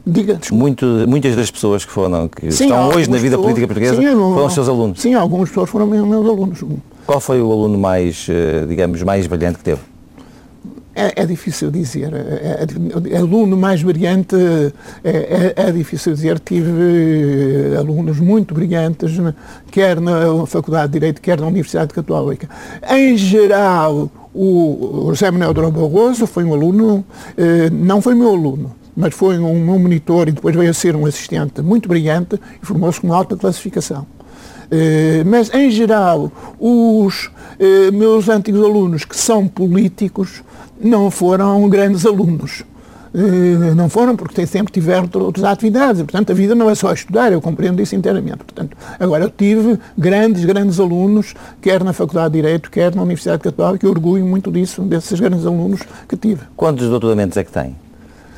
Diga, 0.04 0.40
Muito, 0.50 0.84
muitas 1.06 1.36
das 1.36 1.50
pessoas 1.50 1.84
que 1.84 1.92
foram 1.92 2.26
que 2.26 2.50
sim, 2.50 2.64
estão 2.64 2.88
hoje 2.88 3.08
na 3.08 3.16
vida 3.16 3.38
política 3.38 3.66
portuguesa 3.66 3.96
sim, 3.96 4.10
foram 4.10 4.50
seus 4.50 4.68
alunos. 4.68 5.00
Sim, 5.00 5.14
algumas 5.14 5.48
pessoas 5.48 5.70
foram 5.70 5.86
meus, 5.86 6.06
meus 6.06 6.28
alunos. 6.28 6.64
Qual 7.06 7.20
foi 7.20 7.40
o 7.40 7.52
aluno 7.52 7.78
mais, 7.78 8.26
eh, 8.28 8.66
digamos, 8.66 9.02
mais 9.04 9.26
brilhante 9.28 9.58
que 9.58 9.64
teve? 9.64 9.80
É, 10.94 11.22
é, 11.22 11.26
difícil 11.26 11.70
dizer. 11.70 12.12
É, 12.12 12.66
é, 13.12 13.16
aluno 13.16 13.56
mais 13.56 13.82
brilhante 13.82 14.36
é, 15.04 15.52
é, 15.56 15.68
é, 15.68 15.72
difícil 15.72 16.12
dizer. 16.12 16.38
Tive 16.40 17.76
alunos 17.78 18.18
muito 18.18 18.54
brilhantes, 18.54 19.12
quer 19.70 20.00
na 20.00 20.44
Faculdade 20.46 20.88
de 20.88 20.98
Direito, 20.98 21.20
quer 21.20 21.40
na 21.40 21.46
Universidade 21.46 21.94
Católica. 21.94 22.48
Em 22.90 23.16
geral, 23.16 24.10
o 24.34 25.06
José 25.08 25.30
Manuel 25.30 25.54
Drão 25.54 25.70
Barroso 25.70 26.26
foi 26.26 26.44
um 26.44 26.52
aluno, 26.52 27.04
eh, 27.36 27.70
não 27.70 28.00
foi 28.00 28.14
meu 28.14 28.30
aluno, 28.30 28.74
mas 28.96 29.14
foi 29.14 29.38
um, 29.38 29.72
um 29.72 29.78
monitor 29.78 30.28
e 30.28 30.32
depois 30.32 30.54
veio 30.54 30.70
a 30.70 30.74
ser 30.74 30.94
um 30.96 31.06
assistente 31.06 31.62
muito 31.62 31.88
brilhante 31.88 32.38
e 32.62 32.66
formou-se 32.66 33.00
com 33.00 33.12
alta 33.12 33.36
classificação. 33.36 34.06
Eh, 34.70 35.22
mas, 35.26 35.52
em 35.52 35.70
geral, 35.70 36.32
os 36.58 37.30
eh, 37.58 37.90
meus 37.90 38.28
antigos 38.30 38.64
alunos 38.64 39.04
que 39.04 39.14
são 39.14 39.46
políticos 39.46 40.42
não 40.80 41.10
foram 41.10 41.68
grandes 41.68 42.06
alunos. 42.06 42.64
Uh, 43.14 43.74
não 43.74 43.90
foram 43.90 44.16
porque 44.16 44.46
sempre 44.46 44.72
tiveram 44.72 45.06
outras 45.16 45.44
atividades. 45.44 46.00
Portanto, 46.00 46.32
a 46.32 46.34
vida 46.34 46.54
não 46.54 46.70
é 46.70 46.74
só 46.74 46.90
estudar, 46.94 47.30
eu 47.30 47.42
compreendo 47.42 47.82
isso 47.82 47.94
inteiramente. 47.94 48.38
Portanto, 48.38 48.74
agora, 48.98 49.24
eu 49.24 49.28
tive 49.28 49.78
grandes, 49.98 50.46
grandes 50.46 50.80
alunos, 50.80 51.34
quer 51.60 51.84
na 51.84 51.92
Faculdade 51.92 52.32
de 52.32 52.40
Direito, 52.40 52.70
quer 52.70 52.94
na 52.94 53.02
Universidade 53.02 53.42
Católica, 53.42 53.86
e 53.86 53.90
orgulho 53.90 54.24
muito 54.24 54.50
disso, 54.50 54.80
desses 54.80 55.20
grandes 55.20 55.44
alunos 55.44 55.82
que 56.08 56.16
tive. 56.16 56.40
Quantos 56.56 56.88
doutoramentos 56.88 57.36
é 57.36 57.44
que 57.44 57.52
tem? 57.52 57.76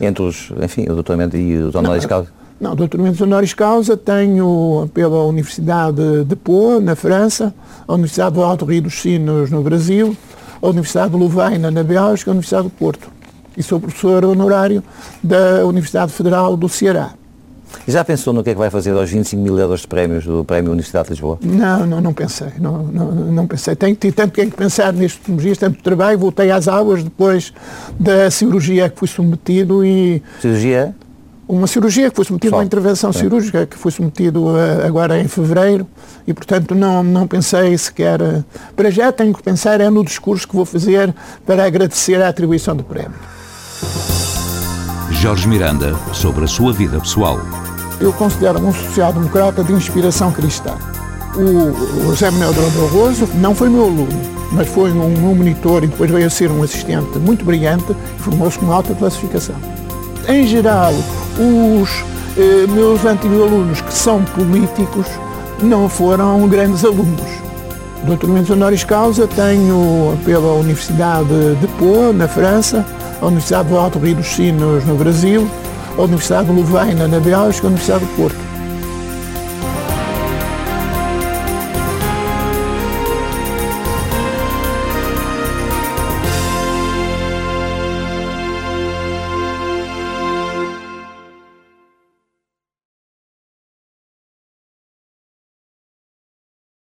Entre 0.00 0.22
os, 0.22 0.52
enfim, 0.62 0.84
o 0.84 0.94
doutoramento 0.94 1.36
e 1.36 1.56
os 1.56 1.74
honoris 1.74 2.06
causa? 2.06 2.28
Não, 2.60 2.74
doutoramento 2.74 3.22
honoris 3.24 3.52
causa 3.52 3.96
tenho 3.96 4.88
pela 4.94 5.24
Universidade 5.24 6.24
de 6.24 6.36
Pau, 6.36 6.80
na 6.80 6.94
França, 6.94 7.54
a 7.86 7.92
Universidade 7.94 8.34
do 8.34 8.42
Alto 8.42 8.64
Rio 8.64 8.82
dos 8.82 8.94
Sinos, 8.94 9.50
no 9.50 9.62
Brasil, 9.62 10.16
a 10.62 10.66
Universidade 10.68 11.10
de 11.10 11.16
Louvaina, 11.16 11.70
na 11.70 11.82
Bélgica, 11.82 12.30
a 12.30 12.32
Universidade 12.32 12.64
do 12.64 12.70
Porto. 12.70 13.08
E 13.56 13.62
sou 13.62 13.78
professor 13.78 14.24
honorário 14.24 14.82
da 15.22 15.64
Universidade 15.64 16.12
Federal 16.12 16.56
do 16.56 16.68
Ceará. 16.68 17.12
Já 17.86 18.04
pensou 18.04 18.32
no 18.32 18.42
que 18.42 18.50
é 18.50 18.52
que 18.52 18.58
vai 18.58 18.70
fazer 18.70 18.92
aos 18.92 19.10
25 19.10 19.42
mil 19.42 19.58
euros 19.58 19.80
de 19.80 19.86
prémios 19.86 20.24
do 20.24 20.44
Prémio 20.44 20.72
Universidade 20.72 21.06
de 21.06 21.10
Lisboa? 21.12 21.38
Não, 21.42 21.86
não, 21.86 22.00
não 22.00 22.12
pensei. 22.12 22.48
Não, 22.58 22.82
não, 22.84 23.10
não 23.12 23.46
pensei. 23.46 23.76
Tenho 23.76 23.94
tido 23.94 24.14
tanto 24.14 24.32
que 24.32 24.46
pensar 24.46 24.92
nestes 24.92 25.18
últimos 25.20 25.42
dias, 25.42 25.58
tanto 25.58 25.82
trabalho. 25.82 26.18
Voltei 26.18 26.50
às 26.50 26.68
aulas 26.68 27.02
depois 27.02 27.52
da 27.98 28.30
cirurgia 28.30 28.88
que 28.88 28.98
fui 28.98 29.08
submetido 29.08 29.84
e... 29.84 30.22
Cirurgia? 30.40 30.94
uma 31.46 31.66
cirurgia 31.66 32.10
que 32.10 32.16
foi 32.16 32.24
submetido 32.24 32.54
a 32.54 32.58
uma 32.58 32.64
intervenção 32.64 33.12
Sim. 33.12 33.20
cirúrgica 33.20 33.66
que 33.66 33.76
foi 33.76 33.92
submetido 33.92 34.48
a, 34.56 34.86
agora 34.86 35.20
em 35.20 35.28
fevereiro 35.28 35.86
e 36.26 36.32
portanto 36.32 36.74
não, 36.74 37.02
não 37.02 37.26
pensei 37.26 37.76
sequer 37.76 38.18
para 38.74 38.90
já 38.90 39.12
tenho 39.12 39.34
que 39.34 39.42
pensar 39.42 39.80
é 39.80 39.90
no 39.90 40.04
discurso 40.04 40.48
que 40.48 40.56
vou 40.56 40.64
fazer 40.64 41.14
para 41.46 41.64
agradecer 41.64 42.20
a 42.20 42.28
atribuição 42.28 42.74
do 42.74 42.82
prémio. 42.82 43.18
Jorge 45.10 45.48
Miranda 45.48 45.94
sobre 46.12 46.44
a 46.44 46.48
sua 46.48 46.72
vida 46.72 46.98
pessoal. 46.98 47.38
Eu 48.00 48.12
considero-me 48.12 48.66
um 48.66 48.72
social-democrata 48.72 49.62
de 49.62 49.72
inspiração 49.72 50.32
cristã. 50.32 50.74
O 51.36 52.10
José 52.10 52.30
Manuel 52.30 52.52
Barroso 52.70 53.28
não 53.34 53.54
foi 53.54 53.68
meu 53.68 53.84
aluno, 53.84 54.20
mas 54.52 54.68
foi 54.68 54.92
um, 54.92 55.04
um 55.04 55.34
monitor 55.34 55.82
e 55.84 55.88
depois 55.88 56.10
veio 56.10 56.26
a 56.26 56.30
ser 56.30 56.50
um 56.50 56.62
assistente 56.62 57.18
muito 57.18 57.44
brilhante 57.44 57.92
e 57.92 58.22
formou-se 58.22 58.58
com 58.58 58.70
alta 58.70 58.94
classificação. 58.94 59.56
Em 60.28 60.46
geral, 60.46 60.92
os 61.38 62.04
eh, 62.36 62.66
meus 62.68 63.04
antigos 63.04 63.40
alunos 63.40 63.80
que 63.80 63.92
são 63.92 64.24
políticos 64.24 65.06
não 65.62 65.88
foram 65.88 66.48
grandes 66.48 66.84
alunos. 66.84 67.44
Doutoramento 68.04 68.52
honoris 68.52 68.84
causa 68.84 69.26
tenho 69.26 70.16
pela 70.24 70.52
Universidade 70.54 71.56
de 71.60 71.66
Pau, 71.78 72.12
na 72.12 72.28
França, 72.28 72.84
a 73.20 73.26
Universidade 73.26 73.68
do 73.68 73.78
Alto 73.78 73.98
Rio 73.98 74.16
dos 74.16 74.26
Sinos, 74.26 74.84
no 74.84 74.96
Brasil, 74.96 75.48
a 75.96 76.02
Universidade 76.02 76.48
de 76.48 76.52
Louvaina, 76.54 77.08
na 77.08 77.20
Bélgica, 77.20 77.66
a 77.66 77.70
Universidade 77.70 78.04
do 78.04 78.16
Porto. 78.16 78.43